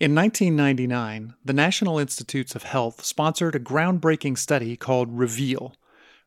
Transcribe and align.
In 0.00 0.14
1999, 0.14 1.34
the 1.44 1.52
National 1.52 1.98
Institutes 1.98 2.54
of 2.54 2.62
Health 2.62 3.04
sponsored 3.04 3.56
a 3.56 3.60
groundbreaking 3.60 4.38
study 4.38 4.76
called 4.76 5.18
REVEAL 5.18 5.74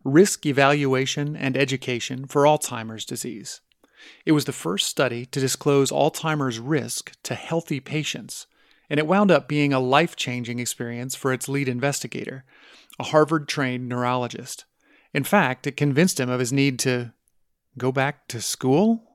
Risk 0.04 0.46
Evaluation 0.46 1.37
and 1.37 1.55
Education 1.55 2.27
for 2.27 2.43
Alzheimer's 2.43 3.05
Disease. 3.05 3.61
It 4.25 4.33
was 4.33 4.43
the 4.43 4.51
first 4.51 4.87
study 4.87 5.25
to 5.27 5.39
disclose 5.39 5.89
Alzheimer's 5.89 6.59
risk 6.59 7.13
to 7.23 7.33
healthy 7.33 7.79
patients, 7.79 8.45
and 8.89 8.99
it 8.99 9.07
wound 9.07 9.31
up 9.31 9.47
being 9.47 9.71
a 9.71 9.79
life 9.79 10.17
changing 10.17 10.59
experience 10.59 11.15
for 11.15 11.31
its 11.31 11.47
lead 11.47 11.69
investigator, 11.69 12.43
a 12.99 13.03
Harvard 13.03 13.47
trained 13.47 13.88
neurologist. 13.88 14.65
In 15.13 15.23
fact, 15.23 15.65
it 15.65 15.77
convinced 15.77 16.19
him 16.19 16.29
of 16.29 16.41
his 16.41 16.51
need 16.51 16.77
to 16.79 17.13
go 17.77 17.93
back 17.93 18.27
to 18.27 18.41
school? 18.41 19.11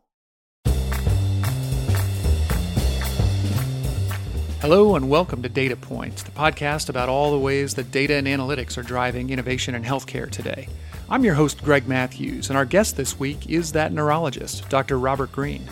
Hello, 4.68 4.96
and 4.96 5.08
welcome 5.08 5.44
to 5.44 5.48
Data 5.48 5.76
Points, 5.76 6.24
the 6.24 6.32
podcast 6.32 6.88
about 6.88 7.08
all 7.08 7.30
the 7.30 7.38
ways 7.38 7.74
that 7.74 7.92
data 7.92 8.14
and 8.14 8.26
analytics 8.26 8.76
are 8.76 8.82
driving 8.82 9.30
innovation 9.30 9.76
in 9.76 9.84
healthcare 9.84 10.28
today. 10.28 10.66
I'm 11.08 11.22
your 11.22 11.34
host, 11.34 11.62
Greg 11.62 11.86
Matthews, 11.86 12.48
and 12.48 12.56
our 12.56 12.64
guest 12.64 12.96
this 12.96 13.16
week 13.16 13.48
is 13.48 13.70
that 13.70 13.92
neurologist, 13.92 14.68
Dr. 14.68 14.98
Robert 14.98 15.30
Green. 15.30 15.64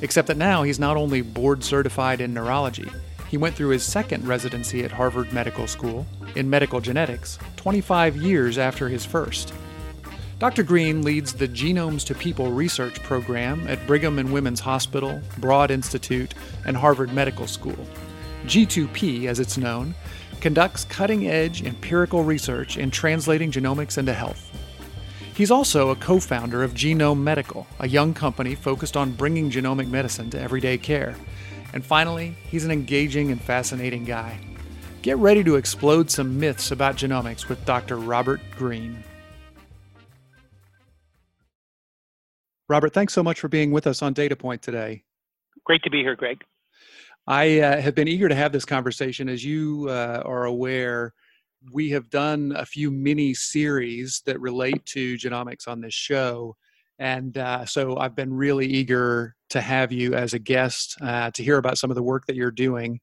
Except 0.00 0.28
that 0.28 0.38
now 0.38 0.62
he's 0.62 0.78
not 0.78 0.96
only 0.96 1.20
board 1.20 1.62
certified 1.62 2.22
in 2.22 2.32
neurology, 2.32 2.88
he 3.28 3.36
went 3.36 3.54
through 3.54 3.68
his 3.68 3.82
second 3.82 4.26
residency 4.26 4.82
at 4.82 4.92
Harvard 4.92 5.30
Medical 5.30 5.66
School 5.66 6.06
in 6.34 6.48
medical 6.48 6.80
genetics 6.80 7.38
25 7.56 8.16
years 8.16 8.56
after 8.56 8.88
his 8.88 9.04
first. 9.04 9.52
Dr. 10.38 10.62
Green 10.62 11.02
leads 11.02 11.34
the 11.34 11.48
Genomes 11.48 12.02
to 12.06 12.14
People 12.14 12.50
research 12.50 13.02
program 13.02 13.68
at 13.68 13.86
Brigham 13.86 14.18
and 14.18 14.32
Women's 14.32 14.60
Hospital, 14.60 15.20
Broad 15.36 15.70
Institute, 15.70 16.32
and 16.64 16.78
Harvard 16.78 17.12
Medical 17.12 17.46
School. 17.46 17.86
G2P, 18.44 19.26
as 19.26 19.40
it's 19.40 19.58
known, 19.58 19.94
conducts 20.40 20.84
cutting 20.84 21.28
edge 21.28 21.64
empirical 21.64 22.22
research 22.22 22.76
in 22.76 22.90
translating 22.90 23.50
genomics 23.50 23.98
into 23.98 24.14
health. 24.14 24.50
He's 25.34 25.50
also 25.50 25.90
a 25.90 25.96
co 25.96 26.18
founder 26.18 26.62
of 26.64 26.74
Genome 26.74 27.20
Medical, 27.20 27.66
a 27.78 27.88
young 27.88 28.14
company 28.14 28.54
focused 28.54 28.96
on 28.96 29.12
bringing 29.12 29.50
genomic 29.50 29.88
medicine 29.88 30.30
to 30.30 30.40
everyday 30.40 30.78
care. 30.78 31.14
And 31.72 31.84
finally, 31.84 32.34
he's 32.50 32.64
an 32.64 32.70
engaging 32.70 33.30
and 33.30 33.40
fascinating 33.40 34.04
guy. 34.04 34.40
Get 35.02 35.16
ready 35.18 35.44
to 35.44 35.56
explode 35.56 36.10
some 36.10 36.40
myths 36.40 36.72
about 36.72 36.96
genomics 36.96 37.48
with 37.48 37.64
Dr. 37.64 37.98
Robert 37.98 38.40
Green. 38.56 39.04
Robert, 42.68 42.92
thanks 42.92 43.14
so 43.14 43.22
much 43.22 43.40
for 43.40 43.48
being 43.48 43.70
with 43.70 43.86
us 43.86 44.02
on 44.02 44.12
Data 44.12 44.36
Point 44.36 44.60
today. 44.60 45.02
Great 45.64 45.82
to 45.84 45.90
be 45.90 46.02
here, 46.02 46.16
Greg. 46.16 46.42
I 47.28 47.60
uh, 47.60 47.80
have 47.82 47.94
been 47.94 48.08
eager 48.08 48.26
to 48.26 48.34
have 48.34 48.52
this 48.52 48.64
conversation. 48.64 49.28
As 49.28 49.44
you 49.44 49.86
uh, 49.90 50.22
are 50.24 50.46
aware, 50.46 51.12
we 51.74 51.90
have 51.90 52.08
done 52.08 52.54
a 52.56 52.64
few 52.64 52.90
mini 52.90 53.34
series 53.34 54.22
that 54.24 54.40
relate 54.40 54.86
to 54.86 55.16
genomics 55.16 55.68
on 55.68 55.82
this 55.82 55.92
show. 55.92 56.56
And 56.98 57.36
uh, 57.36 57.66
so 57.66 57.98
I've 57.98 58.16
been 58.16 58.32
really 58.32 58.66
eager 58.66 59.36
to 59.50 59.60
have 59.60 59.92
you 59.92 60.14
as 60.14 60.32
a 60.32 60.38
guest 60.38 60.96
uh, 61.02 61.30
to 61.32 61.44
hear 61.44 61.58
about 61.58 61.76
some 61.76 61.90
of 61.90 61.96
the 61.96 62.02
work 62.02 62.24
that 62.28 62.34
you're 62.34 62.50
doing. 62.50 62.98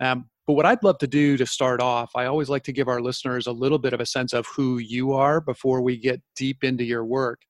Um, 0.00 0.28
but 0.46 0.52
what 0.52 0.66
I'd 0.66 0.82
love 0.82 0.98
to 0.98 1.06
do 1.06 1.38
to 1.38 1.46
start 1.46 1.80
off, 1.80 2.10
I 2.14 2.26
always 2.26 2.50
like 2.50 2.64
to 2.64 2.72
give 2.72 2.88
our 2.88 3.00
listeners 3.00 3.46
a 3.46 3.52
little 3.52 3.78
bit 3.78 3.94
of 3.94 4.00
a 4.00 4.06
sense 4.06 4.34
of 4.34 4.46
who 4.54 4.78
you 4.78 5.14
are 5.14 5.40
before 5.40 5.80
we 5.80 5.96
get 5.96 6.20
deep 6.36 6.62
into 6.62 6.84
your 6.84 7.06
work. 7.06 7.40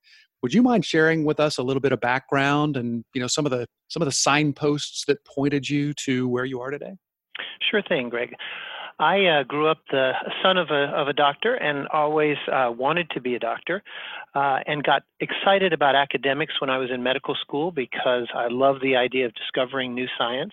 Would 0.42 0.52
you 0.52 0.62
mind 0.62 0.84
sharing 0.84 1.24
with 1.24 1.38
us 1.38 1.58
a 1.58 1.62
little 1.62 1.80
bit 1.80 1.92
of 1.92 2.00
background 2.00 2.76
and 2.76 3.04
you 3.14 3.20
know 3.20 3.28
some 3.28 3.46
of 3.46 3.52
the 3.52 3.66
some 3.88 4.02
of 4.02 4.06
the 4.06 4.12
signposts 4.12 5.04
that 5.06 5.24
pointed 5.24 5.68
you 5.68 5.94
to 6.04 6.28
where 6.28 6.44
you 6.44 6.60
are 6.60 6.70
today? 6.70 6.96
Sure 7.70 7.82
thing, 7.82 8.08
Greg. 8.08 8.34
I 8.98 9.24
uh, 9.24 9.42
grew 9.44 9.68
up 9.68 9.78
the 9.90 10.12
son 10.42 10.58
of 10.58 10.70
a 10.70 10.84
of 10.94 11.08
a 11.08 11.12
doctor 11.12 11.54
and 11.54 11.86
always 11.88 12.36
uh, 12.52 12.72
wanted 12.76 13.08
to 13.10 13.20
be 13.20 13.36
a 13.36 13.38
doctor, 13.38 13.82
uh, 14.34 14.58
and 14.66 14.82
got 14.82 15.02
excited 15.20 15.72
about 15.72 15.94
academics 15.94 16.60
when 16.60 16.70
I 16.70 16.78
was 16.78 16.90
in 16.92 17.02
medical 17.02 17.36
school 17.36 17.70
because 17.70 18.28
I 18.34 18.48
love 18.48 18.76
the 18.82 18.96
idea 18.96 19.26
of 19.26 19.34
discovering 19.34 19.94
new 19.94 20.06
science. 20.18 20.52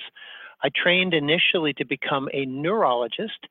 I 0.63 0.69
trained 0.69 1.13
initially 1.13 1.73
to 1.73 1.85
become 1.85 2.29
a 2.33 2.45
neurologist, 2.45 3.47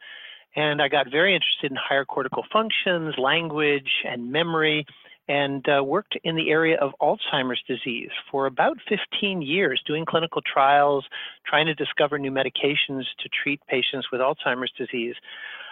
and 0.54 0.80
I 0.80 0.88
got 0.88 1.10
very 1.10 1.34
interested 1.34 1.70
in 1.70 1.76
higher 1.76 2.04
cortical 2.04 2.44
functions, 2.52 3.14
language, 3.18 3.90
and 4.04 4.30
memory 4.30 4.86
and 5.28 5.66
uh, 5.68 5.84
worked 5.84 6.16
in 6.24 6.36
the 6.36 6.50
area 6.50 6.78
of 6.80 6.92
Alzheimer's 7.00 7.62
disease 7.68 8.10
for 8.30 8.46
about 8.46 8.78
15 8.88 9.42
years, 9.42 9.82
doing 9.86 10.04
clinical 10.06 10.42
trials, 10.42 11.04
trying 11.46 11.66
to 11.66 11.74
discover 11.74 12.18
new 12.18 12.30
medications 12.30 13.04
to 13.20 13.28
treat 13.42 13.60
patients 13.68 14.08
with 14.10 14.20
Alzheimer's 14.20 14.72
disease. 14.76 15.14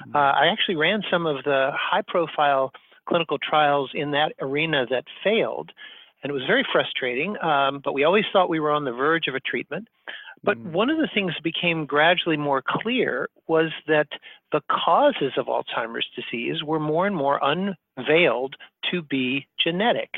Mm-hmm. 0.03 0.17
Uh, 0.17 0.19
I 0.19 0.49
actually 0.53 0.77
ran 0.77 1.03
some 1.11 1.27
of 1.27 1.43
the 1.45 1.71
high 1.75 2.03
profile 2.07 2.73
clinical 3.09 3.39
trials 3.39 3.91
in 3.95 4.11
that 4.11 4.33
arena 4.41 4.85
that 4.91 5.05
failed. 5.25 5.73
And 6.23 6.31
it 6.31 6.33
was 6.33 6.45
very 6.47 6.67
frustrating, 6.73 7.37
um, 7.43 7.81
but 7.85 7.93
we 7.93 8.05
always 8.05 8.25
thought 8.33 8.49
we 8.49 8.61
were 8.61 8.71
on 8.71 8.85
the 8.85 8.93
verge 8.93 9.29
of 9.29 9.35
a 9.35 9.41
treatment. 9.41 9.89
But 10.43 10.59
mm. 10.59 10.73
one 10.73 10.91
of 10.91 10.99
the 10.99 11.09
things 11.13 11.33
that 11.35 11.43
became 11.43 11.87
gradually 11.87 12.37
more 12.37 12.63
clear 12.67 13.29
was 13.47 13.71
that 13.87 14.09
the 14.53 14.63
causes 14.71 15.33
of 15.37 15.47
Alzheimer's 15.47 16.07
disease 16.15 16.63
were 16.63 16.81
more 16.81 17.07
and 17.07 17.17
more 17.17 17.41
unveiled 17.43 18.55
to 18.91 19.03
be 19.03 19.47
genetic. 19.63 20.11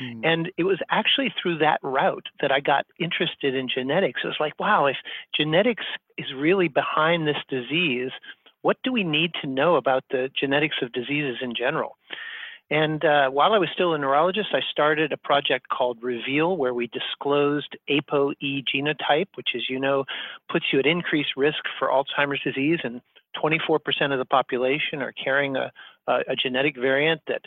Mm. 0.00 0.20
And 0.24 0.52
it 0.56 0.64
was 0.64 0.78
actually 0.90 1.32
through 1.40 1.58
that 1.58 1.80
route 1.82 2.26
that 2.40 2.52
I 2.52 2.60
got 2.60 2.86
interested 2.98 3.54
in 3.54 3.68
genetics. 3.68 4.20
It 4.24 4.28
was 4.28 4.36
like, 4.40 4.58
wow, 4.58 4.86
if 4.86 4.96
genetics 5.36 5.84
is 6.16 6.26
really 6.36 6.68
behind 6.68 7.26
this 7.26 7.36
disease, 7.48 8.10
what 8.62 8.76
do 8.82 8.92
we 8.92 9.04
need 9.04 9.32
to 9.40 9.46
know 9.46 9.76
about 9.76 10.04
the 10.10 10.30
genetics 10.38 10.76
of 10.82 10.92
diseases 10.92 11.38
in 11.40 11.54
general? 11.54 11.96
And 12.70 13.02
uh, 13.04 13.30
while 13.30 13.54
I 13.54 13.58
was 13.58 13.70
still 13.72 13.94
a 13.94 13.98
neurologist, 13.98 14.48
I 14.52 14.60
started 14.70 15.12
a 15.12 15.16
project 15.16 15.68
called 15.70 15.98
Reveal, 16.02 16.56
where 16.56 16.74
we 16.74 16.88
disclosed 16.88 17.76
ApoE 17.88 18.64
genotype, 18.74 19.28
which, 19.36 19.50
as 19.54 19.62
you 19.70 19.80
know, 19.80 20.04
puts 20.50 20.66
you 20.72 20.78
at 20.78 20.86
increased 20.86 21.30
risk 21.36 21.58
for 21.78 21.88
Alzheimer's 21.88 22.42
disease. 22.42 22.80
And 22.84 23.00
24% 23.42 23.78
of 24.12 24.18
the 24.18 24.26
population 24.26 25.00
are 25.00 25.12
carrying 25.12 25.56
a, 25.56 25.72
a, 26.06 26.18
a 26.28 26.36
genetic 26.36 26.76
variant 26.76 27.22
that 27.26 27.42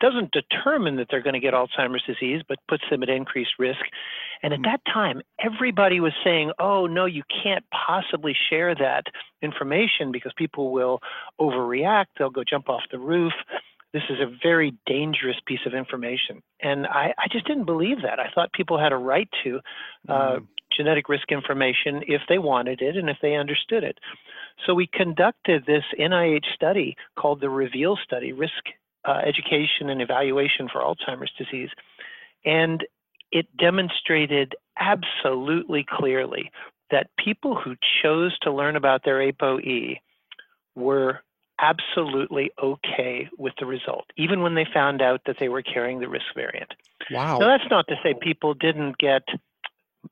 doesn't 0.00 0.32
determine 0.32 0.96
that 0.96 1.06
they're 1.10 1.22
going 1.22 1.34
to 1.34 1.40
get 1.40 1.54
Alzheimer's 1.54 2.02
disease, 2.04 2.42
but 2.48 2.58
puts 2.66 2.82
them 2.90 3.02
at 3.02 3.08
increased 3.08 3.52
risk. 3.58 3.80
And 4.42 4.52
at 4.52 4.58
hmm. 4.58 4.64
that 4.64 4.80
time, 4.92 5.20
everybody 5.38 6.00
was 6.00 6.12
saying, 6.24 6.50
oh, 6.58 6.86
no, 6.86 7.04
you 7.04 7.22
can't 7.42 7.64
possibly 7.86 8.34
share 8.50 8.74
that 8.74 9.04
information 9.42 10.10
because 10.10 10.32
people 10.36 10.72
will 10.72 11.00
overreact, 11.40 12.06
they'll 12.18 12.30
go 12.30 12.42
jump 12.42 12.68
off 12.68 12.82
the 12.90 12.98
roof 12.98 13.32
this 13.92 14.02
is 14.08 14.18
a 14.20 14.36
very 14.42 14.74
dangerous 14.86 15.36
piece 15.46 15.60
of 15.66 15.74
information. 15.74 16.42
And 16.60 16.86
I, 16.86 17.12
I 17.18 17.28
just 17.30 17.46
didn't 17.46 17.64
believe 17.64 18.02
that. 18.02 18.18
I 18.18 18.30
thought 18.34 18.52
people 18.52 18.78
had 18.78 18.92
a 18.92 18.96
right 18.96 19.28
to 19.44 19.60
uh, 20.08 20.12
mm. 20.12 20.46
genetic 20.74 21.08
risk 21.08 21.30
information 21.30 22.02
if 22.06 22.22
they 22.28 22.38
wanted 22.38 22.80
it 22.80 22.96
and 22.96 23.10
if 23.10 23.18
they 23.20 23.34
understood 23.34 23.84
it. 23.84 23.98
So 24.66 24.74
we 24.74 24.88
conducted 24.92 25.64
this 25.66 25.84
NIH 25.98 26.54
study 26.54 26.96
called 27.18 27.40
the 27.40 27.50
REVEAL 27.50 27.98
study, 28.04 28.32
Risk 28.32 28.64
uh, 29.04 29.20
Education 29.24 29.90
and 29.90 30.00
Evaluation 30.00 30.68
for 30.72 30.80
Alzheimer's 30.80 31.32
Disease. 31.36 31.70
And 32.44 32.84
it 33.30 33.46
demonstrated 33.56 34.54
absolutely 34.78 35.84
clearly 35.88 36.50
that 36.90 37.10
people 37.22 37.56
who 37.56 37.74
chose 38.02 38.38
to 38.40 38.52
learn 38.52 38.76
about 38.76 39.04
their 39.04 39.32
ApoE 39.32 39.96
were 40.74 41.20
absolutely 41.62 42.50
okay 42.62 43.28
with 43.38 43.54
the 43.58 43.66
result, 43.66 44.06
even 44.16 44.42
when 44.42 44.54
they 44.54 44.66
found 44.74 45.00
out 45.00 45.22
that 45.26 45.36
they 45.38 45.48
were 45.48 45.62
carrying 45.62 46.00
the 46.00 46.08
risk 46.08 46.26
variant. 46.34 46.74
Wow. 47.10 47.38
Now, 47.38 47.46
that's 47.46 47.70
not 47.70 47.86
to 47.88 47.94
say 48.02 48.14
people 48.20 48.52
didn't 48.52 48.98
get 48.98 49.22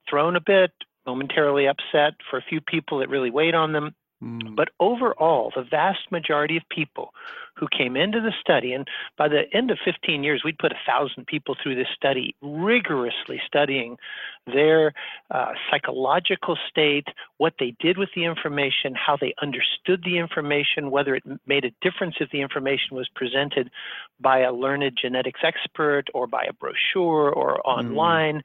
thrown 0.08 0.36
a 0.36 0.40
bit, 0.40 0.70
momentarily 1.06 1.66
upset. 1.66 2.14
For 2.30 2.38
a 2.38 2.42
few 2.48 2.60
people, 2.60 3.02
it 3.02 3.10
really 3.10 3.30
weighed 3.30 3.54
on 3.54 3.72
them. 3.72 3.94
Mm. 4.22 4.54
But 4.54 4.70
overall, 4.78 5.52
the 5.54 5.62
vast 5.62 6.10
majority 6.10 6.56
of 6.56 6.62
people 6.68 7.14
who 7.56 7.66
came 7.76 7.96
into 7.96 8.20
the 8.20 8.32
study, 8.40 8.72
and 8.72 8.86
by 9.16 9.28
the 9.28 9.42
end 9.52 9.70
of 9.70 9.78
15 9.84 10.22
years, 10.22 10.42
we'd 10.44 10.58
put 10.58 10.72
a 10.72 10.78
thousand 10.86 11.26
people 11.26 11.56
through 11.62 11.74
this 11.74 11.88
study, 11.94 12.34
rigorously 12.42 13.40
studying 13.46 13.96
their 14.46 14.92
uh, 15.30 15.52
psychological 15.70 16.56
state, 16.68 17.06
what 17.38 17.54
they 17.58 17.74
did 17.80 17.98
with 17.98 18.10
the 18.14 18.24
information, 18.24 18.94
how 18.94 19.16
they 19.16 19.34
understood 19.42 20.02
the 20.04 20.18
information, 20.18 20.90
whether 20.90 21.14
it 21.14 21.22
made 21.46 21.64
a 21.64 21.72
difference 21.80 22.16
if 22.20 22.30
the 22.30 22.40
information 22.40 22.96
was 22.96 23.08
presented 23.14 23.70
by 24.20 24.40
a 24.40 24.52
learned 24.52 24.98
genetics 25.00 25.40
expert 25.42 26.04
or 26.14 26.26
by 26.26 26.44
a 26.44 26.52
brochure 26.52 27.30
or 27.30 27.56
mm. 27.56 27.60
online. 27.64 28.36
Mm. 28.36 28.42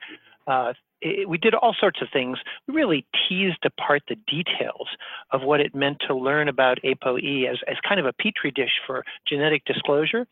Uh, 0.48 0.74
it, 1.06 1.30
we 1.30 1.38
did 1.38 1.54
all 1.54 1.76
sorts 1.80 2.02
of 2.02 2.08
things. 2.12 2.38
We 2.68 2.74
really 2.74 3.06
teased 3.28 3.64
apart 3.64 4.04
the 4.10 4.18
details 4.28 4.88
of 5.32 5.44
what 5.44 5.60
it 5.62 5.76
meant 5.76 5.98
to 6.08 6.16
learn 6.16 6.48
about 6.50 6.80
ApoE 6.84 7.50
as, 7.50 7.58
as 7.68 7.78
kind 7.88 8.00
of 8.00 8.06
a 8.06 8.14
petri 8.14 8.52
dish 8.52 8.72
for 8.86 9.06
genetic 9.28 9.64
disclosure. 9.66 10.28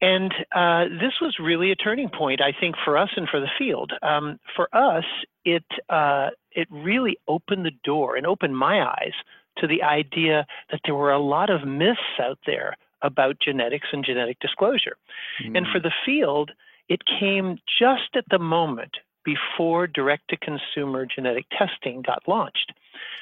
And 0.00 0.32
uh, 0.54 0.84
this 1.00 1.14
was 1.20 1.36
really 1.40 1.72
a 1.72 1.74
turning 1.74 2.10
point, 2.10 2.40
I 2.42 2.52
think, 2.58 2.76
for 2.84 2.98
us 2.98 3.08
and 3.16 3.28
for 3.28 3.40
the 3.40 3.48
field. 3.58 3.92
Um, 4.02 4.38
for 4.54 4.68
us, 4.74 5.04
it 5.44 5.64
uh, 5.88 6.28
it 6.52 6.68
really 6.70 7.18
opened 7.26 7.64
the 7.64 7.72
door 7.82 8.16
and 8.16 8.26
opened 8.26 8.56
my 8.56 8.82
eyes 8.82 9.14
to 9.58 9.66
the 9.66 9.82
idea 9.82 10.46
that 10.70 10.80
there 10.84 10.94
were 10.94 11.12
a 11.12 11.18
lot 11.18 11.48
of 11.48 11.66
myths 11.66 12.20
out 12.20 12.38
there 12.44 12.76
about 13.00 13.40
genetics 13.40 13.88
and 13.92 14.04
genetic 14.04 14.38
disclosure. 14.40 14.96
Mm. 15.42 15.56
And 15.56 15.66
for 15.72 15.80
the 15.80 15.92
field, 16.04 16.50
it 16.90 17.00
came 17.18 17.58
just 17.78 18.16
at 18.16 18.24
the 18.30 18.38
moment 18.38 18.98
before 19.26 19.86
direct 19.86 20.30
to 20.30 20.36
consumer 20.38 21.04
genetic 21.04 21.44
testing 21.50 22.00
got 22.00 22.22
launched. 22.26 22.72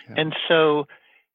Yeah. 0.08 0.16
And 0.18 0.36
so 0.46 0.86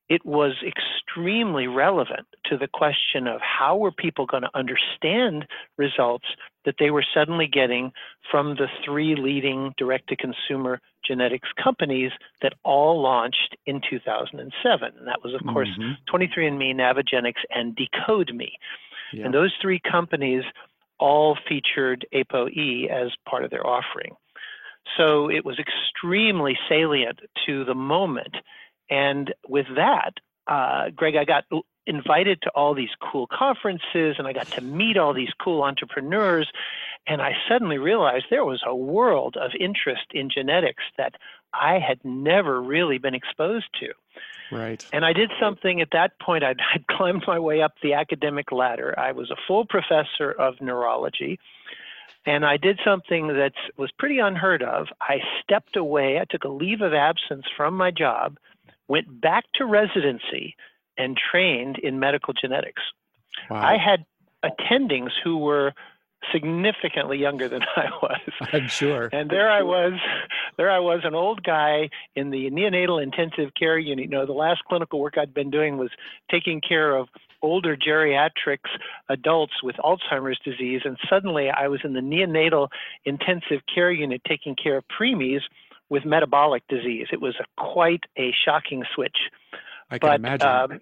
it 0.10 0.26
was 0.26 0.54
extremely 0.66 1.68
relevant 1.68 2.28
to 2.46 2.58
the 2.58 2.68
question 2.68 3.28
of 3.28 3.42
how 3.42 3.78
were 3.78 3.92
people 3.92 4.26
going 4.26 4.44
to 4.44 4.50
understand 4.56 5.46
results 5.78 6.26
that 6.66 6.76
they 6.80 6.90
were 6.90 7.06
suddenly 7.14 7.48
getting 7.48 7.92
from 8.30 8.56
the 8.56 8.68
three 8.84 9.16
leading 9.16 9.74
direct 9.78 10.10
to 10.10 10.16
consumer 10.16 10.82
genetics 11.06 11.50
companies 11.64 12.12
that 12.42 12.54
all 12.64 13.02
launched 13.02 13.56
in 13.66 13.82
2007 13.90 14.94
and 14.98 15.08
that 15.08 15.24
was 15.24 15.34
of 15.34 15.42
mm-hmm. 15.42 15.54
course 15.54 15.70
23andme 16.12 16.76
navigenics 16.76 17.42
and 17.50 17.78
decodeme 17.78 18.50
yeah. 19.14 19.26
and 19.26 19.34
those 19.34 19.54
three 19.62 19.80
companies 19.80 20.44
all 21.00 21.38
featured 21.48 22.06
apoe 22.14 22.90
as 22.90 23.12
part 23.26 23.46
of 23.46 23.50
their 23.50 23.66
offering 23.66 24.12
so 24.98 25.30
it 25.30 25.46
was 25.46 25.58
extremely 25.60 26.58
salient 26.68 27.20
to 27.46 27.66
the 27.66 27.76
moment 27.76 28.36
and 28.90 29.34
with 29.48 29.68
that, 29.76 30.14
uh, 30.48 30.90
Greg, 30.96 31.16
I 31.16 31.26
got 31.26 31.46
invited 31.86 32.42
to 32.44 32.50
all 32.52 32.74
these 32.74 32.90
cool 33.12 33.28
conferences 33.28 34.16
and 34.18 34.28
I 34.28 34.34
got 34.34 34.48
to 34.48 34.62
meet 34.62 34.98
all 34.98 35.14
these 35.14 35.32
cool 35.42 35.64
entrepreneurs. 35.64 36.50
And 37.08 37.22
I 37.22 37.34
suddenly 37.48 37.78
realized 37.78 38.26
there 38.30 38.46
was 38.46 38.62
a 38.66 38.76
world 38.76 39.38
of 39.38 39.52
interest 39.60 40.06
in 40.12 40.30
genetics 40.30 40.84
that 40.98 41.16
I 41.54 41.80
had 41.80 42.00
never 42.04 42.62
really 42.62 42.98
been 42.98 43.16
exposed 43.16 43.68
to. 43.80 43.88
Right. 44.52 44.84
And 44.92 45.06
I 45.06 45.14
did 45.14 45.32
something 45.40 45.82
at 45.82 45.90
that 45.92 46.20
point. 46.20 46.44
I'd, 46.44 46.60
I'd 46.74 46.88
climbed 46.88 47.24
my 47.28 47.40
way 47.40 47.62
up 47.62 47.74
the 47.82 47.94
academic 47.94 48.52
ladder. 48.52 48.98
I 48.98 49.12
was 49.12 49.30
a 49.32 49.38
full 49.48 49.66
professor 49.66 50.32
of 50.32 50.56
neurology. 50.62 51.40
And 52.26 52.46
I 52.46 52.58
did 52.58 52.80
something 52.84 53.28
that 53.28 53.54
was 53.78 53.92
pretty 53.98 54.20
unheard 54.20 54.62
of. 54.62 54.88
I 55.02 55.18
stepped 55.44 55.76
away. 55.76 56.20
I 56.20 56.26
took 56.30 56.44
a 56.44 56.50
leave 56.50 56.82
of 56.82 56.94
absence 56.94 57.46
from 57.56 57.76
my 57.76 57.92
job 57.92 58.38
went 58.90 59.22
back 59.22 59.46
to 59.56 59.66
residency 59.66 60.56
and 60.98 61.16
trained 61.16 61.78
in 61.78 62.00
medical 62.00 62.34
genetics. 62.34 62.82
Wow. 63.50 63.62
I 63.62 63.78
had 63.78 64.06
attendings 64.44 65.12
who 65.24 65.38
were 65.38 65.74
significantly 66.34 67.18
younger 67.18 67.48
than 67.48 67.62
I 67.78 67.90
was. 68.02 68.20
I'm 68.52 68.68
sure. 68.68 69.10
And 69.14 69.30
there 69.30 69.50
I 69.50 69.62
was, 69.62 69.94
there 70.58 70.70
I 70.70 70.80
was, 70.80 71.02
an 71.06 71.16
old 71.16 71.44
guy 71.44 71.90
in 72.16 72.32
the 72.32 72.50
neonatal 72.50 73.02
intensive 73.02 73.54
care 73.58 73.78
unit. 73.78 74.06
You 74.06 74.12
know, 74.12 74.26
the 74.26 74.34
last 74.34 74.64
clinical 74.68 75.00
work 75.00 75.18
I'd 75.18 75.34
been 75.34 75.52
doing 75.52 75.78
was 75.78 75.92
taking 76.30 76.60
care 76.60 76.96
of 76.96 77.08
older 77.42 77.76
geriatrics 77.76 78.70
adults 79.10 79.64
with 79.64 79.76
Alzheimer's 79.78 80.40
disease, 80.44 80.82
and 80.86 80.98
suddenly 81.10 81.50
I 81.50 81.68
was 81.68 81.82
in 81.84 81.94
the 81.94 82.02
neonatal 82.02 82.70
intensive 83.06 83.62
care 83.74 83.92
unit 83.92 84.22
taking 84.28 84.56
care 84.56 84.78
of 84.78 84.84
preemies 84.88 85.42
with 85.90 86.06
metabolic 86.06 86.64
disease. 86.68 87.08
It 87.12 87.22
was 87.22 87.36
a, 87.40 87.62
quite 87.62 88.04
a 88.18 88.34
shocking 88.46 88.84
switch. 88.94 89.18
I 89.90 89.98
can 89.98 90.10
but, 90.10 90.16
imagine. 90.20 90.48
Um, 90.48 90.82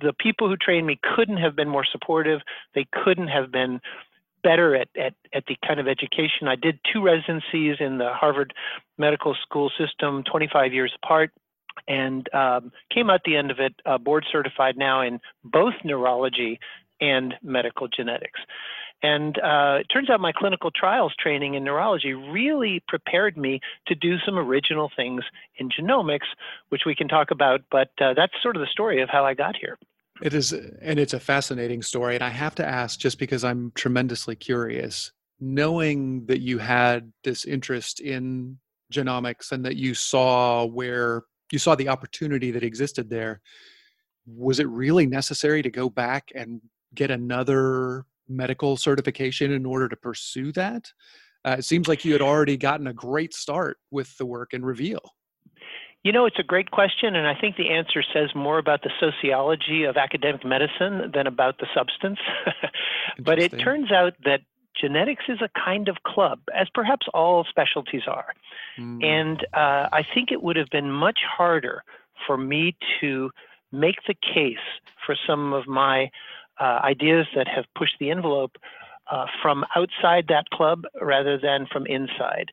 the 0.00 0.12
people 0.12 0.48
who 0.48 0.56
trained 0.56 0.86
me 0.86 0.98
couldn't 1.16 1.38
have 1.38 1.54
been 1.54 1.68
more 1.68 1.84
supportive. 1.84 2.40
They 2.74 2.86
couldn't 3.04 3.28
have 3.28 3.50
been 3.52 3.80
better 4.42 4.74
at, 4.74 4.88
at, 4.98 5.14
at 5.34 5.44
the 5.46 5.56
kind 5.66 5.80
of 5.80 5.86
education. 5.86 6.48
I 6.48 6.56
did 6.56 6.78
two 6.92 7.02
residencies 7.02 7.76
in 7.80 7.98
the 7.98 8.10
Harvard 8.12 8.54
Medical 8.98 9.36
School 9.42 9.70
system, 9.78 10.24
25 10.24 10.72
years 10.72 10.92
apart, 11.02 11.30
and 11.88 12.32
um, 12.34 12.72
came 12.92 13.10
out 13.10 13.20
the 13.24 13.36
end 13.36 13.50
of 13.50 13.58
it 13.58 13.74
uh, 13.86 13.98
board 13.98 14.24
certified 14.30 14.76
now 14.76 15.02
in 15.02 15.20
both 15.44 15.74
neurology 15.84 16.58
and 17.00 17.34
medical 17.42 17.88
genetics. 17.88 18.40
And 19.02 19.38
uh, 19.38 19.78
it 19.80 19.86
turns 19.92 20.10
out 20.10 20.20
my 20.20 20.32
clinical 20.32 20.70
trials 20.70 21.14
training 21.18 21.54
in 21.54 21.64
neurology 21.64 22.12
really 22.12 22.82
prepared 22.86 23.36
me 23.36 23.60
to 23.86 23.94
do 23.94 24.18
some 24.26 24.36
original 24.36 24.90
things 24.94 25.22
in 25.56 25.70
genomics, 25.70 26.26
which 26.68 26.82
we 26.84 26.94
can 26.94 27.08
talk 27.08 27.30
about. 27.30 27.62
But 27.70 27.90
uh, 28.00 28.12
that's 28.14 28.34
sort 28.42 28.56
of 28.56 28.60
the 28.60 28.68
story 28.70 29.00
of 29.00 29.08
how 29.08 29.24
I 29.24 29.32
got 29.32 29.56
here. 29.56 29.78
It 30.22 30.34
is, 30.34 30.52
and 30.52 30.98
it's 30.98 31.14
a 31.14 31.20
fascinating 31.20 31.80
story. 31.80 32.14
And 32.14 32.24
I 32.24 32.28
have 32.28 32.54
to 32.56 32.66
ask, 32.66 33.00
just 33.00 33.18
because 33.18 33.42
I'm 33.42 33.72
tremendously 33.74 34.36
curious, 34.36 35.12
knowing 35.40 36.26
that 36.26 36.40
you 36.40 36.58
had 36.58 37.10
this 37.24 37.46
interest 37.46 38.00
in 38.00 38.58
genomics 38.92 39.50
and 39.50 39.64
that 39.64 39.76
you 39.76 39.94
saw 39.94 40.66
where 40.66 41.22
you 41.52 41.58
saw 41.58 41.74
the 41.74 41.88
opportunity 41.88 42.50
that 42.50 42.62
existed 42.62 43.10
there, 43.10 43.40
was 44.26 44.60
it 44.60 44.68
really 44.68 45.06
necessary 45.06 45.62
to 45.62 45.70
go 45.70 45.88
back 45.88 46.30
and 46.34 46.60
get 46.94 47.10
another 47.10 48.04
medical 48.28 48.76
certification 48.76 49.52
in 49.52 49.66
order 49.66 49.88
to 49.88 49.96
pursue 49.96 50.52
that? 50.52 50.92
Uh, 51.44 51.56
it 51.58 51.64
seems 51.64 51.88
like 51.88 52.04
you 52.04 52.12
had 52.12 52.22
already 52.22 52.56
gotten 52.56 52.86
a 52.86 52.92
great 52.92 53.32
start 53.34 53.78
with 53.90 54.16
the 54.18 54.26
work 54.26 54.52
in 54.52 54.64
Reveal. 54.64 55.00
You 56.02 56.12
know, 56.12 56.24
it's 56.24 56.38
a 56.38 56.42
great 56.42 56.70
question, 56.70 57.14
and 57.14 57.26
I 57.26 57.38
think 57.38 57.56
the 57.56 57.68
answer 57.70 58.02
says 58.14 58.30
more 58.34 58.58
about 58.58 58.82
the 58.82 58.90
sociology 58.98 59.84
of 59.84 59.98
academic 59.98 60.44
medicine 60.46 61.10
than 61.12 61.26
about 61.26 61.58
the 61.58 61.66
substance. 61.74 62.18
but 63.18 63.38
it 63.38 63.58
turns 63.58 63.92
out 63.92 64.14
that 64.24 64.40
genetics 64.78 65.24
is 65.28 65.40
a 65.40 65.50
kind 65.58 65.88
of 65.88 66.02
club, 66.04 66.40
as 66.54 66.68
perhaps 66.72 67.06
all 67.14 67.44
specialties 67.44 68.02
are. 68.06 68.34
Mm. 68.78 69.04
And 69.04 69.46
uh, 69.52 69.88
I 69.92 70.04
think 70.14 70.32
it 70.32 70.42
would 70.42 70.56
have 70.56 70.70
been 70.70 70.90
much 70.90 71.20
harder 71.26 71.82
for 72.26 72.36
me 72.36 72.76
to 73.00 73.30
make 73.72 73.96
the 74.06 74.14
case 74.14 74.56
for 75.06 75.16
some 75.26 75.52
of 75.52 75.66
my 75.66 76.10
uh, 76.60 76.80
ideas 76.84 77.26
that 77.34 77.48
have 77.48 77.64
pushed 77.76 77.96
the 77.98 78.10
envelope 78.10 78.56
uh, 79.10 79.26
from 79.42 79.64
outside 79.74 80.26
that 80.28 80.48
club 80.50 80.84
rather 81.00 81.38
than 81.38 81.66
from 81.72 81.86
inside. 81.86 82.46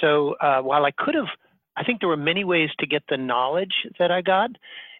So 0.00 0.34
uh, 0.40 0.60
while 0.60 0.84
I 0.84 0.90
could 0.90 1.14
have, 1.14 1.28
I 1.76 1.84
think 1.84 2.00
there 2.00 2.08
were 2.08 2.16
many 2.16 2.44
ways 2.44 2.70
to 2.78 2.86
get 2.86 3.02
the 3.08 3.16
knowledge 3.16 3.74
that 3.98 4.10
I 4.10 4.22
got. 4.22 4.50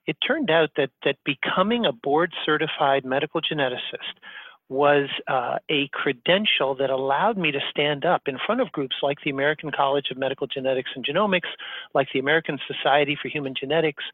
It 0.06 0.16
turned 0.26 0.50
out 0.50 0.70
that 0.76 0.90
that 1.04 1.16
becoming 1.24 1.86
a 1.86 1.92
board 1.92 2.32
certified 2.44 3.04
medical 3.04 3.40
geneticist 3.40 4.20
was 4.68 5.08
uh, 5.28 5.58
a 5.68 5.88
credential 5.92 6.74
that 6.76 6.90
allowed 6.90 7.36
me 7.36 7.52
to 7.52 7.60
stand 7.70 8.04
up 8.04 8.22
in 8.26 8.38
front 8.44 8.60
of 8.60 8.72
groups 8.72 8.96
like 9.02 9.18
the 9.24 9.30
American 9.30 9.70
College 9.70 10.06
of 10.10 10.16
Medical 10.16 10.46
Genetics 10.46 10.90
and 10.94 11.04
Genomics, 11.04 11.50
like 11.94 12.08
the 12.12 12.18
American 12.18 12.58
Society 12.66 13.16
for 13.20 13.28
Human 13.28 13.54
Genetics, 13.58 14.04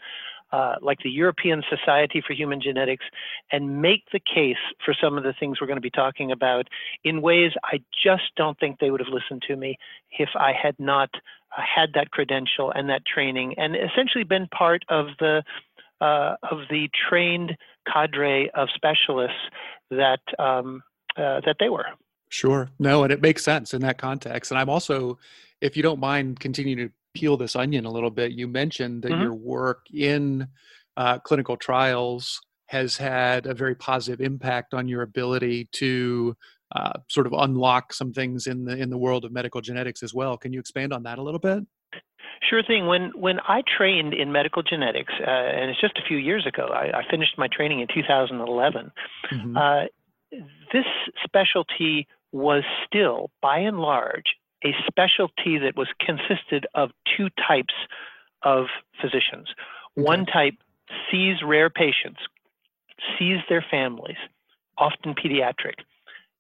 uh, 0.53 0.75
like 0.83 0.99
the 1.05 1.11
European 1.11 1.63
Society 1.71 2.23
for 2.27 2.33
Human 2.33 2.61
Genetics, 2.61 3.05
and 3.53 3.81
make 3.81 4.03
the 4.13 4.21
case 4.21 4.57
for 4.85 4.95
some 5.01 5.17
of 5.17 5.23
the 5.23 5.33
things 5.39 5.61
we're 5.61 5.69
going 5.69 5.77
to 5.77 5.81
be 5.81 5.91
talking 5.91 6.33
about 6.33 6.67
in 7.05 7.23
ways 7.23 7.53
I 7.65 7.81
just 8.05 8.35
don't 8.37 8.59
think 8.59 8.81
they 8.81 8.91
would 8.91 9.01
have 9.01 9.13
listened 9.13 9.43
to 9.47 9.57
me 9.57 9.79
if 10.19 10.31
I 10.35 10.53
had 10.53 10.75
not 10.81 11.11
uh, 11.57 11.63
had 11.63 11.91
that 11.95 12.11
credential 12.11 12.73
and 12.73 12.89
that 12.89 13.07
training, 13.07 13.55
and 13.59 13.77
essentially 13.77 14.25
been 14.25 14.49
part 14.49 14.85
of 14.89 15.07
the 15.19 15.43
uh, 16.01 16.37
of 16.51 16.61
the 16.71 16.89
trained 17.09 17.57
cadre 17.91 18.51
of 18.55 18.69
specialists 18.75 19.37
that 19.91 20.21
um, 20.39 20.83
uh, 21.17 21.41
that 21.45 21.57
they 21.59 21.69
were. 21.69 21.87
Sure. 22.29 22.71
No, 22.79 23.03
and 23.03 23.13
it 23.13 23.21
makes 23.21 23.43
sense 23.43 23.75
in 23.75 23.81
that 23.83 23.99
context. 23.99 24.53
And 24.53 24.61
I'm 24.61 24.71
also, 24.71 25.19
if 25.61 25.77
you 25.77 25.83
don't 25.83 25.99
mind, 25.99 26.39
continuing 26.39 26.79
to 26.79 26.93
peel 27.15 27.37
this 27.37 27.57
onion 27.57 27.85
a 27.85 27.91
little 27.91 28.11
bit. 28.11 28.33
You 28.33 28.47
mentioned 28.47 29.03
that 29.03 29.13
mm-hmm. 29.13 29.23
your 29.23 29.35
work 29.35 29.87
in 29.93 30.49
uh, 30.97 31.19
clinical 31.19 31.57
trials 31.57 32.41
has 32.67 32.97
had 32.97 33.47
a 33.47 33.55
very 33.55 33.75
positive 33.75 34.21
impact 34.21 34.75
on 34.75 34.87
your 34.87 35.03
ability 35.03 35.69
to 35.73 36.37
uh, 36.73 36.93
sort 37.09 37.27
of 37.27 37.33
unlock 37.33 37.93
some 37.93 38.13
things 38.13 38.47
in 38.47 38.65
the 38.65 38.77
in 38.77 38.91
the 38.91 38.99
world 38.99 39.25
of 39.25 39.33
medical 39.33 39.61
genetics 39.61 40.03
as 40.03 40.15
well. 40.15 40.37
Can 40.37 40.53
you 40.53 40.61
expand 40.61 40.93
on 40.93 41.03
that 41.03 41.19
a 41.19 41.23
little 41.23 41.41
bit? 41.41 41.65
Sure 42.43 42.63
thing. 42.63 42.87
When 42.87 43.11
when 43.15 43.39
I 43.41 43.63
trained 43.77 44.15
in 44.15 44.33
medical 44.33 44.63
genetics, 44.63 45.13
uh, 45.21 45.31
and 45.31 45.71
it's 45.71 45.81
just 45.81 45.99
a 45.99 46.03
few 46.07 46.17
years 46.17 46.47
ago, 46.47 46.69
I, 46.73 47.01
I 47.01 47.11
finished 47.11 47.37
my 47.37 47.49
training 47.49 47.81
in 47.81 47.89
2011. 47.93 48.93
Mm-hmm. 49.33 49.57
Uh, 49.57 49.85
this 50.73 50.87
specialty 51.23 52.07
was 52.33 52.63
still, 52.87 53.31
by 53.43 53.59
and 53.59 53.81
large, 53.81 54.37
a 54.65 54.73
specialty 54.87 55.59
that 55.59 55.77
was 55.77 55.89
consisted 56.01 56.67
of 56.75 56.91
two 57.17 57.29
types 57.47 57.75
of 58.43 58.67
physicians. 59.01 59.49
Okay. 59.99 60.07
One 60.07 60.27
type 60.27 60.55
sees 61.11 61.37
rare 61.45 61.71
patients, 61.71 62.21
sees 63.19 63.39
their 63.49 63.65
families, 63.71 64.17
often 64.79 65.15
pediatric, 65.15 65.85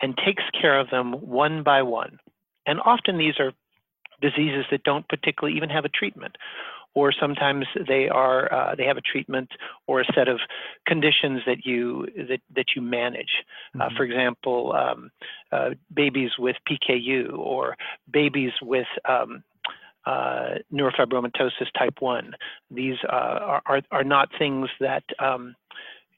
and 0.00 0.16
takes 0.16 0.45
care 0.59 0.78
of 0.78 0.90
them 0.90 1.12
one 1.12 1.62
by 1.62 1.83
one. 1.83 2.19
And 2.66 2.80
often 2.85 3.19
these 3.19 3.35
are 3.38 3.52
diseases 4.20 4.64
that 4.70 4.82
don't 4.84 5.08
particularly 5.08 5.56
even 5.56 5.70
have 5.70 5.84
a 5.84 5.88
treatment. 5.88 6.36
or 6.94 7.12
sometimes 7.12 7.66
they 7.86 8.08
are 8.08 8.52
uh, 8.52 8.74
they 8.74 8.84
have 8.84 8.96
a 8.96 9.00
treatment 9.00 9.48
or 9.86 10.00
a 10.00 10.04
set 10.12 10.26
of 10.28 10.40
conditions 10.86 11.40
that 11.46 11.64
you 11.64 12.06
that 12.28 12.40
that 12.54 12.66
you 12.74 12.82
manage. 12.82 13.44
Uh, 13.74 13.78
mm-hmm. 13.78 13.80
Uh, 13.82 13.96
for 13.96 14.04
example, 14.04 14.72
um, 14.72 15.10
uh, 15.52 15.70
babies 15.94 16.30
with 16.38 16.56
PKU 16.68 17.38
or 17.38 17.76
babies 18.10 18.52
with 18.60 18.88
um, 19.08 19.44
uh, 20.06 20.54
neurofibromatosis 20.72 21.70
type 21.78 22.00
1. 22.00 22.32
These 22.70 22.96
uh, 23.04 23.12
are, 23.12 23.62
are, 23.66 23.82
are, 23.90 24.04
not 24.04 24.30
things 24.38 24.68
that, 24.80 25.04
um, 25.18 25.54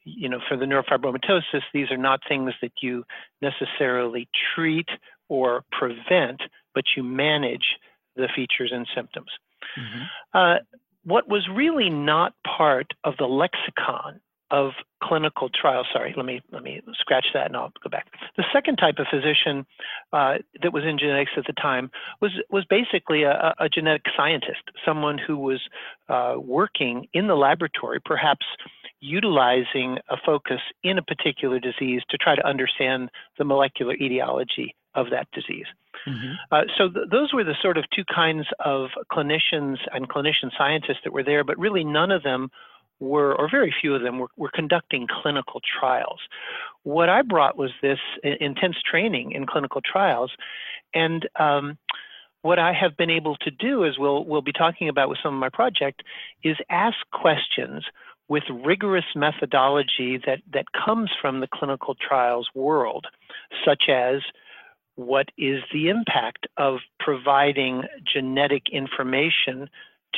you 0.04 0.28
know, 0.28 0.38
for 0.48 0.56
the 0.56 0.64
neurofibromatosis, 0.64 1.62
these 1.74 1.90
are 1.90 1.96
not 1.96 2.20
things 2.28 2.52
that 2.62 2.72
you 2.80 3.04
necessarily 3.40 4.28
treat 4.54 4.88
or 5.28 5.64
prevent, 5.72 6.42
but 6.74 6.84
you 6.96 7.02
manage 7.02 7.76
the 8.16 8.28
features 8.34 8.72
and 8.72 8.86
symptoms. 8.94 9.30
Mm-hmm. 9.78 10.02
Uh, 10.34 10.56
what 11.04 11.28
was 11.28 11.48
really 11.52 11.90
not 11.90 12.34
part 12.44 12.92
of 13.04 13.14
the 13.18 13.26
lexicon 13.26 14.20
of 14.52 14.72
clinical 15.02 15.48
trials. 15.48 15.86
Sorry, 15.92 16.12
let 16.14 16.26
me 16.26 16.42
let 16.52 16.62
me 16.62 16.80
scratch 17.00 17.26
that 17.32 17.46
and 17.46 17.56
I'll 17.56 17.72
go 17.82 17.88
back. 17.88 18.08
The 18.36 18.44
second 18.52 18.76
type 18.76 18.96
of 18.98 19.06
physician 19.10 19.66
uh, 20.12 20.34
that 20.62 20.74
was 20.74 20.84
in 20.84 20.98
genetics 20.98 21.32
at 21.38 21.46
the 21.46 21.54
time 21.54 21.90
was 22.20 22.32
was 22.50 22.64
basically 22.66 23.22
a, 23.22 23.54
a 23.58 23.68
genetic 23.70 24.02
scientist, 24.14 24.60
someone 24.84 25.16
who 25.18 25.38
was 25.38 25.60
uh, 26.10 26.34
working 26.36 27.08
in 27.14 27.26
the 27.26 27.34
laboratory, 27.34 27.98
perhaps 28.04 28.44
utilizing 29.00 29.98
a 30.10 30.16
focus 30.24 30.60
in 30.84 30.98
a 30.98 31.02
particular 31.02 31.58
disease 31.58 32.02
to 32.10 32.18
try 32.18 32.36
to 32.36 32.46
understand 32.46 33.08
the 33.38 33.44
molecular 33.44 33.94
etiology 33.94 34.76
of 34.94 35.10
that 35.10 35.28
disease. 35.32 35.66
Mm-hmm. 36.06 36.32
Uh, 36.50 36.62
so 36.76 36.88
th- 36.88 37.06
those 37.10 37.32
were 37.32 37.44
the 37.44 37.56
sort 37.62 37.78
of 37.78 37.84
two 37.94 38.04
kinds 38.04 38.46
of 38.64 38.90
clinicians 39.10 39.76
and 39.92 40.08
clinician 40.08 40.50
scientists 40.56 41.00
that 41.04 41.12
were 41.12 41.22
there, 41.22 41.44
but 41.44 41.58
really 41.58 41.84
none 41.84 42.10
of 42.10 42.22
them 42.22 42.50
were, 43.00 43.34
or 43.34 43.48
very 43.50 43.74
few 43.80 43.94
of 43.94 44.02
them, 44.02 44.18
were, 44.18 44.28
were 44.36 44.50
conducting 44.52 45.06
clinical 45.22 45.60
trials. 45.80 46.20
What 46.84 47.08
I 47.08 47.22
brought 47.22 47.56
was 47.56 47.70
this 47.82 47.98
intense 48.22 48.76
training 48.88 49.32
in 49.32 49.46
clinical 49.46 49.80
trials, 49.80 50.32
and 50.94 51.28
um, 51.38 51.78
what 52.42 52.58
I 52.58 52.72
have 52.72 52.96
been 52.96 53.10
able 53.10 53.36
to 53.36 53.50
do, 53.50 53.84
as 53.84 53.98
we'll 53.98 54.24
we'll 54.24 54.42
be 54.42 54.52
talking 54.52 54.88
about 54.88 55.08
with 55.08 55.18
some 55.22 55.34
of 55.34 55.40
my 55.40 55.48
project, 55.48 56.02
is 56.42 56.56
ask 56.70 56.96
questions 57.12 57.84
with 58.28 58.42
rigorous 58.64 59.04
methodology 59.14 60.18
that 60.26 60.40
that 60.52 60.66
comes 60.72 61.10
from 61.20 61.40
the 61.40 61.48
clinical 61.52 61.94
trials 61.94 62.48
world, 62.54 63.06
such 63.64 63.84
as 63.88 64.22
what 64.94 65.28
is 65.38 65.62
the 65.72 65.88
impact 65.88 66.46
of 66.56 66.78
providing 67.00 67.84
genetic 68.12 68.64
information 68.70 69.68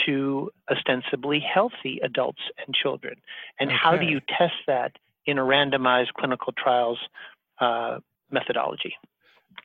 to 0.06 0.50
ostensibly 0.70 1.40
healthy 1.40 2.00
adults 2.02 2.40
and 2.58 2.74
children? 2.74 3.16
And 3.60 3.70
okay. 3.70 3.78
how 3.80 3.96
do 3.96 4.06
you 4.06 4.20
test 4.20 4.54
that 4.66 4.92
in 5.26 5.38
a 5.38 5.42
randomized 5.42 6.12
clinical 6.16 6.52
trials 6.52 6.98
uh, 7.60 7.98
methodology? 8.30 8.94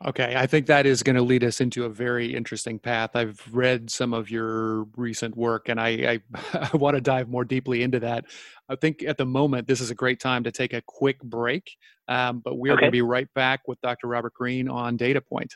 Okay, 0.06 0.34
I 0.38 0.48
think 0.48 0.68
that 0.68 0.86
is 0.86 1.04
going 1.04 1.16
to 1.16 1.22
lead 1.22 1.44
us 1.44 1.60
into 1.60 1.86
a 1.86 1.90
very 1.90 2.34
interesting 2.34 2.80
path. 2.80 3.16
I've 3.16 3.42
read 3.52 3.90
some 3.90 4.14
of 4.14 4.30
your 4.30 4.84
recent 4.96 5.36
work 5.36 5.68
and 5.68 5.80
I, 5.80 6.22
I, 6.54 6.70
I, 6.74 6.78
want 6.78 6.96
to 6.96 7.02
dive 7.02 7.30
more 7.30 7.44
deeply 7.44 7.84
into 7.84 8.00
that. 8.00 8.26
I 8.70 8.76
think 8.76 9.04
at 9.04 9.18
the 9.18 9.26
moment, 9.26 9.68
this 9.68 9.82
is 9.82 9.92
a 9.92 9.96
great 9.96 10.20
time 10.20 10.44
to 10.46 10.52
take 10.52 10.74
a 10.74 10.82
quick 10.86 11.20
break, 11.22 11.76
um, 12.08 12.40
but 12.40 12.58
we're 12.58 12.74
okay. 12.74 12.82
going 12.82 12.92
to 12.92 12.96
be 12.96 13.02
right 13.02 13.28
back 13.34 13.68
with 13.68 13.82
Dr. 13.82 14.08
Robert 14.08 14.34
Green 14.34 14.70
on 14.70 14.96
Data 14.96 15.22
Point. 15.22 15.56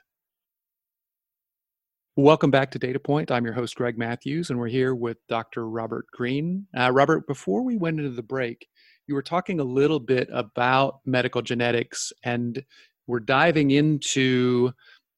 Welcome 2.16 2.52
back 2.52 2.70
to 2.72 2.80
Data 2.80 3.00
Point. 3.00 3.32
I'm 3.32 3.44
your 3.44 3.56
host, 3.56 3.76
Greg 3.76 3.98
Matthews, 3.98 4.52
and 4.52 4.60
we're 4.60 4.68
here 4.68 4.94
with 4.94 5.18
Dr. 5.28 5.68
Robert 5.68 6.06
Green. 6.14 6.68
Uh, 6.78 6.92
Robert, 6.92 7.26
before 7.26 7.64
we 7.64 7.76
went 7.76 8.00
into 8.00 8.12
the 8.12 8.22
break, 8.22 8.68
you 9.08 9.16
were 9.16 9.24
talking 9.24 9.60
a 9.60 9.64
little 9.64 10.00
bit 10.00 10.30
about 10.32 11.00
medical 11.06 11.42
genetics, 11.42 12.14
and 12.24 12.64
we're 13.08 13.20
diving 13.20 13.72
into 13.72 14.72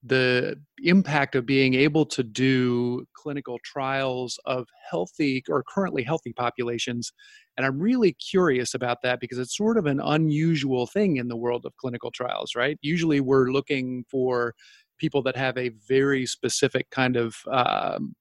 the 0.03 0.55
impact 0.83 1.35
of 1.35 1.45
being 1.45 1.73
able 1.73 2.05
to 2.05 2.23
do 2.23 3.05
clinical 3.13 3.57
trials 3.63 4.39
of 4.45 4.67
healthy 4.89 5.43
or 5.49 5.63
currently 5.67 6.03
healthy 6.03 6.31
populations. 6.31 7.11
And 7.57 7.65
I'm 7.65 7.79
really 7.79 8.13
curious 8.13 8.75
about 8.75 9.01
that 9.01 9.19
because 9.19 9.39
it's 9.39 9.57
sort 9.57 9.77
of 9.77 9.87
an 9.87 9.99
unusual 9.99 10.85
thing 10.85 11.17
in 11.17 11.27
the 11.27 11.35
world 11.35 11.65
of 11.65 11.75
clinical 11.77 12.11
trials, 12.11 12.51
right? 12.55 12.77
Usually 12.81 13.19
we're 13.19 13.51
looking 13.51 14.05
for 14.09 14.53
people 14.99 15.23
that 15.23 15.35
have 15.35 15.57
a 15.57 15.71
very 15.87 16.25
specific 16.27 16.89
kind 16.91 17.15
of 17.15 17.37
um, 17.51 18.13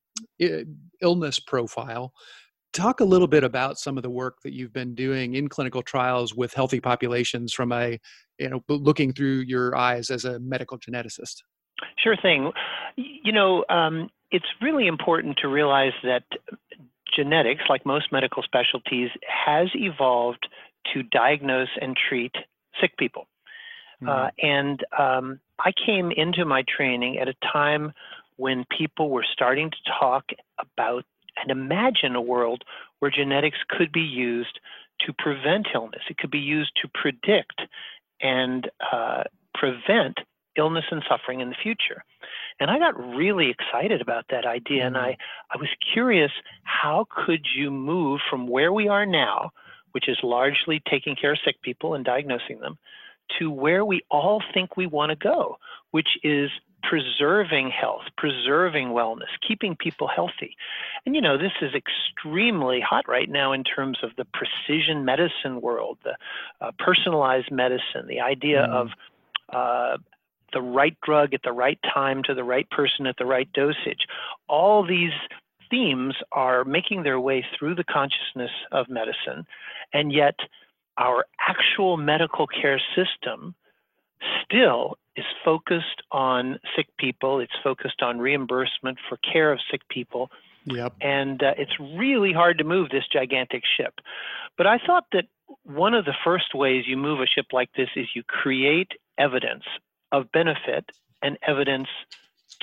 illness 1.02 1.38
profile. 1.38 2.12
Talk 2.74 3.00
a 3.00 3.04
little 3.04 3.28
bit 3.28 3.44
about 3.44 3.78
some 3.78 3.96
of 3.96 4.02
the 4.02 4.10
work 4.10 4.42
that 4.42 4.52
you've 4.52 4.72
been 4.72 4.94
doing 4.94 5.36
in 5.36 5.48
clinical 5.48 5.80
trials 5.80 6.34
with 6.34 6.52
healthy 6.52 6.80
populations 6.80 7.52
from 7.52 7.70
a, 7.70 7.98
you 8.38 8.48
know, 8.50 8.62
looking 8.68 9.12
through 9.12 9.44
your 9.46 9.76
eyes 9.76 10.10
as 10.10 10.24
a 10.24 10.40
medical 10.40 10.78
geneticist. 10.78 11.44
Sure 11.96 12.16
thing. 12.20 12.50
You 12.96 13.32
know, 13.32 13.64
um, 13.68 14.10
it's 14.32 14.44
really 14.60 14.88
important 14.88 15.38
to 15.42 15.48
realize 15.48 15.92
that 16.02 16.24
genetics, 17.14 17.62
like 17.68 17.86
most 17.86 18.10
medical 18.10 18.42
specialties, 18.42 19.10
has 19.22 19.68
evolved 19.74 20.48
to 20.92 21.04
diagnose 21.04 21.68
and 21.80 21.96
treat 21.96 22.34
sick 22.80 22.96
people. 22.96 23.28
Mm-hmm. 24.02 24.08
Uh, 24.08 24.30
and 24.42 24.84
um, 24.98 25.40
I 25.60 25.72
came 25.86 26.10
into 26.10 26.44
my 26.44 26.64
training 26.76 27.18
at 27.18 27.28
a 27.28 27.34
time 27.52 27.92
when 28.36 28.64
people 28.76 29.10
were 29.10 29.24
starting 29.32 29.70
to 29.70 29.76
talk 30.00 30.24
about 30.58 31.04
and 31.36 31.50
imagine 31.50 32.14
a 32.14 32.20
world 32.20 32.64
where 32.98 33.10
genetics 33.10 33.58
could 33.68 33.92
be 33.92 34.00
used 34.00 34.60
to 35.00 35.12
prevent 35.12 35.68
illness. 35.74 36.02
It 36.08 36.18
could 36.18 36.30
be 36.30 36.38
used 36.38 36.72
to 36.82 36.88
predict 36.94 37.62
and 38.20 38.70
uh, 38.92 39.24
prevent 39.54 40.18
illness 40.56 40.84
and 40.90 41.02
suffering 41.08 41.40
in 41.40 41.50
the 41.50 41.56
future. 41.60 42.04
And 42.60 42.70
I 42.70 42.78
got 42.78 42.96
really 42.96 43.50
excited 43.50 44.00
about 44.00 44.26
that 44.30 44.46
idea. 44.46 44.86
And 44.86 44.96
I, 44.96 45.12
mm-hmm. 45.12 45.58
I 45.58 45.60
was 45.60 45.68
curious 45.92 46.30
how 46.62 47.06
could 47.10 47.46
you 47.54 47.70
move 47.70 48.20
from 48.30 48.46
where 48.46 48.72
we 48.72 48.88
are 48.88 49.06
now, 49.06 49.50
which 49.92 50.08
is 50.08 50.18
largely 50.22 50.82
taking 50.88 51.16
care 51.16 51.32
of 51.32 51.38
sick 51.44 51.60
people 51.62 51.94
and 51.94 52.04
diagnosing 52.04 52.60
them, 52.60 52.78
to 53.38 53.50
where 53.50 53.84
we 53.84 54.02
all 54.10 54.42
think 54.52 54.76
we 54.76 54.86
want 54.86 55.10
to 55.10 55.16
go, 55.16 55.56
which 55.90 56.08
is 56.22 56.50
preserving 56.88 57.70
health, 57.70 58.02
preserving 58.16 58.88
wellness, 58.88 59.30
keeping 59.46 59.76
people 59.76 60.08
healthy. 60.08 60.56
And 61.06 61.14
you 61.14 61.20
know, 61.20 61.38
this 61.38 61.52
is 61.60 61.72
extremely 61.74 62.80
hot 62.80 63.08
right 63.08 63.28
now 63.28 63.52
in 63.52 63.64
terms 63.64 63.98
of 64.02 64.10
the 64.16 64.26
precision 64.26 65.04
medicine 65.04 65.60
world, 65.60 65.98
the 66.04 66.16
uh, 66.60 66.72
personalized 66.78 67.50
medicine, 67.50 68.06
the 68.06 68.20
idea 68.20 68.66
mm. 68.68 68.70
of 68.70 68.88
uh, 69.52 69.96
the 70.52 70.62
right 70.62 70.96
drug 71.02 71.34
at 71.34 71.42
the 71.42 71.52
right 71.52 71.78
time 71.92 72.22
to 72.24 72.34
the 72.34 72.44
right 72.44 72.68
person 72.70 73.06
at 73.06 73.16
the 73.18 73.26
right 73.26 73.52
dosage. 73.52 74.06
All 74.48 74.86
these 74.86 75.12
themes 75.70 76.14
are 76.32 76.64
making 76.64 77.02
their 77.02 77.18
way 77.18 77.44
through 77.58 77.74
the 77.74 77.84
consciousness 77.84 78.50
of 78.72 78.88
medicine, 78.88 79.46
and 79.92 80.12
yet 80.12 80.36
our 80.96 81.24
actual 81.40 81.96
medical 81.96 82.46
care 82.46 82.80
system 82.94 83.54
still 84.44 84.96
is 85.16 85.24
focused 85.44 86.02
on 86.10 86.58
sick 86.76 86.88
people. 86.98 87.40
It's 87.40 87.52
focused 87.62 88.02
on 88.02 88.18
reimbursement 88.18 88.98
for 89.08 89.18
care 89.18 89.52
of 89.52 89.60
sick 89.70 89.88
people. 89.88 90.30
Yep. 90.66 90.94
And 91.00 91.42
uh, 91.42 91.54
it's 91.58 91.78
really 91.78 92.32
hard 92.32 92.58
to 92.58 92.64
move 92.64 92.90
this 92.90 93.04
gigantic 93.12 93.62
ship. 93.76 93.94
But 94.56 94.66
I 94.66 94.78
thought 94.78 95.06
that 95.12 95.26
one 95.64 95.94
of 95.94 96.04
the 96.04 96.14
first 96.24 96.54
ways 96.54 96.84
you 96.86 96.96
move 96.96 97.20
a 97.20 97.26
ship 97.26 97.46
like 97.52 97.70
this 97.76 97.90
is 97.96 98.06
you 98.14 98.22
create 98.22 98.92
evidence 99.18 99.64
of 100.10 100.32
benefit 100.32 100.90
and 101.22 101.38
evidence 101.46 101.88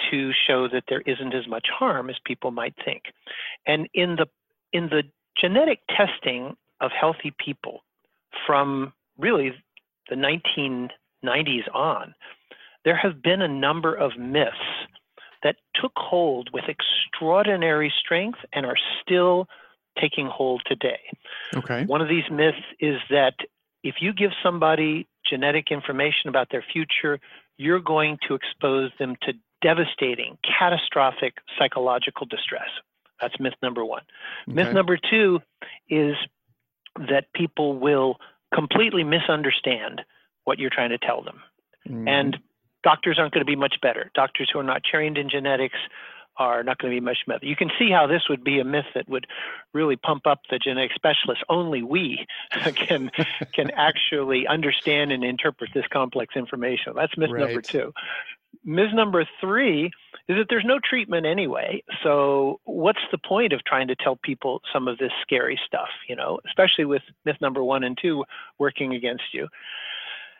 to 0.09 0.31
show 0.47 0.67
that 0.67 0.85
there 0.89 1.01
isn't 1.01 1.33
as 1.33 1.47
much 1.47 1.67
harm 1.71 2.09
as 2.09 2.15
people 2.25 2.51
might 2.51 2.75
think. 2.83 3.03
And 3.65 3.87
in 3.93 4.15
the 4.15 4.27
in 4.73 4.87
the 4.87 5.03
genetic 5.39 5.81
testing 5.89 6.55
of 6.79 6.91
healthy 6.91 7.33
people, 7.37 7.83
from 8.47 8.93
really 9.17 9.53
the 10.09 10.15
1990s 10.15 11.73
on, 11.73 12.13
there 12.85 12.95
have 12.95 13.21
been 13.21 13.41
a 13.41 13.47
number 13.47 13.93
of 13.93 14.17
myths 14.17 14.55
that 15.43 15.55
took 15.75 15.93
hold 15.95 16.49
with 16.53 16.65
extraordinary 16.67 17.91
strength 18.03 18.39
and 18.53 18.65
are 18.65 18.77
still 19.01 19.47
taking 19.99 20.27
hold 20.27 20.61
today. 20.65 20.99
Okay. 21.55 21.85
One 21.85 22.01
of 22.01 22.07
these 22.07 22.29
myths 22.31 22.57
is 22.79 22.97
that 23.09 23.33
if 23.83 23.95
you 23.99 24.13
give 24.13 24.31
somebody 24.43 25.07
genetic 25.27 25.71
information 25.71 26.29
about 26.29 26.47
their 26.51 26.63
future, 26.71 27.19
you're 27.57 27.79
going 27.79 28.17
to 28.27 28.35
expose 28.35 28.91
them 28.99 29.15
to 29.23 29.33
devastating, 29.61 30.37
catastrophic 30.59 31.35
psychological 31.57 32.25
distress. 32.25 32.69
That's 33.19 33.39
myth 33.39 33.53
number 33.61 33.85
one. 33.85 34.01
Okay. 34.47 34.55
Myth 34.55 34.73
number 34.73 34.97
two 34.97 35.39
is 35.89 36.15
that 36.95 37.25
people 37.33 37.77
will 37.77 38.17
completely 38.53 39.03
misunderstand 39.03 40.01
what 40.43 40.59
you're 40.59 40.71
trying 40.71 40.89
to 40.89 40.97
tell 40.97 41.21
them. 41.23 41.41
Mm. 41.87 42.09
And 42.09 42.37
doctors 42.83 43.17
aren't 43.19 43.33
going 43.33 43.45
to 43.45 43.49
be 43.49 43.55
much 43.55 43.75
better. 43.81 44.11
Doctors 44.13 44.49
who 44.51 44.59
are 44.59 44.63
not 44.63 44.83
trained 44.83 45.17
in 45.17 45.29
genetics 45.29 45.77
are 46.37 46.63
not 46.63 46.77
going 46.77 46.93
to 46.93 46.99
be 46.99 47.03
much 47.03 47.19
better. 47.27 47.45
You 47.45 47.55
can 47.55 47.69
see 47.77 47.91
how 47.91 48.07
this 48.07 48.23
would 48.29 48.43
be 48.43 48.59
a 48.59 48.63
myth 48.63 48.85
that 48.95 49.07
would 49.09 49.27
really 49.73 49.95
pump 49.95 50.25
up 50.25 50.39
the 50.49 50.57
genetic 50.57 50.91
specialists. 50.95 51.43
Only 51.49 51.83
we 51.83 52.25
can 52.75 53.11
can 53.53 53.71
actually 53.71 54.47
understand 54.47 55.11
and 55.11 55.23
interpret 55.23 55.71
this 55.73 55.85
complex 55.91 56.35
information. 56.35 56.93
That's 56.95 57.17
myth 57.17 57.31
right. 57.31 57.41
number 57.41 57.61
two. 57.61 57.93
Myth 58.63 58.93
number 58.93 59.25
three 59.39 59.85
is 60.27 60.37
that 60.37 60.47
there's 60.49 60.65
no 60.65 60.79
treatment 60.83 61.25
anyway. 61.25 61.83
So 62.03 62.59
what's 62.65 62.99
the 63.11 63.17
point 63.17 63.53
of 63.53 63.63
trying 63.63 63.87
to 63.87 63.95
tell 63.95 64.17
people 64.17 64.61
some 64.73 64.87
of 64.87 64.97
this 64.97 65.11
scary 65.21 65.59
stuff? 65.65 65.89
You 66.07 66.15
know, 66.15 66.39
especially 66.47 66.85
with 66.85 67.01
myth 67.25 67.37
number 67.41 67.63
one 67.63 67.83
and 67.83 67.97
two 68.01 68.23
working 68.57 68.93
against 68.93 69.33
you. 69.33 69.47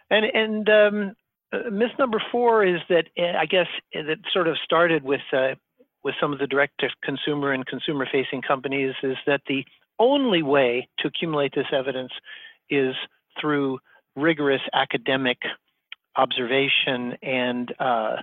And 0.10 0.26
and 0.26 0.70
um, 0.70 1.16
uh, 1.54 1.70
myth 1.70 1.92
number 2.00 2.22
four 2.32 2.66
is 2.66 2.80
that 2.90 3.06
uh, 3.18 3.38
I 3.38 3.46
guess 3.46 3.68
that 3.94 4.18
sort 4.32 4.48
of 4.48 4.58
started 4.64 5.04
with 5.04 5.22
uh, 5.34 5.56
with 6.04 6.16
some 6.20 6.34
of 6.34 6.40
the 6.40 6.48
direct 6.48 6.80
to 6.80 6.90
consumer 7.04 7.52
and 7.52 7.66
consumer 7.66 8.08
facing 8.12 8.42
companies 8.42 8.96
is 9.04 9.18
that 9.28 9.42
the 9.48 9.64
only 10.00 10.42
way 10.42 10.88
to 11.00 11.08
accumulate 11.08 11.54
this 11.54 11.68
evidence 11.72 12.12
is 12.70 12.96
through 13.40 13.80
rigorous 14.16 14.62
academic 14.74 15.38
observation 16.16 17.18
and 17.22 17.74
uh, 17.80 18.18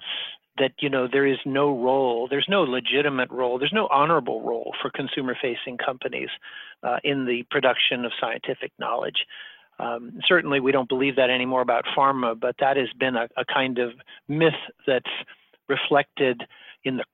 that 0.59 0.73
you 0.81 0.91
know 0.91 1.09
there 1.11 1.27
is 1.27 1.39
no 1.47 1.71
role 1.81 2.27
there's 2.29 2.47
no 2.49 2.63
legitimate 2.63 3.31
role 3.31 3.59
there's 3.59 3.73
no 3.73 3.89
honorable 3.91 4.43
role 4.43 4.75
for 4.83 4.91
consumer 4.91 5.37
facing 5.41 5.79
companies 5.79 6.29
uh, 6.83 6.99
in 7.05 7.25
the 7.25 7.45
production 7.51 8.05
of 8.05 8.13
scientific 8.21 8.73
knowledge 8.79 9.25
um, 9.79 10.19
certainly 10.27 10.61
we 10.61 10.73
don't 10.73 10.89
believe 10.89 11.17
that 11.17 11.31
anymore 11.31 11.61
about 11.61 11.85
pharma 11.97 12.39
but 12.39 12.55
that 12.61 12.77
has 12.77 12.89
been 12.99 13.17
a, 13.17 13.29
a 13.37 13.45
kind 13.45 13.79
of 13.79 13.93
myth 14.29 14.53
that's 14.87 15.11
reflected 15.69 16.43
in 16.85 16.97
the 16.97 17.05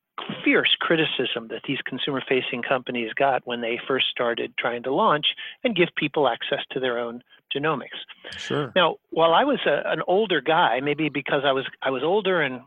fierce 0.44 0.76
criticism 0.80 1.49
that 1.49 1.62
these 1.66 1.78
consumer 1.85 2.23
facing 2.28 2.62
companies 2.62 3.12
got 3.14 3.47
when 3.47 3.61
they 3.61 3.78
first 3.87 4.06
started 4.11 4.54
trying 4.59 4.83
to 4.83 4.94
launch 4.94 5.26
and 5.64 5.76
give 5.76 5.88
people 5.97 6.28
access 6.28 6.61
to 6.71 6.80
their 6.80 6.99
own 6.99 7.23
genomics. 7.54 8.00
Sure. 8.37 8.73
Now, 8.76 8.97
while 9.11 9.35
I 9.35 9.44
was 9.44 9.59
a, 9.66 9.83
an 9.90 10.02
older 10.06 10.40
guy, 10.40 10.80
maybe 10.80 11.09
because 11.09 11.42
I 11.44 11.52
was 11.52 11.64
I 11.83 11.90
was 11.90 12.02
older 12.02 12.40
and 12.40 12.61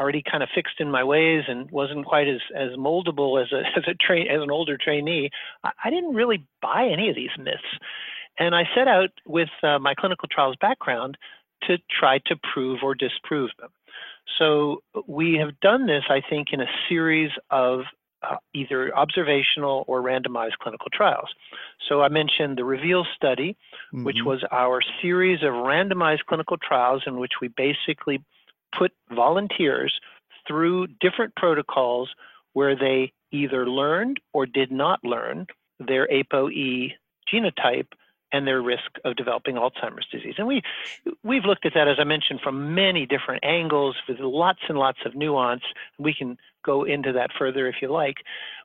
already 0.00 0.22
kind 0.28 0.42
of 0.42 0.48
fixed 0.54 0.80
in 0.80 0.90
my 0.90 1.04
ways 1.04 1.44
and 1.46 1.70
wasn't 1.70 2.04
quite 2.06 2.28
as 2.28 2.40
as 2.56 2.70
moldable 2.70 3.40
as 3.42 3.52
a 3.52 3.60
as 3.76 3.84
a 3.86 3.94
train 3.94 4.26
as 4.28 4.42
an 4.42 4.50
older 4.50 4.76
trainee, 4.76 5.30
I, 5.62 5.70
I 5.84 5.90
didn't 5.90 6.14
really 6.14 6.46
buy 6.62 6.88
any 6.90 7.08
of 7.10 7.16
these 7.16 7.30
myths. 7.38 7.62
And 8.38 8.54
I 8.54 8.64
set 8.74 8.88
out 8.88 9.10
with 9.26 9.50
uh, 9.62 9.78
my 9.78 9.94
clinical 9.94 10.28
trials 10.30 10.56
background 10.60 11.16
to 11.64 11.78
try 11.90 12.18
to 12.26 12.36
prove 12.52 12.80
or 12.82 12.94
disprove 12.94 13.50
them. 13.58 13.70
So 14.38 14.82
we 15.06 15.34
have 15.34 15.60
done 15.60 15.86
this, 15.86 16.04
I 16.08 16.20
think, 16.28 16.48
in 16.52 16.60
a 16.60 16.66
series 16.88 17.30
of 17.50 17.80
uh, 18.22 18.36
either 18.54 18.96
observational 18.96 19.84
or 19.86 20.02
randomized 20.02 20.58
clinical 20.60 20.88
trials. 20.92 21.28
So 21.88 22.02
I 22.02 22.08
mentioned 22.08 22.56
the 22.56 22.64
REVEAL 22.64 23.06
study, 23.14 23.56
mm-hmm. 23.92 24.04
which 24.04 24.18
was 24.24 24.42
our 24.50 24.80
series 25.02 25.42
of 25.42 25.52
randomized 25.52 26.24
clinical 26.26 26.56
trials 26.56 27.02
in 27.06 27.18
which 27.18 27.32
we 27.40 27.48
basically 27.48 28.22
put 28.76 28.92
volunteers 29.14 29.92
through 30.48 30.88
different 31.00 31.34
protocols 31.36 32.10
where 32.54 32.76
they 32.76 33.12
either 33.30 33.68
learned 33.68 34.20
or 34.32 34.46
did 34.46 34.70
not 34.70 35.04
learn 35.04 35.46
their 35.78 36.08
ApoE 36.08 36.92
genotype 37.32 37.88
and 38.34 38.48
their 38.48 38.60
risk 38.60 38.90
of 39.04 39.14
developing 39.14 39.54
Alzheimer's 39.54 40.06
disease. 40.10 40.34
And 40.38 40.48
we 40.48 40.60
we've 41.22 41.44
looked 41.44 41.64
at 41.64 41.72
that, 41.74 41.86
as 41.86 41.98
I 42.00 42.04
mentioned, 42.04 42.40
from 42.42 42.74
many 42.74 43.06
different 43.06 43.44
angles 43.44 43.94
with 44.08 44.18
lots 44.18 44.58
and 44.68 44.76
lots 44.76 44.98
of 45.06 45.14
nuance. 45.14 45.62
We 46.00 46.12
can 46.12 46.36
go 46.64 46.82
into 46.82 47.12
that 47.12 47.30
further 47.38 47.68
if 47.68 47.76
you 47.80 47.92
like. 47.92 48.16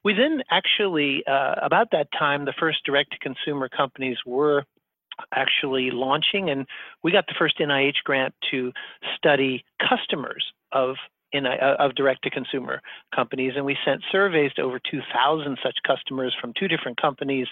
We 0.04 0.14
then 0.14 0.42
actually, 0.50 1.24
uh, 1.28 1.56
about 1.62 1.92
that 1.92 2.08
time, 2.18 2.46
the 2.46 2.54
first 2.60 2.80
direct-to-consumer 2.84 3.70
companies 3.70 4.18
were 4.26 4.66
actually 5.36 5.92
launching, 5.92 6.50
and 6.50 6.66
we 7.04 7.12
got 7.12 7.28
the 7.28 7.36
first 7.38 7.60
NIH 7.60 8.04
grant 8.04 8.34
to 8.50 8.72
study 9.18 9.66
customers 9.88 10.46
of 10.72 10.96
in 11.32 11.46
a, 11.46 11.56
of 11.80 11.96
direct 11.96 12.24
to 12.24 12.30
consumer 12.30 12.82
companies. 13.16 13.54
And 13.56 13.66
we 13.66 13.78
sent 13.86 14.02
surveys 14.12 14.52
to 14.54 14.64
over 14.64 14.80
2,000 14.80 15.58
such 15.64 15.78
customers 15.86 16.36
from 16.40 16.54
two 16.58 16.68
different 16.68 17.00
companies. 17.00 17.48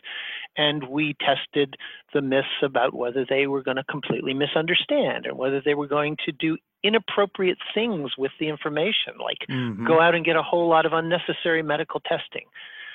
And 0.56 0.88
we 0.90 1.16
tested 1.20 1.76
the 2.14 2.22
myths 2.22 2.48
about 2.64 2.94
whether 2.94 3.26
they 3.28 3.48
were 3.48 3.62
going 3.62 3.78
to 3.78 3.84
completely 3.84 4.34
misunderstand 4.34 5.28
or 5.28 5.36
whether 5.36 5.62
they 5.62 5.76
were 5.76 5.88
going 5.88 6.18
to 6.26 6.32
do 6.32 6.58
inappropriate 6.84 7.58
things 7.74 8.12
with 8.18 8.32
the 8.40 8.48
information, 8.48 9.14
like 9.22 9.40
mm-hmm. 9.50 9.86
go 9.86 10.00
out 10.00 10.16
and 10.16 10.26
get 10.26 10.36
a 10.36 10.44
whole 10.44 10.70
lot 10.70 10.86
of 10.86 10.94
unnecessary 10.94 11.64
medical 11.64 12.00
testing. 12.00 12.46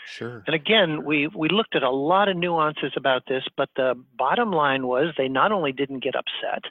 Sure. 0.06 0.42
And 0.46 0.54
again, 0.54 1.04
we, 1.04 1.28
we 1.28 1.48
looked 1.48 1.76
at 1.76 1.82
a 1.82 1.90
lot 1.90 2.28
of 2.28 2.36
nuances 2.36 2.92
about 2.96 3.22
this, 3.28 3.44
but 3.56 3.68
the 3.76 3.94
bottom 4.16 4.50
line 4.50 4.86
was 4.86 5.14
they 5.16 5.28
not 5.28 5.52
only 5.52 5.72
didn't 5.72 6.02
get 6.02 6.14
upset, 6.16 6.64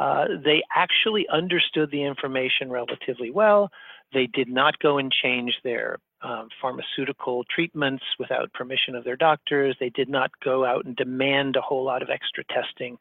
uh, 0.00 0.24
they 0.42 0.62
actually 0.74 1.28
understood 1.28 1.90
the 1.90 2.02
information 2.02 2.70
relatively 2.70 3.30
well. 3.30 3.70
They 4.14 4.26
did 4.26 4.48
not 4.48 4.78
go 4.78 4.96
and 4.96 5.12
change 5.12 5.52
their 5.62 5.98
um, 6.22 6.48
pharmaceutical 6.60 7.44
treatments 7.54 8.02
without 8.18 8.52
permission 8.54 8.94
of 8.94 9.04
their 9.04 9.16
doctors. 9.16 9.76
They 9.78 9.90
did 9.90 10.08
not 10.08 10.30
go 10.42 10.64
out 10.64 10.86
and 10.86 10.96
demand 10.96 11.56
a 11.56 11.60
whole 11.60 11.84
lot 11.84 12.02
of 12.02 12.08
extra 12.08 12.42
testing, 12.44 12.96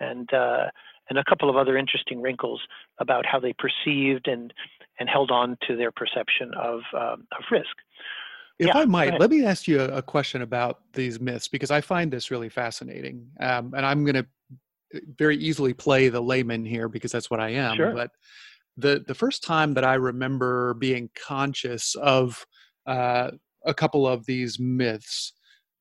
and 0.00 0.32
uh, 0.32 0.70
and 1.10 1.18
a 1.18 1.24
couple 1.24 1.50
of 1.50 1.56
other 1.56 1.76
interesting 1.76 2.22
wrinkles 2.22 2.62
about 2.98 3.26
how 3.26 3.38
they 3.38 3.52
perceived 3.52 4.26
and 4.26 4.52
and 4.98 5.08
held 5.08 5.30
on 5.30 5.58
to 5.68 5.76
their 5.76 5.92
perception 5.92 6.52
of 6.54 6.80
um, 6.94 7.26
of 7.38 7.44
risk. 7.50 7.76
If 8.58 8.68
yeah, 8.68 8.78
I 8.78 8.86
might, 8.86 9.20
let 9.20 9.30
me 9.30 9.44
ask 9.44 9.68
you 9.68 9.80
a, 9.80 9.98
a, 9.98 10.02
question 10.02 10.42
about 10.42 10.80
these 10.92 11.20
myths 11.20 11.46
because 11.46 11.70
I 11.70 11.80
find 11.80 12.10
this 12.10 12.32
really 12.32 12.48
fascinating, 12.48 13.28
um, 13.38 13.72
and 13.72 13.86
I'm 13.86 14.04
going 14.04 14.16
to 14.16 14.26
very 15.16 15.36
easily 15.36 15.74
play 15.74 16.08
the 16.08 16.20
layman 16.20 16.64
here 16.64 16.88
because 16.88 17.12
that's 17.12 17.30
what 17.30 17.40
I 17.40 17.50
am. 17.50 17.76
Sure. 17.76 17.92
But 17.92 18.10
the 18.76 19.04
the 19.06 19.14
first 19.14 19.42
time 19.42 19.74
that 19.74 19.84
I 19.84 19.94
remember 19.94 20.74
being 20.74 21.10
conscious 21.14 21.94
of 21.96 22.46
uh, 22.86 23.32
a 23.64 23.74
couple 23.74 24.06
of 24.06 24.24
these 24.26 24.58
myths 24.58 25.32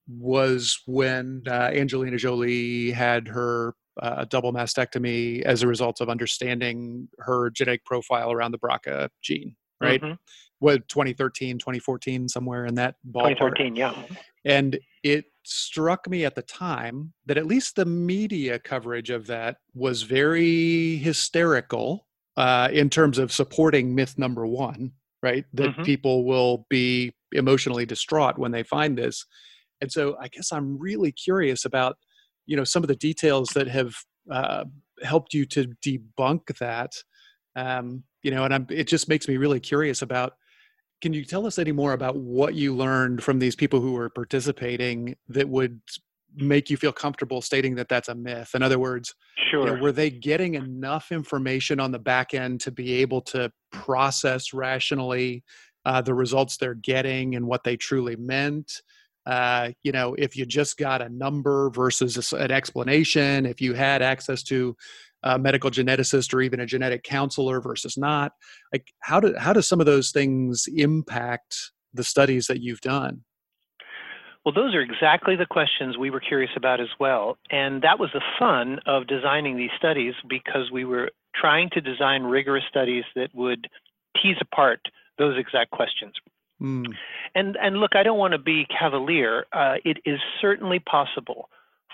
was 0.08 0.82
when 0.86 1.44
uh, 1.48 1.72
Angelina 1.74 2.18
Jolie 2.18 2.92
had 2.92 3.28
her 3.28 3.76
uh, 4.02 4.26
double 4.26 4.54
mastectomy 4.54 5.42
as 5.42 5.64
a 5.64 5.68
result 5.68 6.02
of 6.02 6.10
understanding 6.10 7.08
her 7.20 7.50
genetic 7.50 7.84
profile 7.86 8.32
around 8.32 8.52
the 8.52 8.60
BRCA 8.60 9.10
gene, 9.22 9.56
right? 9.82 10.02
Mm-hmm. 10.02 10.14
What 10.60 10.88
2013, 10.88 11.60
2014, 11.60 12.30
somewhere 12.30 12.66
in 12.66 12.76
that 12.76 12.96
ballpark. 13.06 13.38
2013, 13.38 13.76
yeah. 13.76 13.94
And 14.46 14.80
it 15.04 15.26
struck 15.44 16.10
me 16.10 16.26
at 16.26 16.36
the 16.36 16.42
time 16.42 17.14
that 17.26 17.38
at 17.38 17.46
least 17.46 17.76
the 17.76 17.86
media 17.86 18.60
coverage 18.60 19.10
of 19.10 19.28
that 19.28 19.58
was 19.74 20.02
very 20.02 20.98
hysterical 20.98 22.08
uh, 22.38 22.70
in 22.72 22.90
terms 22.90 23.18
of 23.18 23.32
supporting 23.32 23.96
myth 23.96 24.18
number 24.18 24.46
one, 24.46 24.92
right? 25.24 25.46
That 25.54 25.72
mm-hmm. 25.72 25.84
people 25.84 26.26
will 26.26 26.66
be 26.70 27.14
emotionally 27.32 27.86
distraught 27.86 28.38
when 28.38 28.52
they 28.52 28.64
find 28.64 28.98
this. 28.98 29.26
And 29.82 29.92
so 29.92 30.18
I 30.20 30.28
guess 30.28 30.52
I'm 30.52 30.78
really 30.78 31.12
curious 31.12 31.66
about, 31.66 31.98
you 32.46 32.56
know, 32.56 32.64
some 32.64 32.84
of 32.84 32.88
the 32.88 32.96
details 32.96 33.50
that 33.50 33.68
have 33.68 33.96
uh, 34.32 34.66
helped 35.04 35.34
you 35.34 35.46
to 35.46 35.74
debunk 35.86 36.58
that. 36.60 36.94
Um, 37.56 38.04
you 38.24 38.32
know, 38.32 38.44
and 38.44 38.54
I'm, 38.54 38.68
it 38.70 38.88
just 38.88 39.10
makes 39.10 39.28
me 39.28 39.38
really 39.38 39.60
curious 39.60 40.02
about 40.02 40.34
can 41.02 41.14
you 41.14 41.24
tell 41.24 41.46
us 41.46 41.60
any 41.60 41.72
more 41.72 41.94
about 41.94 42.16
what 42.16 42.56
you 42.56 42.76
learned 42.76 43.24
from 43.24 43.40
these 43.40 43.56
people 43.56 43.80
who 43.80 43.94
were 43.94 44.10
participating 44.10 45.16
that 45.30 45.48
would 45.48 45.80
make 46.36 46.70
you 46.70 46.78
feel 46.78 46.92
comfortable 46.92 47.42
stating 47.42 47.76
that 47.76 47.90
that's 47.90 48.10
a 48.10 48.16
myth? 48.16 48.52
In 48.56 48.64
other 48.64 48.80
words, 48.80 49.14
sure. 49.50 49.68
You 49.68 49.76
know, 49.76 49.82
were 49.82 49.92
they 49.92 50.10
getting 50.10 50.56
enough 50.56 51.12
information 51.12 51.80
on 51.80 51.92
the 51.92 52.00
back 52.00 52.34
end 52.34 52.62
to 52.62 52.72
be 52.72 52.94
able 52.94 53.22
to 53.22 53.52
process 53.72 54.54
rationally 54.54 55.44
uh, 55.86 56.02
the 56.02 56.14
results 56.14 56.58
they're 56.58 56.74
getting 56.74 57.36
and 57.36 57.48
what 57.48 57.64
they 57.64 57.78
truly 57.78 58.16
meant? 58.16 58.82
Uh, 59.26 59.72
you 59.84 59.92
know, 59.92 60.16
if 60.18 60.38
you 60.38 60.46
just 60.46 60.78
got 60.78 61.02
a 61.02 61.10
number 61.10 61.70
versus 61.70 62.32
an 62.32 62.50
explanation, 62.50 63.46
if 63.46 63.60
you 63.60 63.74
had 63.74 64.02
access 64.02 64.42
to 64.42 64.76
a 65.24 65.40
medical 65.40 65.70
geneticist 65.70 66.34
or 66.34 66.42
even 66.42 66.60
a 66.60 66.66
genetic 66.66 67.04
counselor 67.04 67.60
versus 67.60 67.98
not 67.98 68.34
like 68.72 68.94
how 69.02 69.20
do 69.20 69.34
how 69.38 69.54
do 69.54 69.62
some 69.62 69.80
of 69.80 69.86
those 69.86 70.12
things 70.12 70.68
impact 70.76 71.72
the 71.94 72.04
studies 72.04 72.48
that 72.48 72.62
you've 72.62 72.82
done 72.82 73.24
well, 74.48 74.54
those 74.54 74.74
are 74.76 74.82
exactly 74.82 75.36
the 75.36 75.46
questions 75.46 75.98
we 75.98 76.10
were 76.10 76.22
curious 76.22 76.52
about 76.56 76.80
as 76.80 76.88
well. 77.02 77.38
And 77.52 77.82
that 77.82 78.00
was 78.00 78.12
the 78.14 78.22
fun 78.40 78.80
of 78.86 79.06
designing 79.06 79.58
these 79.58 79.72
studies 79.78 80.14
because 80.30 80.72
we 80.72 80.86
were 80.86 81.12
trying 81.36 81.70
to 81.74 81.82
design 81.82 82.24
rigorous 82.24 82.64
studies 82.70 83.04
that 83.14 83.28
would 83.36 83.68
tease 84.16 84.38
apart 84.40 84.80
those 85.18 85.38
exact 85.38 85.72
questions. 85.72 86.14
Mm. 86.62 86.86
And, 87.36 87.58
and 87.62 87.82
look, 87.82 87.98
I 87.98 88.04
don't 88.04 88.18
want 88.18 88.32
to 88.32 88.38
be 88.38 88.66
cavalier. 88.68 89.48
Uh, 89.52 89.76
it 89.84 89.98
is 90.06 90.22
certainly 90.40 90.80
possible 90.80 91.50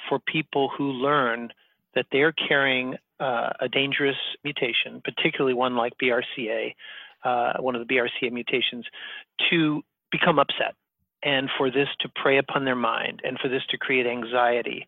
for 0.07 0.19
people 0.19 0.69
who 0.77 0.91
learn 0.91 1.49
that 1.95 2.05
they're 2.11 2.31
carrying 2.31 2.95
uh, 3.19 3.49
a 3.59 3.69
dangerous 3.69 4.17
mutation, 4.43 5.01
particularly 5.03 5.53
one 5.53 5.75
like 5.75 5.93
BRCA, 6.01 6.75
uh, 7.23 7.53
one 7.59 7.75
of 7.75 7.87
the 7.87 7.93
BRCA 7.93 8.31
mutations, 8.31 8.85
to 9.49 9.81
become 10.11 10.39
upset 10.39 10.75
and 11.23 11.49
for 11.57 11.71
this 11.71 11.87
to 12.01 12.09
prey 12.09 12.37
upon 12.37 12.65
their 12.65 12.75
mind 12.75 13.21
and 13.23 13.39
for 13.39 13.47
this 13.47 13.63
to 13.69 13.77
create 13.77 14.05
anxiety. 14.05 14.85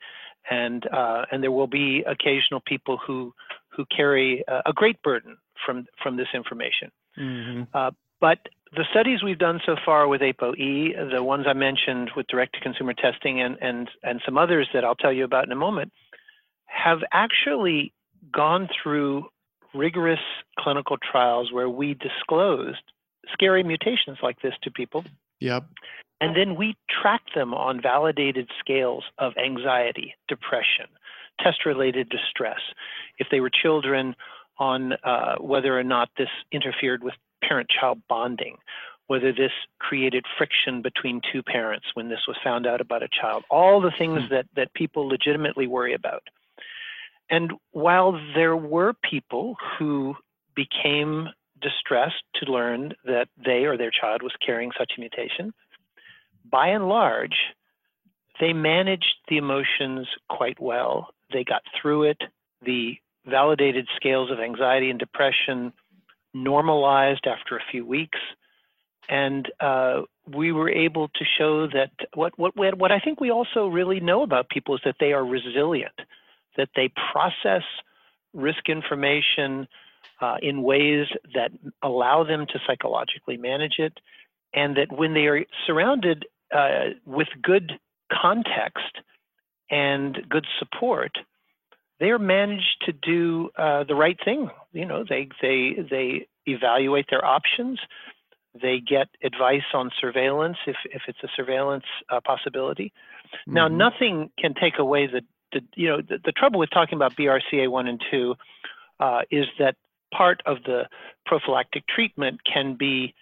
And, 0.50 0.86
uh, 0.91 1.26
and 1.32 1.41
there 1.41 1.52
will 1.52 1.68
be 1.68 2.04
occasional 2.06 2.62
people 2.65 2.98
who, 2.98 3.34
who 3.70 3.86
carry 3.86 4.44
a 4.48 4.74
great 4.74 5.02
burden 5.02 5.38
from, 5.65 5.88
from 6.04 6.18
this 6.18 6.28
information. 6.36 6.91
Mm-hmm. 7.18 7.63
Uh, 7.74 7.91
but 8.20 8.39
the 8.76 8.86
studies 8.91 9.24
we've 9.24 9.39
done 9.39 9.60
so 9.65 9.76
far 9.86 10.08
with 10.08 10.22
ApoE, 10.22 11.12
the 11.12 11.24
ones 11.24 11.46
I 11.48 11.54
mentioned 11.54 12.12
with 12.15 12.28
direct 12.28 12.56
to 12.56 12.60
consumer 12.60 12.94
testing 12.94 13.41
and, 13.41 13.58
and, 13.62 13.89
and 14.04 14.22
some 14.26 14.38
others 14.38 14.68
that 14.74 14.84
I'll 14.84 14.96
tell 14.96 15.13
you 15.13 15.24
about 15.24 15.46
in 15.46 15.52
a 15.52 15.56
moment, 15.56 15.91
have 16.65 16.99
actually 17.12 17.93
gone 18.32 18.69
through 18.82 19.28
rigorous 19.73 20.19
clinical 20.58 20.97
trials 20.97 21.51
where 21.51 21.69
we 21.69 21.93
disclosed 21.95 22.82
scary 23.32 23.63
mutations 23.63 24.17
like 24.21 24.41
this 24.41 24.54
to 24.63 24.71
people. 24.71 25.04
Yep. 25.39 25.65
And 26.21 26.36
then 26.36 26.56
we 26.56 26.75
track 27.01 27.21
them 27.34 27.54
on 27.54 27.82
validated 27.82 28.49
scales 28.60 29.04
of 29.17 29.34
anxiety, 29.38 30.15
depression, 30.28 30.86
test 31.41 31.65
related 31.65 32.10
distress. 32.10 32.60
If 33.19 33.28
they 33.32 33.41
were 33.41 33.49
children, 33.49 34.15
on 34.58 34.93
uh, 35.04 35.36
whether 35.39 35.78
or 35.78 35.84
not 35.84 36.10
this 36.17 36.30
interfered 36.51 37.04
with 37.04 37.13
parent 37.43 37.69
child 37.69 38.01
bonding, 38.08 38.58
whether 39.08 39.32
this 39.32 39.51
created 39.80 40.25
friction 40.38 40.82
between 40.82 41.21
two 41.32 41.43
parents 41.43 41.88
when 41.93 42.10
this 42.10 42.21
was 42.28 42.38
found 42.43 42.65
out 42.65 42.82
about 42.82 43.04
a 43.04 43.08
child, 43.10 43.43
all 43.49 43.82
the 43.82 43.91
things 43.97 44.21
hmm. 44.23 44.34
that, 44.34 44.45
that 44.56 44.73
people 44.73 45.08
legitimately 45.08 45.67
worry 45.67 45.93
about. 45.93 46.23
And 47.30 47.54
while 47.72 48.20
there 48.36 48.56
were 48.56 48.94
people 49.10 49.56
who 49.78 50.16
became 50.56 51.30
distressed 51.62 52.24
to 52.36 52.52
learn 52.52 52.94
that 53.06 53.28
they 53.44 53.66
or 53.66 53.78
their 53.78 53.92
child 53.92 54.22
was 54.22 54.34
carrying 54.46 54.72
such 54.78 54.94
a 54.98 55.00
mutation, 55.00 55.54
by 56.50 56.68
and 56.68 56.88
large, 56.88 57.36
they 58.40 58.54
managed 58.54 59.16
the 59.28 59.38
emotions 59.38 60.08
quite 60.30 60.60
well. 60.60 61.10
They 61.32 61.44
got 61.44 61.64
through 61.82 62.04
it. 62.04 62.22
The 62.64 62.98
validated 63.26 63.88
scales 63.96 64.32
of 64.32 64.40
anxiety 64.40 64.90
and 64.90 65.00
depression 65.00 65.74
normalized 66.34 67.26
after 67.26 67.58
a 67.58 67.64
few 67.72 67.86
weeks. 67.86 68.20
And 69.08 69.52
uh, 69.60 70.02
we 70.28 70.52
were 70.52 70.70
able 70.70 71.08
to 71.10 71.26
show 71.38 71.68
that 71.68 71.92
what, 72.14 72.38
what, 72.38 72.56
what 72.56 72.92
I 72.92 73.00
think 73.00 73.22
we 73.22 73.32
also 73.32 73.68
really 73.68 74.00
know 74.00 74.24
about 74.24 74.50
people 74.50 74.76
is 74.76 74.82
that 74.86 74.96
they 75.00 75.14
are 75.14 75.24
resilient, 75.24 75.94
that 76.58 76.70
they 76.76 76.91
process 77.12 77.63
risk 78.34 78.70
information 78.70 79.68
uh, 80.22 80.38
in 80.41 80.63
ways 80.63 81.08
that 81.34 81.52
allow 81.82 82.24
them 82.24 82.46
to 82.48 82.60
psychologically 82.65 83.38
manage 83.38 83.76
it, 83.80 83.94
and 84.54 84.78
that 84.78 84.91
when 84.91 85.13
they 85.13 85.28
are 85.28 85.46
surrounded 85.65 86.26
uh, 86.54 86.89
with 87.06 87.28
good 87.41 87.74
context 88.12 89.00
and 89.70 90.18
good 90.30 90.46
support, 90.60 91.18
they're 92.00 92.20
managed 92.20 92.84
to 92.86 92.91
do 92.91 93.50
uh, 93.58 93.84
the 93.84 93.96
right 93.96 94.18
thing. 94.24 94.50
You 94.74 94.86
know, 94.86 95.04
they 95.08 95.30
they 95.41 95.76
they 95.89 96.28
evaluate 96.46 97.08
their 97.10 97.26
options. 97.26 97.80
They 98.62 98.80
get 98.80 99.08
advice 99.24 99.70
on 99.74 99.91
surveillance 100.00 100.58
if 100.68 100.78
if 100.86 101.04
it's 101.08 101.24
a 101.24 101.30
surveillance 101.36 101.86
uh, 102.10 102.22
possibility. 102.22 102.94
Mm-hmm. 103.26 103.54
Now, 103.54 103.68
nothing 103.68 104.30
can 104.38 104.54
take 104.54 104.78
away 104.78 105.08
the, 105.08 105.22
the 105.56 105.63
you 105.76 105.88
know 105.89 106.02
the, 106.02 106.20
the, 106.24 106.32
trouble 106.32 106.60
with 106.60 106.70
talking 106.70 106.96
about 106.96 107.15
BRCA 107.15 107.70
one 107.70 107.88
and 107.88 108.02
two 108.12 108.36
uh, 109.00 109.22
is 109.32 109.46
that 109.58 109.76
part 110.13 110.41
of 110.46 110.58
the 110.63 110.84
prophylactic 111.26 111.88
treatment 111.88 112.41
can 112.52 112.76
be 112.76 113.13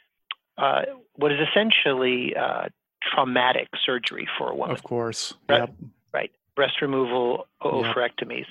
uh, 0.57 0.81
what 1.15 1.31
is 1.31 1.39
essentially 1.49 2.35
uh, 2.35 2.65
traumatic 3.01 3.69
surgery 3.85 4.27
for 4.37 4.49
a 4.49 4.55
woman. 4.55 4.75
Of 4.75 4.83
course. 4.83 5.33
Yep. 5.49 5.73
Right. 6.13 6.31
Breast 6.55 6.81
removal, 6.81 7.47
oophorectomies. 7.61 8.39
Yep. 8.39 8.47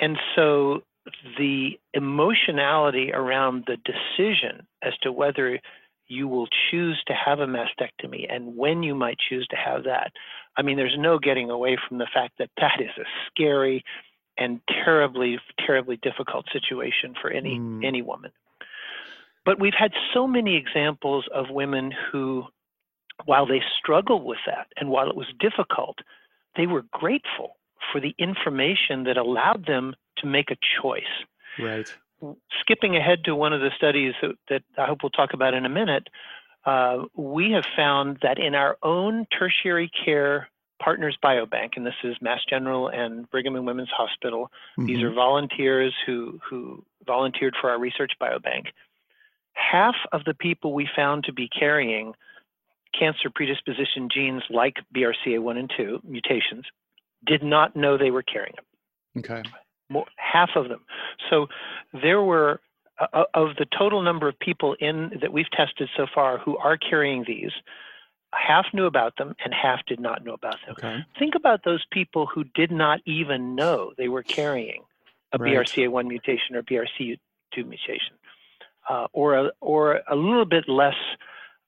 And 0.00 0.18
so 0.34 0.82
the 1.38 1.78
emotionality 1.94 3.12
around 3.12 3.64
the 3.66 3.76
decision 3.76 4.66
as 4.82 4.92
to 5.02 5.12
whether 5.12 5.58
you 6.08 6.26
will 6.26 6.48
choose 6.70 7.00
to 7.06 7.14
have 7.14 7.40
a 7.40 7.46
mastectomy 7.46 8.26
and 8.28 8.56
when 8.56 8.82
you 8.82 8.94
might 8.94 9.18
choose 9.28 9.46
to 9.48 9.56
have 9.56 9.84
that. 9.84 10.12
I 10.56 10.62
mean, 10.62 10.76
there's 10.76 10.96
no 10.98 11.18
getting 11.18 11.50
away 11.50 11.76
from 11.88 11.98
the 11.98 12.08
fact 12.12 12.34
that 12.38 12.50
that 12.56 12.80
is 12.80 12.90
a 12.98 13.04
scary 13.28 13.84
and 14.36 14.60
terribly, 14.84 15.38
terribly 15.64 15.98
difficult 16.02 16.46
situation 16.52 17.14
for 17.20 17.30
any 17.30 17.58
mm. 17.58 17.84
any 17.84 18.02
woman. 18.02 18.30
But 19.44 19.60
we've 19.60 19.74
had 19.78 19.92
so 20.12 20.26
many 20.26 20.56
examples 20.56 21.26
of 21.34 21.46
women 21.50 21.92
who 22.10 22.44
while 23.24 23.46
they 23.46 23.62
struggled 23.78 24.24
with 24.24 24.38
that 24.46 24.68
and 24.76 24.90
while 24.90 25.08
it 25.08 25.16
was 25.16 25.26
difficult, 25.40 25.98
they 26.56 26.66
were 26.66 26.84
grateful 26.92 27.56
for 27.92 28.00
the 28.00 28.14
information 28.18 29.04
that 29.04 29.16
allowed 29.16 29.66
them 29.66 29.94
to 30.18 30.26
make 30.26 30.50
a 30.50 30.56
choice. 30.80 31.02
Right. 31.58 31.92
Skipping 32.60 32.96
ahead 32.96 33.24
to 33.24 33.34
one 33.34 33.52
of 33.52 33.60
the 33.60 33.70
studies 33.76 34.14
that, 34.22 34.34
that 34.48 34.62
I 34.76 34.86
hope 34.86 34.98
we'll 35.02 35.10
talk 35.10 35.34
about 35.34 35.54
in 35.54 35.64
a 35.64 35.68
minute, 35.68 36.08
uh, 36.64 37.04
we 37.14 37.52
have 37.52 37.64
found 37.76 38.18
that 38.22 38.38
in 38.38 38.54
our 38.54 38.76
own 38.82 39.26
tertiary 39.36 39.90
care 40.04 40.48
partners 40.82 41.16
biobank, 41.22 41.70
and 41.76 41.86
this 41.86 41.94
is 42.04 42.16
Mass 42.20 42.40
General 42.48 42.88
and 42.88 43.28
Brigham 43.30 43.56
and 43.56 43.66
Women's 43.66 43.90
Hospital. 43.90 44.50
Mm-hmm. 44.78 44.86
These 44.86 45.02
are 45.02 45.12
volunteers 45.12 45.94
who 46.06 46.40
who 46.48 46.84
volunteered 47.06 47.54
for 47.60 47.70
our 47.70 47.78
research 47.78 48.12
biobank. 48.20 48.66
Half 49.52 49.96
of 50.12 50.24
the 50.24 50.34
people 50.34 50.72
we 50.72 50.88
found 50.94 51.24
to 51.24 51.32
be 51.32 51.48
carrying 51.48 52.14
cancer 52.98 53.30
predisposition 53.34 54.08
genes 54.12 54.42
like 54.50 54.76
BRCA1 54.94 55.58
and 55.58 55.70
2 55.76 56.00
mutations 56.04 56.64
did 57.26 57.42
not 57.42 57.76
know 57.76 57.98
they 57.98 58.10
were 58.10 58.22
carrying 58.22 58.54
them. 58.56 59.24
Okay. 59.24 59.42
More, 59.88 60.06
half 60.16 60.50
of 60.56 60.68
them. 60.68 60.80
So 61.30 61.48
there 61.92 62.22
were 62.22 62.60
uh, 63.00 63.06
uh, 63.12 63.24
of 63.34 63.56
the 63.56 63.66
total 63.66 64.02
number 64.02 64.28
of 64.28 64.38
people 64.38 64.74
in 64.80 65.12
that 65.20 65.32
we've 65.32 65.50
tested 65.50 65.88
so 65.96 66.06
far 66.12 66.38
who 66.38 66.56
are 66.56 66.76
carrying 66.76 67.24
these, 67.26 67.52
half 68.34 68.66
knew 68.72 68.86
about 68.86 69.16
them 69.16 69.34
and 69.44 69.54
half 69.54 69.86
did 69.86 70.00
not 70.00 70.24
know 70.24 70.34
about 70.34 70.56
them. 70.66 70.74
Okay. 70.78 71.06
Think 71.18 71.34
about 71.34 71.64
those 71.64 71.84
people 71.92 72.26
who 72.26 72.44
did 72.54 72.70
not 72.70 73.00
even 73.06 73.54
know 73.54 73.92
they 73.96 74.08
were 74.08 74.22
carrying 74.22 74.82
a 75.32 75.38
right. 75.38 75.54
BRCA1 75.54 76.06
mutation 76.08 76.56
or 76.56 76.62
BRCA2 76.62 77.18
mutation, 77.56 78.16
uh, 78.88 79.06
or 79.12 79.34
a, 79.36 79.50
or 79.60 80.00
a 80.10 80.16
little 80.16 80.44
bit 80.44 80.68
less 80.68 80.96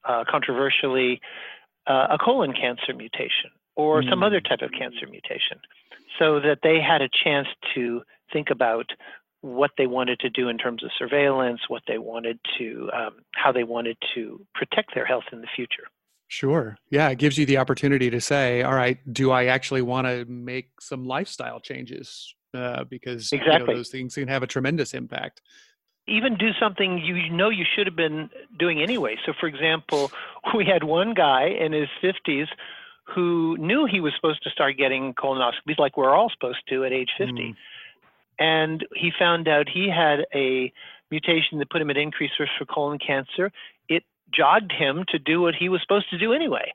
uh, 0.05 0.25
controversially, 0.29 1.21
uh, 1.87 2.09
a 2.11 2.19
colon 2.19 2.53
cancer 2.53 2.95
mutation 2.95 3.51
or 3.77 4.03
mm. 4.03 4.11
some 4.11 4.23
other 4.23 4.41
type 4.41 4.63
of 4.63 4.71
cancer 4.73 5.07
mutation, 5.09 5.59
so 6.21 6.39
that 6.41 6.59
they 6.63 6.81
had 6.81 7.03
a 7.03 7.09
chance 7.25 7.49
to 7.75 8.03
think 8.33 8.51
about 8.51 8.87
what 9.41 9.71
they 9.79 9.87
wanted 9.87 10.21
to 10.21 10.29
do 10.29 10.49
in 10.49 10.59
terms 10.59 10.85
of 10.85 10.91
surveillance, 10.99 11.61
what 11.69 11.83
they 11.89 11.99
wanted 11.99 12.39
to, 12.59 12.91
um, 12.95 13.17
how 13.33 13.51
they 13.51 13.65
wanted 13.65 13.97
to 14.15 14.47
protect 14.55 14.95
their 14.95 15.07
health 15.07 15.25
in 15.33 15.41
the 15.41 15.47
future. 15.57 15.85
Sure. 16.29 16.77
Yeah, 16.91 17.09
it 17.09 17.19
gives 17.19 17.39
you 17.39 17.47
the 17.47 17.57
opportunity 17.57 18.11
to 18.11 18.21
say, 18.21 18.63
all 18.63 18.75
right, 18.75 18.99
do 19.13 19.31
I 19.31 19.47
actually 19.47 19.83
want 19.83 20.07
to 20.07 20.25
make 20.27 20.71
some 20.81 21.07
lifestyle 21.07 21.59
changes? 21.59 22.35
Uh, 22.53 22.85
because 22.85 23.33
exactly. 23.33 23.53
you 23.53 23.67
know, 23.67 23.75
those 23.75 23.89
things 23.89 24.15
can 24.15 24.29
have 24.29 24.43
a 24.43 24.47
tremendous 24.47 24.95
impact 24.95 25.41
even 26.09 26.37
do 26.37 26.51
something 26.59 26.99
you 26.99 27.31
know 27.31 27.51
you 27.51 27.65
should 27.65 27.87
have 27.87 27.97
been 27.97 28.29
doing 28.59 28.83
anyway. 28.83 29.17
So, 29.25 29.33
for 29.39 29.47
example, 29.47 30.11
we 30.57 30.65
had 30.65 30.85
one 30.85 31.15
guy 31.15 31.47
in 31.47 31.73
his 31.73 31.89
50s 32.03 32.49
who 33.15 33.57
knew 33.59 33.87
he 33.87 34.01
was 34.01 34.13
supposed 34.15 34.43
to 34.45 34.51
start 34.51 34.77
getting 34.77 35.15
colonoscopies 35.15 35.79
like 35.79 35.97
we're 35.97 36.15
all 36.15 36.31
supposed 36.31 36.61
to 36.69 36.85
at 36.85 36.93
age 36.93 37.11
50. 37.19 37.33
Mm. 37.33 37.57
And 38.39 38.87
he 38.95 39.11
found 39.19 39.49
out 39.49 39.69
he 39.69 39.89
had 39.89 40.27
a 40.35 40.73
mutation 41.11 41.59
that 41.59 41.71
put 41.71 41.83
him 41.83 41.91
at 41.91 41.97
increased 41.97 42.35
risk 42.39 42.53
for 42.59 42.65
colon 42.65 42.99
cancer. 42.99 43.53
It 43.89 44.05
jogged 44.35 44.73
him 44.73 45.05
to 45.09 45.19
do 45.19 45.41
what 45.41 45.55
he 45.55 45.69
was 45.69 45.81
supposed 45.83 46.09
to 46.11 46.19
do 46.19 46.33
anyway, 46.33 46.73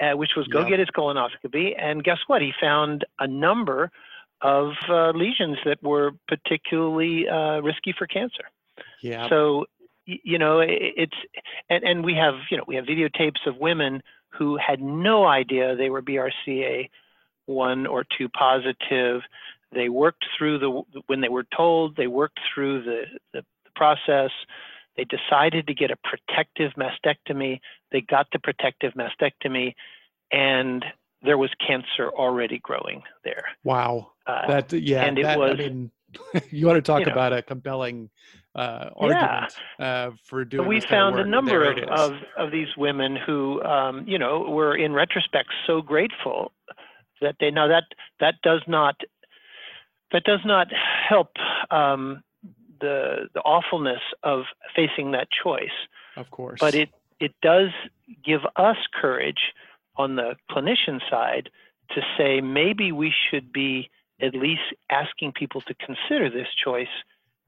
uh, 0.00 0.16
which 0.16 0.30
was 0.36 0.46
go 0.48 0.64
get 0.64 0.78
his 0.78 0.88
colonoscopy. 0.96 1.72
And 1.78 2.02
guess 2.02 2.18
what? 2.26 2.40
He 2.40 2.52
found 2.60 3.04
a 3.18 3.26
number 3.26 3.90
of 4.40 4.72
uh, 4.88 5.10
lesions 5.10 5.58
that 5.64 5.82
were 5.82 6.12
particularly 6.28 7.28
uh, 7.28 7.60
risky 7.60 7.94
for 7.96 8.06
cancer. 8.06 8.44
Yeah. 9.02 9.28
So 9.28 9.66
you 10.04 10.38
know 10.38 10.60
it's 10.60 11.14
and, 11.70 11.84
and 11.84 12.04
we 12.04 12.14
have 12.14 12.34
you 12.50 12.56
know 12.56 12.64
we 12.66 12.76
have 12.76 12.84
videotapes 12.86 13.46
of 13.46 13.56
women 13.58 14.02
who 14.38 14.56
had 14.56 14.80
no 14.80 15.26
idea 15.26 15.76
they 15.76 15.90
were 15.90 16.02
BRCA 16.02 16.88
one 17.46 17.86
or 17.86 18.04
two 18.18 18.28
positive. 18.28 19.22
They 19.72 19.88
worked 19.88 20.24
through 20.36 20.58
the 20.58 21.00
when 21.06 21.20
they 21.20 21.28
were 21.28 21.46
told 21.56 21.96
they 21.96 22.06
worked 22.06 22.40
through 22.54 22.84
the, 22.84 23.02
the, 23.32 23.44
the 23.64 23.70
process. 23.74 24.30
They 24.96 25.04
decided 25.04 25.66
to 25.68 25.74
get 25.74 25.90
a 25.90 25.96
protective 25.96 26.72
mastectomy. 26.76 27.60
They 27.90 28.02
got 28.02 28.26
the 28.32 28.38
protective 28.38 28.92
mastectomy, 28.94 29.74
and 30.30 30.84
there 31.22 31.38
was 31.38 31.50
cancer 31.66 32.10
already 32.10 32.58
growing 32.58 33.02
there. 33.24 33.44
Wow. 33.64 34.12
Uh, 34.26 34.46
that 34.48 34.72
yeah. 34.72 35.04
And 35.04 35.18
it 35.18 35.24
was. 35.38 35.52
I 35.52 35.54
mean, 35.54 35.90
you 36.50 36.66
want 36.66 36.76
to 36.76 36.82
talk 36.82 37.00
you 37.00 37.06
know, 37.06 37.12
about 37.12 37.32
a 37.32 37.42
compelling 37.42 38.10
uh, 38.54 38.90
argument 38.96 39.54
yeah. 39.78 39.86
uh, 39.86 40.10
for 40.24 40.44
doing. 40.44 40.68
We 40.68 40.80
found 40.80 41.18
a 41.18 41.24
number 41.24 41.64
of, 41.64 41.78
of, 41.88 42.12
of 42.36 42.50
these 42.50 42.68
women 42.76 43.16
who, 43.16 43.62
um, 43.62 44.04
you 44.06 44.18
know, 44.18 44.40
were 44.40 44.76
in 44.76 44.92
retrospect 44.92 45.48
so 45.66 45.80
grateful 45.80 46.52
that 47.20 47.36
they 47.40 47.50
now 47.50 47.68
that 47.68 47.84
that 48.20 48.34
does 48.42 48.62
not 48.66 48.96
that 50.10 50.24
does 50.24 50.40
not 50.44 50.68
help 51.08 51.30
um, 51.70 52.22
the 52.80 53.28
the 53.34 53.40
awfulness 53.40 54.00
of 54.22 54.42
facing 54.76 55.12
that 55.12 55.28
choice. 55.30 55.70
Of 56.16 56.30
course, 56.30 56.60
but 56.60 56.74
it 56.74 56.90
it 57.20 57.32
does 57.40 57.68
give 58.24 58.40
us 58.56 58.76
courage 59.00 59.52
on 59.96 60.16
the 60.16 60.36
clinician 60.50 61.00
side 61.08 61.48
to 61.90 62.00
say 62.18 62.40
maybe 62.40 62.92
we 62.92 63.12
should 63.30 63.52
be 63.52 63.90
at 64.22 64.34
least 64.34 64.62
asking 64.90 65.32
people 65.32 65.60
to 65.62 65.74
consider 65.74 66.30
this 66.30 66.48
choice 66.64 66.86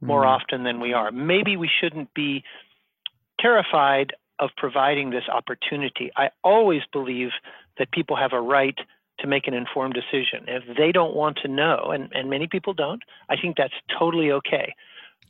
more 0.01 0.23
mm. 0.23 0.29
often 0.29 0.65
than 0.65 0.81
we 0.81 0.93
are. 0.93 1.11
Maybe 1.11 1.57
we 1.57 1.71
shouldn't 1.81 2.13
be 2.15 2.45
terrified 3.41 4.13
of 4.39 4.51
providing 4.57 5.11
this 5.11 5.25
opportunity. 5.33 6.11
I 6.17 6.31
always 6.43 6.83
believe 6.93 7.31
that 7.79 7.93
people 7.93 8.17
have 8.17 8.33
a 8.33 8.41
right 8.41 8.77
to 9.21 9.27
make 9.27 9.47
an 9.47 9.55
informed 9.55 9.95
decision. 9.95 10.45
If 10.49 10.77
they 10.77 10.91
don't 10.91 11.15
want 11.15 11.39
to 11.43 11.49
know, 11.49 11.91
and, 11.93 12.11
and 12.13 12.29
many 12.29 12.49
people 12.49 12.75
don't, 12.75 13.03
I 13.29 13.37
think 13.41 13.57
that's 13.57 13.75
totally 13.97 14.33
okay. 14.33 14.75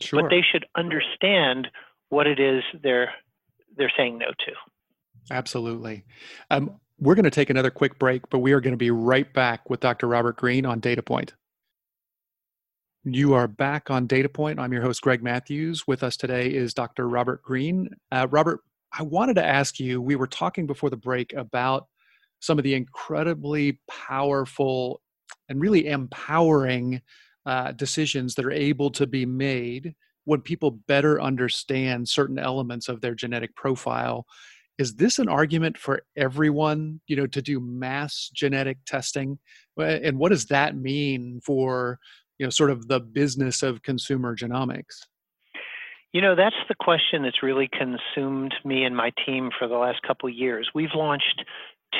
Sure. 0.01 0.23
But 0.23 0.31
they 0.31 0.43
should 0.43 0.65
understand 0.75 1.69
what 2.09 2.27
it 2.27 2.41
is 2.41 2.63
they're 2.83 3.13
they're 3.77 3.93
saying 3.97 4.19
no 4.19 4.27
to. 4.27 4.53
Absolutely. 5.31 6.05
Um, 6.51 6.79
we're 6.99 7.15
going 7.15 7.25
to 7.25 7.31
take 7.31 7.51
another 7.51 7.71
quick 7.71 7.99
break, 7.99 8.29
but 8.31 8.39
we 8.39 8.53
are 8.53 8.61
going 8.61 8.73
to 8.73 8.79
be 8.79 8.91
right 8.91 9.33
back 9.33 9.69
with 9.69 9.81
Dr. 9.81 10.07
Robert 10.07 10.37
Green 10.37 10.65
on 10.65 10.81
Data 10.81 11.03
Point. 11.03 11.35
You 13.05 13.35
are 13.35 13.49
back 13.49 13.91
on 13.91 14.07
Data 14.07 14.29
Point. 14.29 14.59
I'm 14.59 14.73
your 14.73 14.83
host, 14.83 15.03
Greg 15.03 15.23
Matthews. 15.23 15.87
With 15.87 16.03
us 16.03 16.17
today 16.17 16.49
is 16.49 16.73
Dr. 16.73 17.09
Robert 17.09 17.43
Green. 17.43 17.91
Uh, 18.11 18.27
Robert, 18.31 18.61
I 18.97 19.03
wanted 19.03 19.35
to 19.35 19.45
ask 19.45 19.79
you 19.79 20.01
we 20.01 20.17
were 20.17 20.27
talking 20.27 20.67
before 20.67 20.89
the 20.89 20.97
break 20.97 21.33
about 21.35 21.89
some 22.41 22.59
of 22.59 22.65
the 22.65 22.75
incredibly 22.75 23.81
powerful 23.91 25.03
and 25.49 25.61
really 25.61 25.89
empowering 25.89 27.03
uh, 27.45 27.73
decisions 27.73 28.35
that 28.35 28.47
are 28.47 28.53
able 28.53 28.91
to 28.93 29.07
be 29.07 29.27
made 29.27 29.95
when 30.25 30.41
people 30.41 30.71
better 30.71 31.21
understand 31.21 32.09
certain 32.09 32.39
elements 32.39 32.89
of 32.89 33.01
their 33.01 33.15
genetic 33.15 33.55
profile 33.55 34.25
is 34.79 34.97
this 34.97 35.19
an 35.19 35.29
argument 35.29 35.79
for 35.79 36.03
everyone 36.17 37.01
you 37.07 37.17
know 37.17 37.27
to 37.27 37.43
do 37.43 37.61
mass 37.61 38.31
genetic 38.35 38.79
testing? 38.87 39.39
And 39.79 40.19
what 40.19 40.31
does 40.31 40.47
that 40.47 40.77
mean 40.77 41.41
for 41.45 41.99
you 42.39 42.47
know 42.47 42.51
sort 42.51 42.71
of 42.71 42.89
the 42.89 43.01
business 43.01 43.63
of 43.63 43.83
consumer 43.83 44.37
genomics? 44.37 45.07
You 46.13 46.21
know 46.21 46.35
that's 46.35 46.57
the 46.69 46.75
question 46.75 47.23
that's 47.23 47.43
really 47.43 47.69
consumed 47.69 48.55
me 48.65 48.85
and 48.85 48.97
my 48.97 49.13
team 49.27 49.51
for 49.59 49.69
the 49.69 49.77
last 49.77 50.03
couple 50.03 50.29
of 50.29 50.35
years. 50.35 50.71
We've 50.75 50.95
launched 50.95 51.45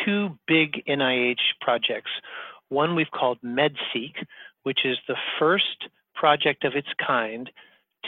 two 0.05 0.39
big 0.47 0.85
nih 0.87 1.37
projects. 1.61 2.11
One 2.69 2.97
we've 2.97 3.11
called 3.11 3.39
MedSeq 3.45 4.15
which 4.65 4.81
is 4.85 4.99
the 5.07 5.17
first 5.39 5.89
project 6.15 6.65
of 6.65 6.75
its 6.75 6.89
kind 7.07 7.51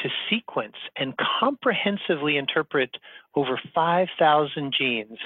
to 0.02 0.11
sequence 0.29 0.76
and 0.96 1.14
comprehensively 1.40 2.37
interpret 2.37 2.96
over 3.37 3.61
5,000 3.75 4.75
genes 4.77 5.18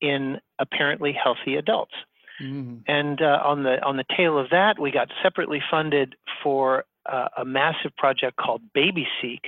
in 0.00 0.38
apparently 0.58 1.12
healthy 1.12 1.56
adults. 1.56 1.94
Mm-hmm. 2.40 2.78
And 2.86 3.20
uh, 3.20 3.40
on 3.44 3.64
the 3.64 3.84
on 3.84 3.96
the 3.96 4.04
tail 4.16 4.38
of 4.38 4.50
that, 4.50 4.78
we 4.78 4.92
got 4.92 5.08
separately 5.24 5.60
funded 5.68 6.14
for 6.42 6.84
uh, 7.04 7.28
a 7.36 7.44
massive 7.44 7.96
project 7.96 8.36
called 8.36 8.62
BabySeq, 8.76 9.40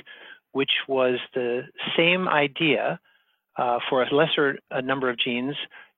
which 0.52 0.72
was 0.88 1.20
the 1.32 1.62
same 1.96 2.26
idea 2.28 2.98
uh, 3.56 3.78
for 3.88 4.02
a 4.02 4.12
lesser 4.12 4.58
uh, 4.72 4.80
number 4.80 5.08
of 5.08 5.18
genes 5.18 5.54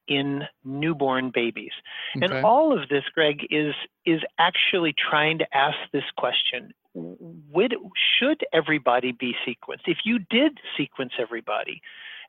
in 0.07 0.43
newborn 0.65 1.31
babies. 1.33 1.73
Okay. 2.17 2.27
And 2.27 2.45
all 2.45 2.79
of 2.79 2.89
this, 2.89 3.05
Greg, 3.15 3.47
is 3.51 3.75
is 4.05 4.21
actually 4.39 4.95
trying 5.11 5.39
to 5.39 5.47
ask 5.57 5.79
this 5.93 6.05
question: 6.17 6.75
would, 6.95 7.75
Should 8.19 8.45
everybody 8.53 9.13
be 9.13 9.35
sequenced? 9.47 9.87
If 9.87 9.99
you 10.05 10.19
did 10.31 10.59
sequence 10.77 11.13
everybody, 11.19 11.81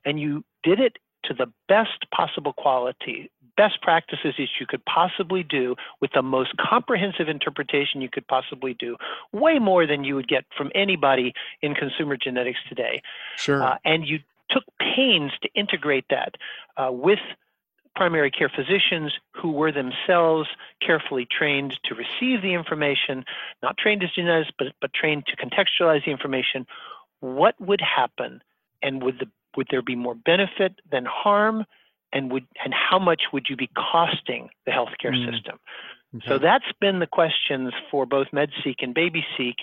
and 0.06 0.20
you 0.20 0.44
did 0.64 0.80
it 0.80 0.98
to 1.26 1.34
the 1.34 1.48
best 1.68 2.06
possible 2.14 2.54
quality, 2.54 3.32
best 3.56 3.82
practices 3.82 4.34
that 4.38 4.48
you 4.60 4.66
could 4.68 4.84
possibly 4.86 5.44
do 5.44 5.76
with 6.02 6.12
the 6.14 6.22
most 6.22 6.52
comprehensive 6.58 7.30
interpretation 7.30 8.02
you 8.02 8.10
could 8.10 8.28
possibly 8.28 8.74
do, 8.74 8.98
way 9.32 9.60
more 9.60 9.86
than 9.86 10.04
you 10.04 10.16
would 10.16 10.28
get 10.28 10.46
from 10.58 10.72
anybody 10.76 11.34
in 11.62 11.74
consumer 11.74 12.18
genetics 12.18 12.60
today. 12.68 13.02
Sure. 13.38 13.64
Uh, 13.64 13.78
and 13.86 14.06
you 14.06 14.20
took 14.50 14.64
pains 14.80 15.32
to 15.42 15.50
integrate 15.56 16.06
that 16.10 16.36
uh, 16.78 16.92
with 16.92 17.20
primary 17.96 18.32
care 18.32 18.50
physicians 18.50 19.14
who 19.32 19.52
were 19.52 19.72
themselves 19.72 20.48
carefully 20.82 21.28
trained 21.30 21.76
to 21.86 21.96
receive 21.96 22.42
the 22.42 22.54
information, 22.54 23.24
not 23.62 23.78
trained 23.78 24.04
as 24.04 24.10
geneticists, 24.18 24.52
but, 24.58 24.68
but 24.82 24.94
trained 24.94 25.26
to 25.28 25.36
contextualize 25.36 26.06
the 26.06 26.12
information, 26.12 26.66
what 27.20 27.60
would 27.60 27.82
happen 27.82 28.42
and 28.82 29.04
would, 29.04 29.20
the, 29.20 29.28
would 29.56 29.68
there 29.70 29.82
be 29.82 29.96
more 29.96 30.16
benefit 30.16 30.80
than 30.92 31.06
harm? 31.06 31.66
And, 32.12 32.32
would, 32.32 32.46
and 32.64 32.74
how 32.74 33.00
much 33.00 33.24
would 33.32 33.48
you 33.50 33.56
be 33.56 33.70
costing 33.76 34.50
the 34.66 34.72
healthcare 34.72 35.14
mm. 35.16 35.32
system? 35.32 35.60
Okay. 36.16 36.26
So 36.28 36.38
that's 36.38 36.72
been 36.80 37.00
the 37.00 37.08
questions 37.08 37.74
for 37.90 38.06
both 38.06 38.28
MedSeq 38.32 38.76
and 38.80 38.94
BabySeq, 38.94 39.56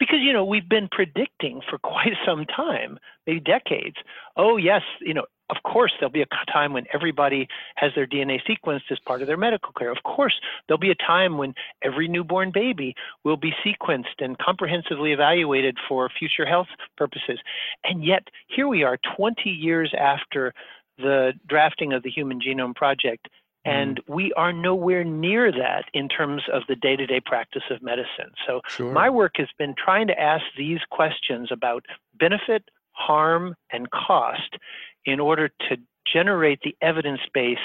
because 0.00 0.18
you 0.20 0.32
know 0.32 0.44
we've 0.44 0.68
been 0.68 0.88
predicting 0.90 1.60
for 1.68 1.78
quite 1.82 2.14
some 2.26 2.44
time, 2.44 2.98
maybe 3.24 3.38
decades. 3.38 3.96
Oh 4.36 4.56
yes, 4.56 4.82
you 5.00 5.14
know 5.14 5.26
of 5.52 5.62
course, 5.70 5.92
there'll 6.00 6.10
be 6.10 6.22
a 6.22 6.50
time 6.50 6.72
when 6.72 6.86
everybody 6.94 7.46
has 7.76 7.92
their 7.94 8.06
DNA 8.06 8.40
sequenced 8.48 8.90
as 8.90 8.98
part 9.06 9.20
of 9.20 9.26
their 9.26 9.36
medical 9.36 9.70
care. 9.74 9.92
Of 9.92 10.02
course, 10.02 10.40
there'll 10.66 10.78
be 10.78 10.90
a 10.90 10.94
time 10.94 11.36
when 11.36 11.54
every 11.82 12.08
newborn 12.08 12.52
baby 12.52 12.94
will 13.22 13.36
be 13.36 13.52
sequenced 13.64 14.18
and 14.18 14.38
comprehensively 14.38 15.12
evaluated 15.12 15.76
for 15.86 16.08
future 16.08 16.46
health 16.46 16.68
purposes. 16.96 17.38
And 17.84 18.02
yet, 18.02 18.28
here 18.46 18.66
we 18.66 18.82
are 18.82 18.98
20 19.14 19.50
years 19.50 19.92
after 19.98 20.54
the 20.96 21.34
drafting 21.46 21.92
of 21.92 22.02
the 22.02 22.10
Human 22.10 22.40
Genome 22.40 22.74
Project, 22.74 23.28
and 23.66 23.98
mm. 23.98 24.14
we 24.14 24.32
are 24.32 24.54
nowhere 24.54 25.04
near 25.04 25.52
that 25.52 25.84
in 25.92 26.08
terms 26.08 26.42
of 26.50 26.62
the 26.66 26.76
day 26.76 26.96
to 26.96 27.06
day 27.06 27.20
practice 27.20 27.62
of 27.70 27.82
medicine. 27.82 28.32
So, 28.46 28.62
sure. 28.68 28.90
my 28.90 29.10
work 29.10 29.32
has 29.36 29.48
been 29.58 29.74
trying 29.76 30.06
to 30.06 30.18
ask 30.18 30.44
these 30.56 30.80
questions 30.90 31.50
about 31.52 31.84
benefit, 32.18 32.64
harm, 32.92 33.54
and 33.72 33.90
cost 33.90 34.56
in 35.04 35.20
order 35.20 35.48
to 35.48 35.76
generate 36.12 36.60
the 36.62 36.76
evidence 36.80 37.20
base 37.32 37.58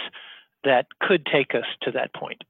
that 0.64 0.88
could 1.02 1.26
take 1.26 1.54
us 1.54 1.66
to 1.84 1.92
that 1.92 2.14
point. 2.14 2.44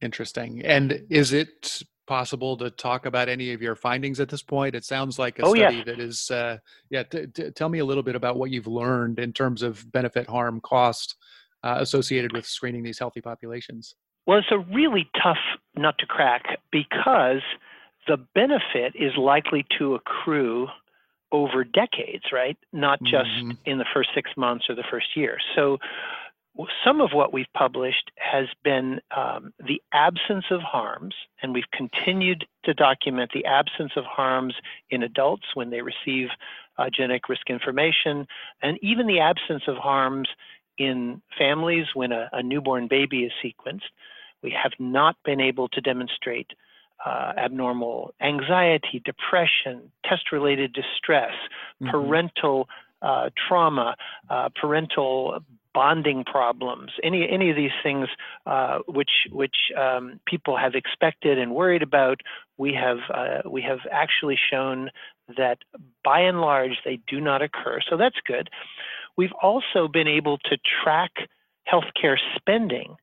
Interesting. 0.00 0.62
And 0.64 1.04
is 1.10 1.32
it 1.32 1.82
possible 2.06 2.56
to 2.56 2.70
talk 2.70 3.06
about 3.06 3.28
any 3.28 3.52
of 3.52 3.62
your 3.62 3.76
findings 3.76 4.18
at 4.18 4.28
this 4.28 4.42
point? 4.42 4.74
It 4.74 4.84
sounds 4.84 5.18
like 5.18 5.38
a 5.38 5.42
oh, 5.42 5.54
study 5.54 5.76
yes. 5.76 5.86
that 5.86 6.00
is, 6.00 6.30
uh, 6.30 6.58
yeah, 6.88 7.02
t- 7.04 7.26
t- 7.26 7.50
tell 7.50 7.68
me 7.68 7.78
a 7.80 7.84
little 7.84 8.02
bit 8.02 8.16
about 8.16 8.36
what 8.36 8.50
you've 8.50 8.66
learned 8.66 9.18
in 9.18 9.32
terms 9.32 9.62
of 9.62 9.90
benefit, 9.92 10.28
harm, 10.28 10.60
cost 10.60 11.16
uh, 11.62 11.76
associated 11.78 12.32
with 12.32 12.46
screening 12.46 12.82
these 12.82 12.98
healthy 12.98 13.20
populations. 13.20 13.94
Well, 14.26 14.38
it's 14.38 14.50
a 14.50 14.58
really 14.58 15.10
tough 15.22 15.38
nut 15.76 15.96
to 15.98 16.06
crack 16.06 16.58
because 16.72 17.42
the 18.08 18.16
benefit 18.34 18.94
is 18.94 19.16
likely 19.16 19.66
to 19.78 19.94
accrue 19.94 20.68
over 21.32 21.64
decades, 21.64 22.24
right? 22.32 22.56
Not 22.72 23.00
just 23.02 23.30
mm-hmm. 23.30 23.50
in 23.64 23.78
the 23.78 23.86
first 23.92 24.10
six 24.14 24.30
months 24.36 24.66
or 24.68 24.74
the 24.74 24.84
first 24.90 25.16
year. 25.16 25.38
So, 25.54 25.78
some 26.84 27.00
of 27.00 27.12
what 27.12 27.32
we've 27.32 27.52
published 27.54 28.10
has 28.16 28.46
been 28.64 29.00
um, 29.16 29.52
the 29.64 29.80
absence 29.92 30.46
of 30.50 30.60
harms, 30.60 31.14
and 31.40 31.54
we've 31.54 31.70
continued 31.72 32.44
to 32.64 32.74
document 32.74 33.30
the 33.32 33.44
absence 33.44 33.92
of 33.96 34.04
harms 34.04 34.54
in 34.90 35.02
adults 35.02 35.46
when 35.54 35.70
they 35.70 35.80
receive 35.80 36.28
uh, 36.76 36.90
genetic 36.92 37.28
risk 37.28 37.48
information, 37.48 38.26
and 38.62 38.78
even 38.82 39.06
the 39.06 39.20
absence 39.20 39.62
of 39.68 39.76
harms 39.76 40.28
in 40.76 41.22
families 41.38 41.86
when 41.94 42.10
a, 42.10 42.28
a 42.32 42.42
newborn 42.42 42.88
baby 42.88 43.24
is 43.24 43.32
sequenced. 43.44 43.90
We 44.42 44.50
have 44.50 44.72
not 44.78 45.16
been 45.24 45.40
able 45.40 45.68
to 45.68 45.80
demonstrate 45.80 46.52
uh, 47.04 47.32
abnormal 47.36 48.14
anxiety, 48.20 49.02
depression, 49.04 49.90
test 50.04 50.32
related 50.32 50.72
distress, 50.72 51.32
mm-hmm. 51.82 51.90
parental 51.90 52.68
uh, 53.02 53.30
trauma, 53.48 53.96
uh, 54.28 54.48
parental 54.60 55.40
bonding 55.72 56.24
problems, 56.24 56.90
any 57.02 57.28
any 57.30 57.50
of 57.50 57.56
these 57.56 57.70
things 57.82 58.08
uh, 58.46 58.78
which 58.88 59.10
which 59.30 59.56
um, 59.78 60.20
people 60.26 60.56
have 60.56 60.74
expected 60.74 61.38
and 61.38 61.54
worried 61.54 61.82
about, 61.82 62.20
we 62.58 62.74
have 62.74 62.98
uh, 63.12 63.48
we 63.48 63.62
have 63.62 63.78
actually 63.90 64.36
shown 64.50 64.90
that 65.36 65.58
by 66.04 66.20
and 66.20 66.40
large 66.40 66.78
they 66.84 66.98
do 67.06 67.20
not 67.20 67.42
occur. 67.42 67.78
So 67.88 67.96
that's 67.96 68.18
good. 68.26 68.50
We've 69.16 69.32
also 69.42 69.88
been 69.88 70.08
able 70.08 70.38
to 70.38 70.58
track 70.82 71.12
healthcare 71.72 72.16
spending 72.36 72.96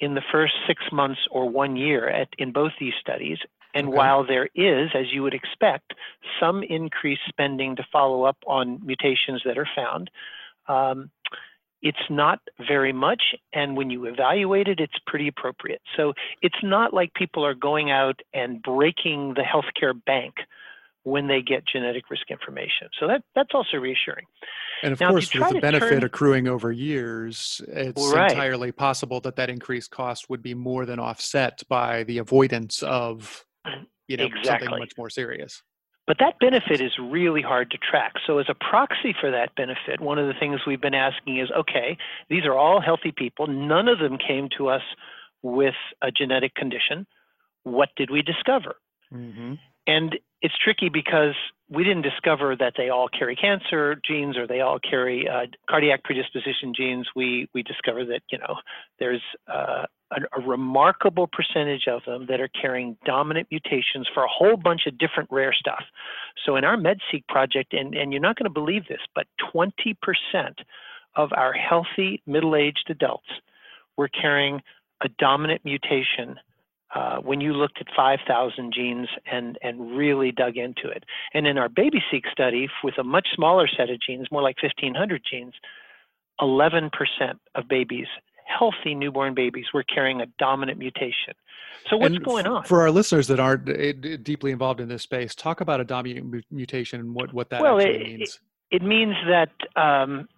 in 0.00 0.14
the 0.14 0.22
first 0.32 0.54
six 0.66 0.82
months 0.90 1.20
or 1.30 1.48
one 1.48 1.76
year 1.76 2.08
at, 2.08 2.28
in 2.38 2.52
both 2.52 2.72
these 2.80 2.94
studies. 3.00 3.38
And 3.74 3.88
Okay. 3.88 3.96
while 3.96 4.26
there 4.26 4.48
is, 4.54 4.90
as 4.94 5.12
you 5.12 5.22
would 5.22 5.34
expect, 5.34 5.94
some 6.40 6.62
increased 6.64 7.22
spending 7.28 7.76
to 7.76 7.86
follow 7.92 8.24
up 8.24 8.38
on 8.46 8.80
mutations 8.84 9.42
that 9.44 9.58
are 9.58 9.68
found, 9.76 10.10
um, 10.66 11.10
it's 11.82 12.10
not 12.10 12.40
very 12.66 12.92
much. 12.92 13.22
And 13.52 13.76
when 13.76 13.88
you 13.88 14.06
evaluate 14.06 14.68
it, 14.68 14.80
it's 14.80 14.98
pretty 15.06 15.28
appropriate. 15.28 15.80
So 15.96 16.14
it's 16.42 16.62
not 16.62 16.92
like 16.92 17.14
people 17.14 17.44
are 17.46 17.54
going 17.54 17.90
out 17.90 18.20
and 18.34 18.60
breaking 18.62 19.34
the 19.34 19.42
healthcare 19.42 19.94
bank 20.04 20.34
when 21.04 21.26
they 21.26 21.40
get 21.42 21.66
genetic 21.66 22.10
risk 22.10 22.30
information. 22.30 22.88
So 22.98 23.06
that, 23.06 23.22
that's 23.34 23.50
also 23.54 23.78
reassuring. 23.78 24.26
And 24.82 24.92
of 24.92 25.00
Now, 25.00 25.10
course, 25.10 25.32
with 25.34 25.48
the 25.50 25.60
benefit 25.60 25.88
turn- 25.90 26.04
accruing 26.04 26.48
over 26.48 26.72
years, 26.72 27.60
it's 27.68 28.12
Right. 28.12 28.30
entirely 28.30 28.72
possible 28.72 29.20
that 29.20 29.36
that 29.36 29.50
increased 29.50 29.90
cost 29.90 30.28
would 30.30 30.42
be 30.42 30.54
more 30.54 30.86
than 30.86 30.98
offset 30.98 31.62
by 31.68 32.04
the 32.04 32.18
avoidance 32.18 32.82
of, 32.82 33.44
you 34.08 34.16
know, 34.16 34.28
something 34.42 34.70
much 34.70 34.92
more 34.96 35.10
serious. 35.10 35.62
But 36.06 36.18
that 36.18 36.38
benefit 36.40 36.80
is 36.80 36.92
really 36.98 37.42
hard 37.42 37.70
to 37.70 37.78
track. 37.78 38.14
So, 38.26 38.38
as 38.38 38.46
a 38.48 38.54
proxy 38.54 39.14
for 39.20 39.30
that 39.30 39.54
benefit, 39.54 40.00
one 40.00 40.18
of 40.18 40.26
the 40.26 40.34
things 40.34 40.60
we've 40.66 40.80
been 40.80 40.94
asking 40.94 41.38
is 41.38 41.50
okay, 41.52 41.96
these 42.28 42.44
are 42.46 42.54
all 42.54 42.80
healthy 42.80 43.12
people. 43.12 43.46
None 43.46 43.86
of 43.86 43.98
them 44.00 44.18
came 44.18 44.48
to 44.56 44.68
us 44.68 44.82
with 45.42 45.76
a 46.02 46.10
genetic 46.10 46.54
condition. 46.54 47.06
What 47.62 47.90
did 47.96 48.10
we 48.10 48.22
discover? 48.22 48.76
Mm-hmm. 49.12 49.54
And 49.86 50.18
it's 50.42 50.54
tricky 50.62 50.88
because 50.88 51.34
we 51.68 51.84
didn't 51.84 52.02
discover 52.02 52.56
that 52.56 52.74
they 52.76 52.88
all 52.88 53.08
carry 53.08 53.36
cancer 53.36 54.00
genes 54.06 54.36
or 54.36 54.46
they 54.46 54.60
all 54.60 54.78
carry 54.78 55.28
uh, 55.28 55.46
cardiac 55.68 56.02
predisposition 56.02 56.72
genes. 56.74 57.06
We 57.14 57.48
we 57.54 57.62
discovered 57.62 58.06
that 58.06 58.22
you 58.30 58.38
know 58.38 58.56
there's 58.98 59.22
uh, 59.46 59.84
a, 60.10 60.16
a 60.36 60.40
remarkable 60.40 61.28
percentage 61.28 61.86
of 61.86 62.02
them 62.06 62.26
that 62.28 62.40
are 62.40 62.48
carrying 62.48 62.96
dominant 63.04 63.48
mutations 63.50 64.08
for 64.12 64.24
a 64.24 64.28
whole 64.28 64.56
bunch 64.56 64.82
of 64.86 64.98
different 64.98 65.30
rare 65.30 65.52
stuff. 65.52 65.84
So 66.44 66.56
in 66.56 66.64
our 66.64 66.76
MedSeq 66.76 67.26
project, 67.28 67.72
and 67.72 67.94
and 67.94 68.12
you're 68.12 68.22
not 68.22 68.36
going 68.36 68.44
to 68.44 68.50
believe 68.50 68.88
this, 68.88 69.00
but 69.14 69.26
20% 69.54 69.94
of 71.16 71.30
our 71.36 71.52
healthy 71.52 72.22
middle-aged 72.26 72.86
adults 72.88 73.28
were 73.96 74.08
carrying 74.08 74.62
a 75.02 75.08
dominant 75.18 75.64
mutation 75.64 76.36
uh, 76.94 77.18
when 77.18 77.40
you 77.40 77.52
looked 77.52 77.78
at 77.80 77.86
5,000 77.96 78.72
genes 78.74 79.08
and, 79.30 79.58
and 79.62 79.96
really 79.96 80.32
dug 80.32 80.56
into 80.56 80.88
it. 80.88 81.04
And 81.34 81.46
in 81.46 81.56
our 81.58 81.68
BabySeq 81.68 82.22
study, 82.32 82.68
with 82.82 82.98
a 82.98 83.04
much 83.04 83.28
smaller 83.34 83.68
set 83.68 83.90
of 83.90 83.98
genes, 84.00 84.26
more 84.32 84.42
like 84.42 84.56
1,500 84.62 85.22
genes, 85.30 85.54
11% 86.40 86.90
of 87.54 87.68
babies, 87.68 88.06
healthy 88.46 88.94
newborn 88.94 89.34
babies, 89.34 89.66
were 89.72 89.82
carrying 89.84 90.20
a 90.20 90.26
dominant 90.38 90.78
mutation. 90.78 91.34
So 91.88 91.96
what's 91.96 92.14
And 92.14 92.24
going 92.24 92.46
on? 92.46 92.64
For 92.64 92.80
our 92.80 92.90
listeners 92.90 93.28
that 93.28 93.38
aren't 93.40 93.68
uh, 93.68 93.92
deeply 94.22 94.50
involved 94.50 94.80
in 94.80 94.88
this 94.88 95.02
space, 95.02 95.34
talk 95.34 95.60
about 95.60 95.80
a 95.80 95.84
dominant 95.84 96.44
mutation 96.50 97.00
and 97.00 97.14
what, 97.14 97.32
what 97.32 97.50
that 97.50 97.60
Well, 97.62 97.78
actually 97.78 97.94
it- 98.14 98.18
means. 98.18 98.40
it 98.70 98.82
means 98.82 99.14
that 99.28 99.50
um, 99.80 100.28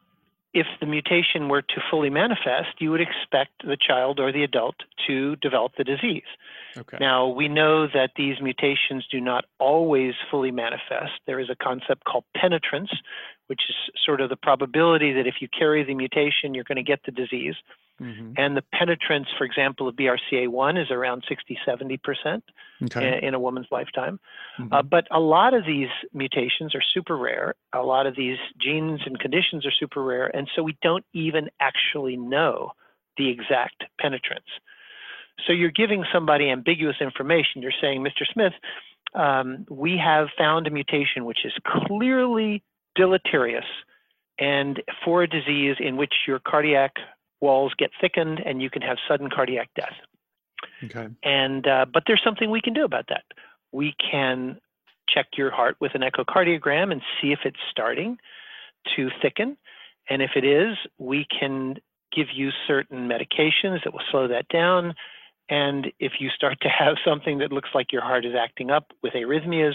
if 0.54 0.66
the 0.80 0.86
mutation 0.86 1.48
were 1.48 1.62
to 1.62 1.80
fully 1.90 2.10
manifest, 2.10 2.78
you 2.78 2.90
would 2.90 3.00
expect 3.00 3.64
the 3.64 3.76
child 3.76 4.20
or 4.20 4.32
the 4.32 4.44
adult 4.44 4.76
to 5.06 5.36
develop 5.36 5.72
the 5.76 5.84
disease. 5.84 6.28
okay. 6.76 6.98
Now, 7.00 7.28
we 7.28 7.48
know 7.48 7.86
that 7.86 8.10
these 8.16 8.36
mutations 8.40 9.06
do 9.10 9.20
not 9.20 9.46
always 9.58 10.12
fully 10.30 10.50
manifest. 10.50 11.12
There 11.26 11.40
is 11.40 11.48
a 11.48 11.56
concept 11.56 12.04
called 12.04 12.24
penetrance, 12.36 12.90
which 13.46 13.62
is 13.68 13.76
sort 14.04 14.20
of 14.20 14.28
the 14.28 14.36
probability 14.36 15.12
that 15.14 15.26
if 15.26 15.36
you 15.40 15.48
carry 15.48 15.84
the 15.84 15.94
mutation, 15.94 16.54
you're 16.54 16.64
going 16.64 16.76
to 16.76 16.82
get 16.82 17.00
the 17.06 17.12
disease. 17.12 17.54
Hmm 18.02 18.32
And 18.36 18.56
the 18.56 18.64
penetrance, 18.72 19.28
for 19.38 19.44
example, 19.44 19.86
of 19.88 19.94
BRCA1 19.94 20.82
is 20.82 20.90
around 20.90 21.24
60, 21.28 21.58
70% 21.66 22.42
Okay. 22.84 23.18
in, 23.18 23.24
in 23.28 23.34
a 23.34 23.38
woman's 23.38 23.68
lifetime. 23.70 24.18
Mhm. 24.58 24.72
Uh, 24.72 24.82
but 24.82 25.06
a 25.10 25.20
lot 25.20 25.54
of 25.54 25.64
these 25.64 25.88
mutations 26.12 26.74
are 26.74 26.82
super 26.94 27.16
rare. 27.16 27.54
A 27.72 27.82
lot 27.82 28.06
of 28.06 28.16
these 28.16 28.38
genes 28.60 29.00
and 29.06 29.18
conditions 29.18 29.64
are 29.64 29.70
super 29.70 30.02
rare. 30.02 30.26
And 30.36 30.50
so 30.54 30.62
we 30.62 30.76
don't 30.82 31.04
even 31.12 31.48
actually 31.60 32.16
know 32.16 32.72
the 33.16 33.28
exact 33.28 33.84
penetrance. 34.00 34.50
So 35.46 35.52
you're 35.52 35.70
giving 35.70 36.04
somebody 36.12 36.50
ambiguous 36.50 36.96
information. 37.00 37.62
You're 37.62 37.80
saying, 37.80 38.02
Mr. 38.02 38.26
Smith, 38.32 38.52
um, 39.14 39.66
we 39.68 39.96
have 39.98 40.28
found 40.36 40.66
a 40.66 40.70
mutation 40.70 41.24
which 41.24 41.44
is 41.44 41.52
clearly 41.64 42.62
deleterious 42.96 43.64
and 44.38 44.82
for 45.04 45.22
a 45.22 45.28
disease 45.28 45.76
in 45.78 45.96
which 45.96 46.14
your 46.26 46.38
cardiac 46.40 46.92
walls 47.42 47.74
get 47.76 47.90
thickened 48.00 48.40
and 48.44 48.62
you 48.62 48.70
can 48.70 48.81
have 48.81 48.96
sudden 49.07 49.28
cardiac 49.28 49.68
death. 49.74 49.94
okay. 50.85 51.09
And 51.22 51.66
uh, 51.66 51.87
but 51.92 52.05
there's 52.07 52.22
something 52.24 52.50
we 52.50 52.62
can 52.62 52.72
do 52.72 52.85
about 52.85 53.07
that. 53.09 53.24
We 53.72 53.94
can 54.11 54.59
check 55.09 55.26
your 55.37 55.50
heart 55.50 55.76
with 55.81 55.94
an 55.94 56.02
echocardiogram 56.02 56.92
and 56.92 57.02
see 57.20 57.33
if 57.33 57.40
it's 57.44 57.59
starting 57.70 58.18
to 58.96 59.11
thicken. 59.20 59.57
And 60.09 60.22
if 60.22 60.31
it 60.37 60.44
is, 60.44 60.76
we 60.98 61.26
can 61.38 61.76
give 62.14 62.28
you 62.35 62.50
certain 62.66 63.09
medications 63.09 63.85
that 63.85 63.92
will 63.92 64.02
slow 64.11 64.28
that 64.28 64.48
down. 64.48 64.94
And 65.48 65.92
if 65.98 66.12
you 66.20 66.31
start 66.31 66.59
to 66.62 66.68
have 66.68 66.96
something 67.05 67.38
that 67.38 67.52
looks 67.52 67.70
like 67.74 67.92
your 67.92 68.02
heart 68.02 68.24
is 68.24 68.35
acting 68.38 68.70
up 68.70 68.92
with 69.02 69.14
arrhythmias, 69.14 69.74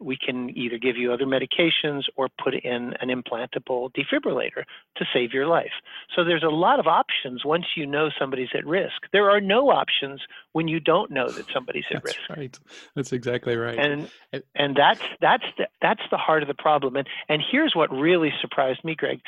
we 0.00 0.16
can 0.16 0.50
either 0.56 0.78
give 0.78 0.96
you 0.96 1.12
other 1.12 1.26
medications 1.26 2.02
or 2.16 2.28
put 2.42 2.54
in 2.54 2.94
an 3.00 3.08
implantable 3.08 3.90
defibrillator 3.92 4.64
to 4.96 5.04
save 5.12 5.32
your 5.32 5.46
life. 5.46 5.72
So 6.14 6.24
there's 6.24 6.42
a 6.44 6.48
lot 6.48 6.78
of 6.78 6.86
options 6.86 7.44
once 7.44 7.64
you 7.76 7.86
know 7.86 8.08
somebody's 8.18 8.48
at 8.54 8.66
risk. 8.66 9.02
There 9.12 9.30
are 9.30 9.40
no 9.40 9.70
options 9.70 10.20
when 10.52 10.68
you 10.68 10.80
don't 10.80 11.10
know 11.10 11.32
that 11.32 11.46
somebody's 11.52 11.84
at 11.90 12.02
That's 12.02 12.16
risk. 12.16 12.38
right. 12.38 12.58
That's 12.94 13.12
exactly 13.12 13.56
right. 13.56 13.78
And 13.78 14.08
It- 14.32 14.46
and 14.54 14.76
that's 14.76 15.02
that's 15.20 15.44
the, 15.56 15.68
that's 15.80 16.02
the 16.10 16.16
heart 16.18 16.42
of 16.42 16.48
the 16.48 16.54
problem. 16.54 16.96
And 16.96 17.08
and 17.28 17.42
here's 17.50 17.74
what 17.74 17.90
really 17.90 18.32
surprised 18.40 18.84
me, 18.84 18.94
Greg. 18.94 19.20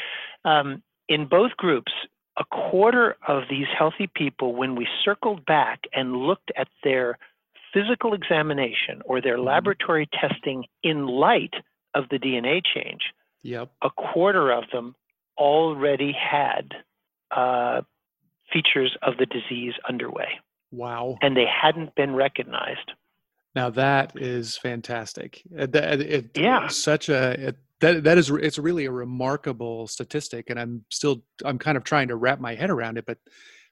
Um, 0.45 0.83
in 1.09 1.27
both 1.27 1.57
groups, 1.57 1.93
a 2.39 2.45
quarter 2.45 3.17
of 3.27 3.45
these 3.51 3.67
healthy 3.77 4.09
people, 4.15 4.55
when 4.55 4.77
we 4.77 4.87
circled 5.05 5.45
back 5.47 5.81
and 5.93 6.17
looked 6.17 6.53
at 6.57 6.69
their 6.85 7.19
physical 7.73 8.15
examination 8.15 9.03
or 9.05 9.21
their 9.21 9.37
Mhm. 9.39 9.45
laboratory 9.45 10.07
testing 10.13 10.65
in 10.83 11.07
light 11.07 11.55
of 11.95 12.09
the 12.11 12.19
DNA 12.19 12.61
change, 12.61 13.13
yep. 13.43 13.71
a 13.83 13.91
quarter 13.91 14.51
of 14.53 14.65
them 14.71 14.95
already 15.39 16.13
had 16.13 16.75
uh, 17.33 17.83
features 18.53 18.97
of 19.03 19.17
the 19.19 19.27
disease 19.27 19.75
underway, 19.89 20.41
Wow. 20.73 21.17
and 21.23 21.37
they 21.37 21.47
hadn't 21.47 21.95
been 21.95 22.15
recognized. 22.17 22.91
Now 23.55 23.71
that 23.71 24.13
is 24.17 24.57
fantastic. 24.57 25.43
Uh, 25.57 25.67
that- 25.67 26.01
it- 26.01 26.37
Yeah. 26.37 26.67
such 26.67 27.09
a 27.09 27.49
it, 27.49 27.57
that 27.81 28.03
that 28.05 28.19
is 28.19 28.31
it's 28.31 28.59
really 28.59 28.85
a 28.87 28.91
remarkable 28.91 29.87
statistic, 29.87 30.51
and 30.51 30.59
I'm 30.59 30.85
still 30.91 31.23
I'm 31.45 31.59
kind 31.59 31.77
of 31.77 31.85
trying 31.85 32.09
to 32.09 32.17
wrap 32.17 32.41
my 32.41 32.55
head 32.57 32.69
around 32.71 32.99
it. 32.99 33.07
But 33.07 33.19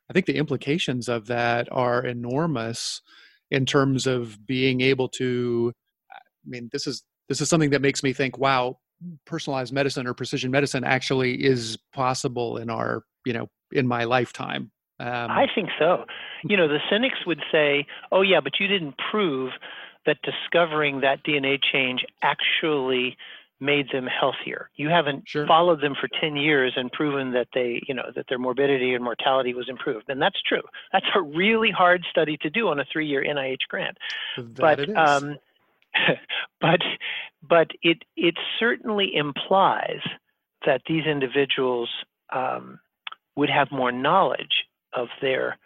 I 0.08 0.12
think 0.12 0.26
the 0.26 0.36
implications 0.36 1.08
of 1.08 1.26
that 1.26 1.68
are 1.72 2.04
enormous 2.04 3.02
in 3.50 3.66
terms 3.66 4.06
of 4.06 4.44
being 4.46 4.80
able 4.80 5.08
to. 5.08 5.72
I 6.12 6.16
mean, 6.46 6.68
this 6.72 6.86
is 6.86 7.02
this 7.28 7.40
is 7.40 7.48
something 7.48 7.70
that 7.70 7.82
makes 7.82 8.02
me 8.02 8.12
think, 8.12 8.38
wow, 8.38 8.78
personalized 9.26 9.72
medicine 9.72 10.06
or 10.06 10.14
precision 10.14 10.50
medicine 10.50 10.84
actually 10.84 11.44
is 11.44 11.76
possible 11.92 12.56
in 12.56 12.70
our 12.70 13.04
you 13.24 13.32
know 13.32 13.48
in 13.72 13.86
my 13.86 14.04
lifetime. 14.04 14.70
Um, 15.00 15.30
I 15.30 15.46
think 15.54 15.70
so. 15.78 16.04
You 16.42 16.56
know, 16.56 16.66
the 16.66 16.80
cynics 16.90 17.24
would 17.26 17.40
say, 17.52 17.86
oh, 18.10 18.22
yeah, 18.22 18.40
but 18.40 18.54
you 18.58 18.66
didn't 18.66 18.96
prove 19.10 19.52
that 20.06 20.16
discovering 20.22 21.00
that 21.02 21.24
DNA 21.24 21.58
change 21.72 22.04
actually 22.22 23.16
made 23.60 23.88
them 23.92 24.06
healthier. 24.06 24.70
You 24.76 24.88
haven't 24.88 25.28
Sure. 25.28 25.46
followed 25.46 25.80
them 25.80 25.94
for 26.00 26.08
10 26.20 26.36
years 26.36 26.74
and 26.76 26.92
proven 26.92 27.32
that 27.32 27.48
they, 27.52 27.82
you 27.88 27.94
know, 27.94 28.10
that 28.14 28.26
their 28.28 28.38
morbidity 28.38 28.94
and 28.94 29.02
mortality 29.02 29.54
was 29.54 29.68
improved. 29.68 30.08
And 30.08 30.22
that's 30.22 30.40
true. 30.42 30.62
That's 30.92 31.06
a 31.14 31.22
really 31.22 31.70
hard 31.70 32.04
study 32.10 32.36
to 32.38 32.50
do 32.50 32.68
on 32.68 32.78
a 32.78 32.84
three 32.92 33.06
year 33.06 33.24
NIH 33.24 33.66
grant. 33.68 33.98
that 34.36 34.56
but 34.56 34.96
um, 34.96 35.36
but 36.60 36.80
but 37.42 37.70
it 37.82 38.04
it 38.16 38.36
certainly 38.58 39.14
implies 39.14 40.00
that 40.66 40.82
these 40.88 41.04
individuals 41.06 41.88
um, 42.32 42.78
would 43.36 43.50
have 43.50 43.70
more 43.70 43.92
knowledge 43.92 44.64
of 44.92 45.08
their 45.20 45.56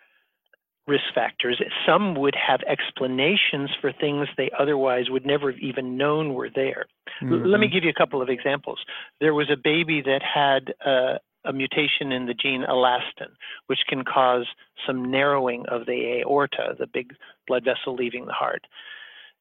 risk 0.86 1.04
factors. 1.14 1.62
Some 1.86 2.14
would 2.16 2.34
have 2.34 2.60
explanations 2.66 3.70
for 3.80 3.92
things 3.92 4.28
they 4.36 4.50
otherwise 4.58 5.10
would 5.10 5.24
never 5.24 5.52
have 5.52 5.60
even 5.60 5.96
known 5.96 6.34
were 6.34 6.50
there. 6.50 6.86
L- 7.22 7.38
Let 7.38 7.60
me 7.60 7.68
Mhm. 7.68 7.72
give 7.72 7.84
you 7.84 7.90
a 7.90 7.94
couple 7.94 8.20
of 8.20 8.28
examples. 8.28 8.84
There 9.20 9.34
was 9.34 9.48
a 9.50 9.56
baby 9.56 10.00
that 10.02 10.22
had 10.22 10.74
uh, 10.84 11.18
a 11.44 11.52
mutation 11.52 12.12
in 12.12 12.26
the 12.26 12.34
gene 12.34 12.62
elastin, 12.62 13.32
which 13.66 13.80
can 13.88 14.04
cause 14.04 14.46
some 14.86 15.10
narrowing 15.10 15.66
of 15.66 15.86
the 15.86 16.20
aorta, 16.20 16.76
the 16.78 16.86
big 16.86 17.14
blood 17.46 17.64
vessel 17.64 17.94
leaving 17.94 18.26
the 18.26 18.32
heart. 18.32 18.66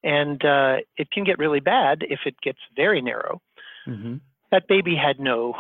And 0.04 0.44
uh, 0.44 0.78
it 0.98 1.12
can 1.12 1.24
get 1.24 1.38
really 1.38 1.60
bad 1.60 2.04
if 2.10 2.22
it 2.26 2.40
gets 2.42 2.60
very 2.76 3.02
narrow. 3.02 3.42
Mhm. 3.88 4.20
That 4.52 4.68
baby 4.68 4.96
had 4.96 5.20
no 5.20 5.56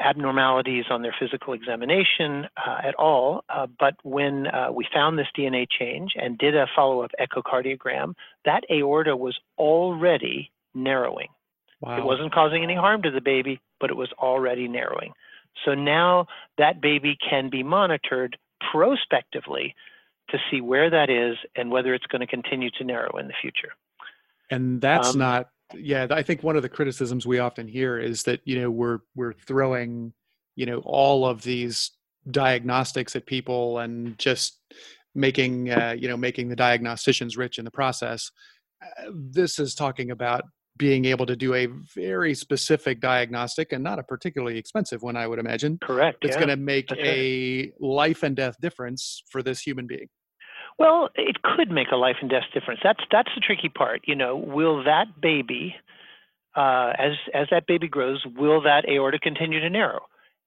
abnormalities 0.00 0.84
on 0.90 1.02
their 1.02 1.14
physical 1.18 1.52
examination 1.52 2.46
uh, 2.56 2.78
at 2.82 2.94
all. 2.96 3.44
Uh, 3.48 3.66
but 3.78 3.94
when 4.02 4.46
uh, 4.46 4.68
we 4.72 4.86
found 4.92 5.18
this 5.18 5.26
DNA 5.36 5.66
change 5.68 6.12
and 6.16 6.38
did 6.38 6.56
a 6.56 6.66
follow 6.74 7.02
up 7.02 7.10
echocardiogram, 7.20 8.14
that 8.44 8.64
aorta 8.70 9.16
was 9.16 9.38
already 9.58 10.50
narrowing. 10.74 11.28
Wow. 11.80 11.98
It 11.98 12.04
wasn't 12.04 12.32
causing 12.32 12.62
any 12.62 12.76
harm 12.76 13.02
to 13.02 13.10
the 13.10 13.20
baby, 13.20 13.60
but 13.80 13.90
it 13.90 13.96
was 13.96 14.10
already 14.18 14.68
narrowing. 14.68 15.12
So 15.64 15.74
now 15.74 16.26
that 16.58 16.80
baby 16.80 17.16
can 17.28 17.50
be 17.50 17.62
monitored 17.62 18.38
prospectively 18.70 19.74
to 20.30 20.38
see 20.50 20.60
where 20.60 20.88
that 20.90 21.10
is 21.10 21.36
and 21.56 21.70
whether 21.70 21.92
it's 21.94 22.06
going 22.06 22.20
to 22.20 22.26
continue 22.26 22.70
to 22.78 22.84
narrow 22.84 23.18
in 23.18 23.26
the 23.26 23.34
future. 23.40 23.72
And 24.50 24.80
that's 24.80 25.14
um, 25.14 25.18
not 25.18 25.48
yeah, 25.76 26.06
I 26.10 26.22
think 26.22 26.42
one 26.42 26.56
of 26.56 26.62
the 26.62 26.68
criticisms 26.68 27.26
we 27.26 27.38
often 27.38 27.68
hear 27.68 27.98
is 27.98 28.22
that 28.24 28.40
you 28.44 28.60
know 28.60 28.70
we're 28.70 28.98
we're 29.14 29.32
throwing 29.32 30.12
you 30.56 30.66
know 30.66 30.78
all 30.84 31.26
of 31.26 31.42
these 31.42 31.90
diagnostics 32.30 33.16
at 33.16 33.26
people 33.26 33.78
and 33.78 34.18
just 34.18 34.60
making 35.14 35.70
uh, 35.70 35.94
you 35.98 36.08
know 36.08 36.16
making 36.16 36.48
the 36.48 36.56
diagnosticians 36.56 37.36
rich 37.36 37.58
in 37.58 37.64
the 37.64 37.70
process. 37.70 38.30
Uh, 38.82 39.10
this 39.12 39.58
is 39.58 39.74
talking 39.74 40.10
about 40.10 40.44
being 40.78 41.04
able 41.04 41.26
to 41.26 41.36
do 41.36 41.54
a 41.54 41.66
very 41.94 42.34
specific 42.34 43.00
diagnostic 43.00 43.72
and 43.72 43.84
not 43.84 43.98
a 43.98 44.02
particularly 44.02 44.58
expensive 44.58 45.02
one, 45.02 45.16
I 45.16 45.26
would 45.26 45.38
imagine. 45.38 45.78
Correct. 45.82 46.24
It's 46.24 46.34
yeah. 46.34 46.38
going 46.38 46.48
to 46.48 46.56
make 46.56 46.88
That's 46.88 47.00
a 47.02 47.60
right. 47.60 47.72
life 47.80 48.22
and 48.22 48.34
death 48.34 48.56
difference 48.60 49.22
for 49.28 49.42
this 49.42 49.60
human 49.60 49.86
being. 49.86 50.08
Well, 50.78 51.10
it 51.14 51.42
could 51.42 51.70
make 51.70 51.88
a 51.92 51.96
life 51.96 52.16
and 52.20 52.30
death 52.30 52.44
difference. 52.52 52.80
That's 52.82 53.00
that's 53.10 53.30
the 53.34 53.40
tricky 53.40 53.68
part. 53.68 54.02
You 54.06 54.14
know, 54.14 54.36
will 54.36 54.84
that 54.84 55.20
baby, 55.20 55.74
uh, 56.56 56.92
as 56.98 57.12
as 57.34 57.48
that 57.50 57.66
baby 57.66 57.88
grows, 57.88 58.24
will 58.36 58.62
that 58.62 58.84
aorta 58.88 59.18
continue 59.18 59.60
to 59.60 59.70
narrow? 59.70 60.02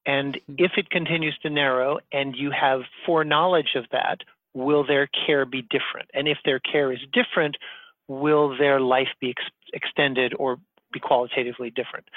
And 0.05 0.39
hmm. 0.47 0.55
if 0.57 0.71
it 0.77 0.89
continues 0.89 1.37
to 1.43 1.49
narrow, 1.49 1.99
and 2.11 2.35
you 2.35 2.51
have 2.51 2.81
foreknowledge 3.05 3.75
of 3.75 3.85
that, 3.91 4.19
will 4.53 4.85
their 4.85 5.07
care 5.25 5.45
be 5.45 5.61
different? 5.61 6.09
And 6.13 6.27
if 6.27 6.37
their 6.45 6.59
care 6.59 6.91
is 6.91 6.99
different, 7.13 7.57
will 8.07 8.57
their 8.57 8.79
life 8.79 9.09
be 9.19 9.31
ex- 9.31 9.51
extended 9.73 10.33
or 10.37 10.57
be 10.95 10.99
qualitatively 10.99 11.69
different? 11.69 12.07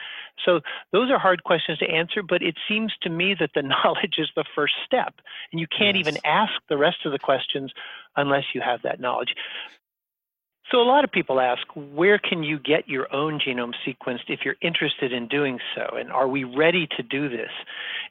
So 0.45 0.61
those 0.93 1.11
are 1.11 1.19
hard 1.19 1.45
questions 1.45 1.79
to 1.79 1.91
answer, 1.91 2.23
but 2.23 2.43
it 2.43 2.57
seems 2.69 2.93
to 3.03 3.11
me 3.11 3.35
that 3.39 3.51
the 3.55 3.63
knowledge 3.85 4.15
is 4.19 4.31
the 4.35 4.45
first 4.55 4.75
step. 4.87 5.15
And 5.53 5.61
you 5.61 5.67
can't 5.67 5.97
yes. 5.97 6.09
even 6.09 6.19
ask 6.25 6.53
the 6.69 6.79
rest 6.79 6.99
of 7.05 7.13
the 7.13 7.19
questions 7.19 7.73
unless 8.17 8.45
you 8.55 8.61
have 8.61 8.83
that 8.83 9.01
knowledge. 9.01 9.35
So 10.71 10.83
a 10.83 10.85
lot 10.85 11.03
of 11.03 11.11
people 11.11 11.41
ask, 11.41 11.63
where 11.75 12.19
can 12.19 12.43
you 12.43 12.59
get 12.59 12.89
your 12.89 13.13
own 13.15 13.41
genome 13.41 13.73
sequenced 13.87 14.29
if 14.29 14.41
you're 14.45 14.57
interested 14.61 15.15
in 15.15 15.27
doing 15.27 15.59
so? 15.75 15.97
And 15.97 16.13
are 16.13 16.29
we 16.29 16.45
ready 16.45 16.87
to 16.99 17.03
do 17.03 17.31
this? 17.31 17.51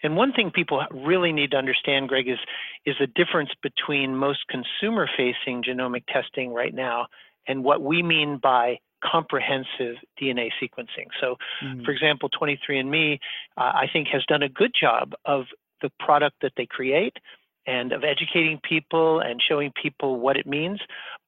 And 0.01 0.15
one 0.15 0.33
thing 0.33 0.49
people 0.49 0.83
really 0.91 1.31
need 1.31 1.51
to 1.51 1.57
understand, 1.57 2.09
Greg, 2.09 2.27
is, 2.27 2.39
is 2.85 2.95
the 2.99 3.05
difference 3.05 3.51
between 3.61 4.15
most 4.15 4.39
consumer 4.47 5.07
facing 5.15 5.63
genomic 5.63 6.05
testing 6.07 6.51
right 6.51 6.73
now 6.73 7.07
and 7.47 7.63
what 7.63 7.83
we 7.83 8.01
mean 8.01 8.39
by 8.41 8.79
comprehensive 9.03 9.95
DNA 10.21 10.49
sequencing. 10.61 11.07
So, 11.19 11.37
mm-hmm. 11.63 11.83
for 11.83 11.91
example, 11.91 12.29
23andMe, 12.29 13.19
uh, 13.57 13.61
I 13.61 13.87
think, 13.91 14.07
has 14.09 14.23
done 14.27 14.43
a 14.43 14.49
good 14.49 14.71
job 14.79 15.13
of 15.25 15.45
the 15.81 15.91
product 15.99 16.37
that 16.41 16.53
they 16.57 16.65
create 16.65 17.17
and 17.65 17.91
of 17.91 18.03
educating 18.03 18.59
people 18.67 19.19
and 19.19 19.41
showing 19.45 19.71
people 19.81 20.19
what 20.19 20.37
it 20.37 20.47
means. 20.47 20.79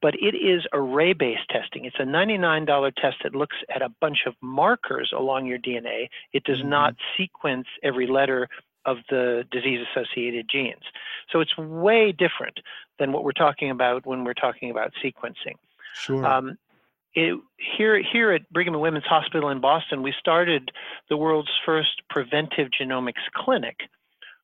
But 0.01 0.15
it 0.15 0.35
is 0.35 0.65
array 0.73 1.13
based 1.13 1.49
testing. 1.49 1.85
It's 1.85 1.97
a 1.99 2.03
$99 2.03 2.95
test 2.95 3.17
that 3.23 3.35
looks 3.35 3.57
at 3.73 3.81
a 3.81 3.89
bunch 3.99 4.19
of 4.25 4.33
markers 4.41 5.13
along 5.15 5.45
your 5.45 5.59
DNA. 5.59 6.07
It 6.33 6.45
does 6.45 6.59
mm-hmm. 6.59 6.69
not 6.69 6.95
sequence 7.17 7.67
every 7.83 8.07
letter 8.07 8.47
of 8.85 8.97
the 9.09 9.43
disease 9.51 9.85
associated 9.91 10.47
genes. 10.49 10.83
So 11.31 11.41
it's 11.41 11.55
way 11.57 12.13
different 12.13 12.59
than 12.97 13.11
what 13.11 13.23
we're 13.23 13.33
talking 13.33 13.69
about 13.69 14.05
when 14.05 14.23
we're 14.23 14.33
talking 14.33 14.71
about 14.71 14.93
sequencing. 15.03 15.55
Sure. 15.93 16.25
Um, 16.25 16.57
it, 17.13 17.39
here, 17.77 18.01
here 18.01 18.31
at 18.31 18.49
Brigham 18.51 18.73
and 18.73 18.81
Women's 18.81 19.05
Hospital 19.05 19.49
in 19.49 19.61
Boston, 19.61 20.01
we 20.01 20.13
started 20.19 20.71
the 21.09 21.17
world's 21.17 21.49
first 21.65 22.01
preventive 22.09 22.69
genomics 22.79 23.25
clinic, 23.35 23.77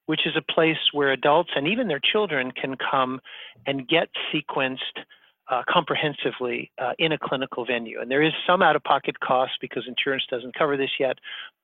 which 0.05 0.26
is 0.26 0.36
a 0.36 0.53
place 0.53 0.78
where 0.91 1.11
adults 1.11 1.51
and 1.55 1.68
even 1.68 1.88
their 1.88 1.99
children 1.99 2.51
can 2.51 2.76
come 2.76 3.20
and 3.66 3.88
get 3.88 4.09
sequenced 4.34 5.03
uh, 5.49 5.61
comprehensively 5.70 6.72
uh, 6.82 6.93
in 6.97 7.11
a 7.11 7.18
clinical 7.18 7.66
venue. 7.66 7.99
And 8.01 8.09
there 8.09 8.24
is 8.24 8.34
some 8.47 8.61
out 8.61 8.76
of 8.76 8.84
pocket 8.84 9.20
cost 9.20 9.53
because 9.61 9.84
insurance 9.88 10.24
doesn't 10.30 10.57
cover 10.57 10.76
this 10.76 10.89
yet, 10.99 11.20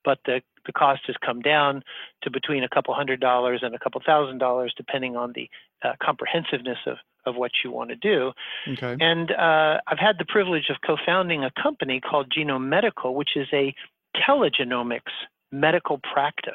but 0.06 0.20
the, 0.26 0.42
the 0.66 0.72
cost 0.72 1.02
has 1.08 1.16
come 1.26 1.42
down 1.42 1.84
to 2.22 2.30
between 2.30 2.64
a 2.64 2.70
couple 2.70 2.94
hundred 2.94 3.20
dollars 3.20 3.62
and 3.64 3.74
a 3.74 3.80
couple 3.80 4.02
thousand 4.06 4.38
dollars, 4.38 4.74
depending 4.78 5.16
on 5.16 5.34
the 5.34 5.50
uh, 5.84 5.94
comprehensiveness 6.02 6.78
of, 6.86 6.98
of 7.26 7.36
what 7.36 7.52
you 7.64 7.72
want 7.72 7.90
to 7.90 7.96
do. 7.96 8.32
Okay. 8.68 8.98
And 9.00 9.32
uh, 9.32 9.80
I've 9.88 10.00
had 10.00 10.18
the 10.18 10.26
privilege 10.28 10.70
of 10.70 10.78
co 10.86 10.98
founding 11.06 11.44
a 11.44 11.52
company 11.62 12.00
called 12.00 12.32
Genome 12.36 12.68
Medical, 12.68 13.16
which 13.16 13.32
is 13.36 13.48
a 13.54 13.74
telegenomics 14.16 15.12
medical 15.52 16.00
practice. 16.00 16.54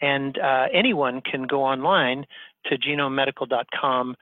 And 0.00 0.38
uh, 0.38 0.66
anyone 0.72 1.20
can 1.20 1.44
go 1.44 1.62
online 1.64 2.24
to 2.66 2.76
genomemedical.com 2.76 4.14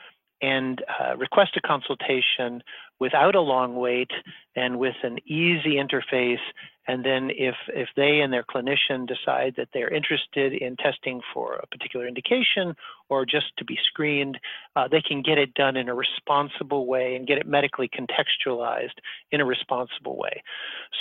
and 0.42 0.82
uh, 1.00 1.16
request 1.16 1.56
a 1.56 1.60
consultation 1.66 2.62
without 2.98 3.34
a 3.34 3.40
long 3.40 3.76
wait 3.76 4.10
and 4.54 4.78
with 4.78 4.94
an 5.02 5.18
easy 5.26 5.76
interface. 5.76 6.40
And 6.88 7.04
then 7.04 7.30
if, 7.30 7.56
if 7.68 7.88
they 7.96 8.20
and 8.20 8.32
their 8.32 8.44
clinician 8.44 9.08
decide 9.08 9.54
that 9.56 9.68
they're 9.74 9.92
interested 9.92 10.52
in 10.54 10.76
testing 10.76 11.20
for 11.34 11.54
a 11.54 11.66
particular 11.66 12.06
indication 12.06 12.74
or 13.08 13.26
just 13.26 13.46
to 13.58 13.64
be 13.64 13.76
screened, 13.88 14.38
uh, 14.76 14.86
they 14.88 15.02
can 15.02 15.20
get 15.20 15.36
it 15.36 15.52
done 15.54 15.76
in 15.76 15.88
a 15.88 15.94
responsible 15.94 16.86
way 16.86 17.16
and 17.16 17.26
get 17.26 17.38
it 17.38 17.46
medically 17.46 17.88
contextualized 17.88 18.98
in 19.32 19.40
a 19.40 19.44
responsible 19.44 20.16
way. 20.16 20.42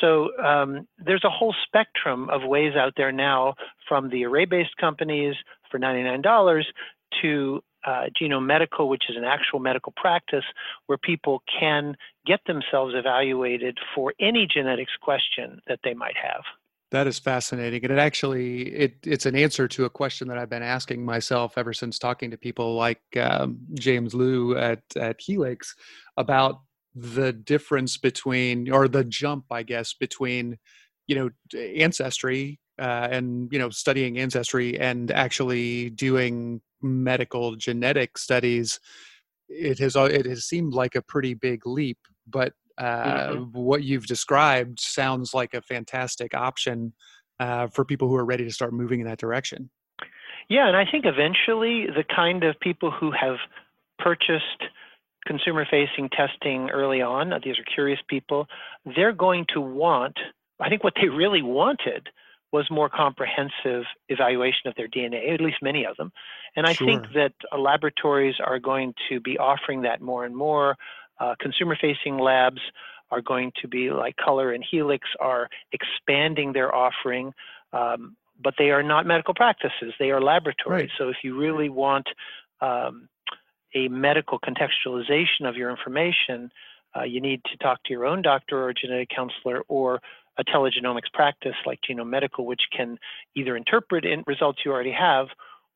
So 0.01 0.35
um, 0.43 0.87
there's 0.97 1.23
a 1.23 1.29
whole 1.29 1.55
spectrum 1.65 2.29
of 2.29 2.41
ways 2.43 2.75
out 2.75 2.93
there 2.97 3.11
now 3.11 3.53
from 3.87 4.09
the 4.09 4.25
array-based 4.25 4.75
companies 4.77 5.35
for 5.69 5.79
$99 5.79 6.63
to 7.21 7.63
uh, 7.85 8.05
Genome 8.19 8.45
Medical, 8.45 8.89
which 8.89 9.03
is 9.09 9.15
an 9.15 9.23
actual 9.23 9.59
medical 9.59 9.93
practice 9.95 10.45
where 10.87 10.97
people 10.97 11.43
can 11.59 11.95
get 12.25 12.39
themselves 12.47 12.93
evaluated 12.95 13.77
for 13.93 14.13
any 14.19 14.47
genetics 14.51 14.93
question 15.01 15.61
that 15.67 15.79
they 15.83 15.93
might 15.93 16.15
have. 16.21 16.43
That 16.91 17.07
is 17.07 17.19
fascinating, 17.19 17.83
and 17.83 17.91
it 17.91 17.99
actually 17.99 18.69
it 18.69 18.95
it's 19.03 19.25
an 19.25 19.35
answer 19.35 19.67
to 19.67 19.85
a 19.85 19.89
question 19.89 20.27
that 20.27 20.37
I've 20.37 20.49
been 20.49 20.63
asking 20.63 21.03
myself 21.03 21.57
ever 21.57 21.73
since 21.73 21.99
talking 21.99 22.31
to 22.31 22.37
people 22.37 22.75
like 22.75 23.01
um, 23.19 23.57
James 23.73 24.13
Lu 24.13 24.55
at 24.55 24.81
at 24.95 25.19
Helix 25.19 25.75
about 26.15 26.61
the 26.93 27.33
difference 27.33 27.97
between 27.97 28.71
or 28.71 28.87
the 28.87 29.03
jump, 29.03 29.45
I 29.51 29.63
guess, 29.63 29.93
between 29.93 30.57
you 31.07 31.15
know 31.15 31.29
ancestry 31.75 32.59
uh, 32.79 33.07
and 33.11 33.51
you 33.51 33.59
know 33.59 33.69
studying 33.69 34.17
ancestry 34.17 34.79
and 34.79 35.11
actually 35.11 35.89
doing 35.89 36.61
medical 36.85 37.55
genetic 37.55 38.17
studies, 38.17 38.79
it 39.49 39.79
has 39.79 39.95
it 39.95 40.25
has 40.25 40.45
seemed 40.45 40.73
like 40.73 40.95
a 40.95 41.01
pretty 41.01 41.33
big 41.33 41.65
leap. 41.65 41.97
But 42.27 42.53
uh, 42.77 43.29
mm-hmm. 43.29 43.59
what 43.59 43.83
you've 43.83 44.07
described 44.07 44.79
sounds 44.79 45.33
like 45.33 45.53
a 45.53 45.61
fantastic 45.61 46.33
option 46.33 46.93
uh, 47.39 47.67
for 47.67 47.85
people 47.85 48.07
who 48.07 48.15
are 48.15 48.25
ready 48.25 48.43
to 48.43 48.51
start 48.51 48.73
moving 48.73 48.99
in 49.01 49.07
that 49.07 49.19
direction. 49.19 49.69
Yeah, 50.49 50.67
and 50.67 50.77
I 50.77 50.85
think 50.89 51.05
eventually 51.05 51.87
the 51.87 52.03
kind 52.03 52.43
of 52.43 52.59
people 52.59 52.91
who 52.91 53.11
have 53.11 53.37
purchased 53.97 54.63
consumer 55.25 55.65
facing 55.69 56.09
testing 56.09 56.69
early 56.69 57.01
on, 57.01 57.31
these 57.43 57.57
are 57.57 57.73
curious 57.73 57.99
people, 58.07 58.47
they're 58.95 59.13
going 59.13 59.45
to 59.53 59.61
want, 59.61 60.17
I 60.59 60.69
think 60.69 60.83
what 60.83 60.93
they 61.01 61.09
really 61.09 61.41
wanted 61.41 62.09
was 62.55 62.71
more 62.71 62.89
comprehensive 62.89 63.83
evaluation 64.07 64.65
of 64.69 64.75
their 64.75 64.87
DNA, 64.87 65.33
at 65.33 65.41
least 65.41 65.57
many 65.61 65.85
of 65.85 65.97
them. 65.97 66.09
And 66.55 66.65
I 66.65 66.71
sure. 66.71 66.87
think 66.87 67.03
that 67.13 67.33
uh, 67.51 67.57
laboratories 67.57 68.35
are 68.49 68.59
going 68.59 68.93
to 69.09 69.19
be 69.19 69.37
offering 69.37 69.81
that 69.81 69.99
more 70.01 70.23
and 70.23 70.33
more. 70.33 70.77
Uh, 71.19 71.35
consumer 71.37 71.77
facing 71.79 72.17
labs 72.17 72.61
are 73.11 73.21
going 73.21 73.51
to 73.61 73.67
be 73.67 73.91
like 73.91 74.15
Color 74.15 74.53
and 74.53 74.63
Helix 74.71 75.05
are 75.19 75.49
expanding 75.73 76.53
their 76.53 76.73
offering, 76.73 77.33
um, 77.73 78.15
but 78.41 78.53
they 78.57 78.71
are 78.71 78.83
not 78.83 79.05
medical 79.05 79.33
practices, 79.33 79.91
they 79.99 80.11
are 80.11 80.21
laboratories. 80.21 80.89
Right. 80.89 80.97
So 80.97 81.09
if 81.09 81.17
you 81.25 81.37
really 81.37 81.69
want 81.69 82.07
um, 82.61 83.09
a 83.73 83.89
medical 83.89 84.39
contextualization 84.39 85.43
of 85.43 85.57
your 85.57 85.69
information, 85.69 86.51
uh, 86.95 87.03
you 87.03 87.19
need 87.19 87.41
to 87.51 87.57
talk 87.57 87.83
to 87.83 87.91
your 87.91 88.05
own 88.05 88.21
doctor 88.21 88.63
or 88.63 88.73
genetic 88.73 89.09
counselor 89.09 89.61
or 89.67 89.99
a 90.37 90.43
telegenomics 90.43 91.11
practice 91.13 91.55
like 91.65 91.79
Genome 91.89 92.09
Medical, 92.09 92.45
which 92.45 92.61
can 92.75 92.97
either 93.35 93.55
interpret 93.55 94.05
in 94.05 94.23
results 94.27 94.59
you 94.65 94.71
already 94.71 94.91
have 94.91 95.27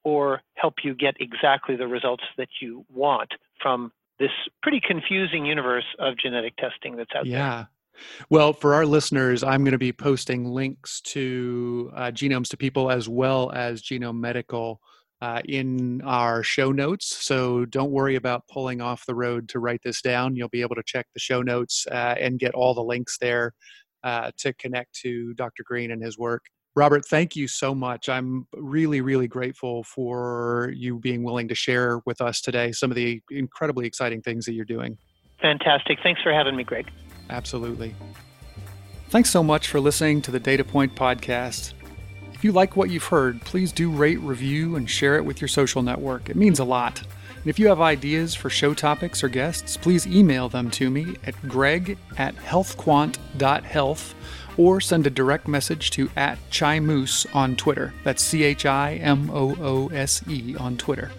or 0.04 0.42
help 0.56 0.76
you 0.84 0.96
get 0.96 1.16
exactly 1.20 1.76
the 1.76 1.88
results 1.88 2.24
that 2.38 2.50
you 2.62 2.86
want 2.90 3.30
from 3.62 3.92
this 4.20 4.32
pretty 4.62 4.82
confusing 4.86 5.46
universe 5.46 5.86
of 6.00 6.18
genetic 6.18 6.56
testing 6.58 6.96
that's 6.96 7.12
out 7.16 7.26
yeah. 7.26 7.38
there. 7.38 7.48
Yeah. 7.48 7.66
Well, 8.30 8.54
for 8.54 8.76
our 8.76 8.86
listeners, 8.86 9.44
I'm 9.44 9.64
going 9.64 9.74
to 9.74 9.78
be 9.78 9.92
posting 9.92 10.46
links 10.46 11.02
to 11.02 11.92
uh, 11.96 12.12
Genomes2People 12.12 12.94
as 12.94 13.10
well 13.10 13.52
as 13.52 13.82
Genome 13.82 14.20
Medical 14.20 14.80
uh, 15.22 15.42
in 15.46 16.02
our 16.04 16.42
show 16.44 16.72
notes. 16.72 17.08
So 17.26 17.66
don't 17.66 17.92
worry 17.92 18.16
about 18.16 18.48
pulling 18.48 18.80
off 18.80 19.06
the 19.06 19.16
road 19.16 19.50
to 19.50 19.60
write 19.60 19.82
this 19.84 20.02
down. 20.02 20.36
You'll 20.36 20.48
be 20.48 20.62
able 20.62 20.76
to 20.76 20.84
check 20.86 21.08
the 21.14 21.20
show 21.20 21.42
notes 21.42 21.86
uh, 21.92 22.16
and 22.18 22.40
get 22.40 22.54
all 22.54 22.74
the 22.74 22.84
links 22.84 23.18
there 23.20 23.54
uh, 24.04 24.32
to 24.38 24.54
connect 24.54 24.94
to 25.02 25.34
Dr. 25.34 25.64
Green 25.64 25.92
and 25.92 26.04
his 26.04 26.18
work. 26.18 26.46
Robert, 26.76 27.06
thank 27.06 27.36
you 27.36 27.48
so 27.48 27.74
much. 27.74 28.08
I'm 28.10 28.48
really, 28.54 29.02
really 29.02 29.28
grateful 29.28 29.84
for 29.84 30.72
you 30.76 31.00
being 31.00 31.24
willing 31.24 31.48
to 31.48 31.56
share 31.56 32.00
with 32.06 32.22
us 32.22 32.42
today 32.42 32.72
some 32.72 32.92
of 32.92 32.96
the 32.96 33.22
incredibly 33.32 33.86
exciting 33.86 34.22
things 34.22 34.46
that 34.46 34.54
you're 34.54 34.66
doing. 34.66 34.98
Fantastic. 35.42 36.00
Thanks 36.04 36.22
for 36.22 36.32
having 36.32 36.56
me, 36.56 36.64
Greg. 36.64 36.90
Absolutely. 37.30 37.96
Thanks 39.10 39.30
so 39.30 39.42
much 39.42 39.68
for 39.68 39.80
listening 39.80 40.22
to 40.22 40.32
the 40.32 40.40
Data 40.40 40.64
Point 40.64 40.96
podcast. 40.96 41.74
If 42.34 42.44
you 42.44 42.52
like 42.52 42.76
what 42.76 42.90
you've 42.90 43.06
heard, 43.06 43.42
please 43.42 43.72
do 43.72 43.90
rate, 43.90 44.20
review, 44.20 44.76
and 44.76 44.90
share 44.90 45.16
it 45.18 45.26
with 45.26 45.42
your 45.42 45.48
social 45.48 45.82
network. 45.82 46.30
It 46.30 46.36
means 46.36 46.60
a 46.60 46.64
lot. 46.64 47.02
And 47.42 47.48
if 47.48 47.58
you 47.58 47.68
have 47.68 47.80
ideas 47.80 48.36
for 48.36 48.50
show 48.50 48.74
topics 48.74 49.24
or 49.24 49.30
guests, 49.30 49.78
please 49.78 50.06
email 50.06 50.50
them 50.50 50.70
to 50.72 50.90
me 50.90 51.16
at 51.26 51.48
greg 51.48 51.98
at 52.18 52.36
healthquant.health 52.36 54.16
or 54.58 54.82
send 54.82 55.08
a 55.08 55.10
direct 55.10 55.48
message 55.48 55.90
to 55.92 56.10
at 56.18 56.38
Chimoose 56.52 57.26
on 57.34 57.56
Twitter. 57.56 57.94
That's 58.04 58.22
C 58.22 58.44
H 58.44 58.66
I 58.66 58.96
M 58.96 59.30
O 59.32 59.56
O 59.62 59.88
S 59.90 60.22
E 60.28 60.56
on 60.58 60.76
Twitter. 60.76 61.12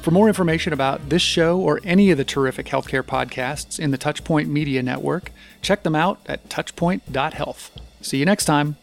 For 0.00 0.10
more 0.10 0.28
information 0.28 0.72
about 0.72 1.08
this 1.08 1.22
show 1.22 1.58
or 1.58 1.80
any 1.82 2.10
of 2.10 2.18
the 2.18 2.24
terrific 2.24 2.66
healthcare 2.66 3.02
podcasts 3.02 3.80
in 3.80 3.90
the 3.90 3.98
Touchpoint 3.98 4.46
Media 4.48 4.82
Network, 4.82 5.32
check 5.60 5.82
them 5.82 5.94
out 5.94 6.20
at 6.26 6.48
touchpoint.health. 6.48 7.70
See 8.00 8.18
you 8.18 8.26
next 8.26 8.44
time. 8.44 8.76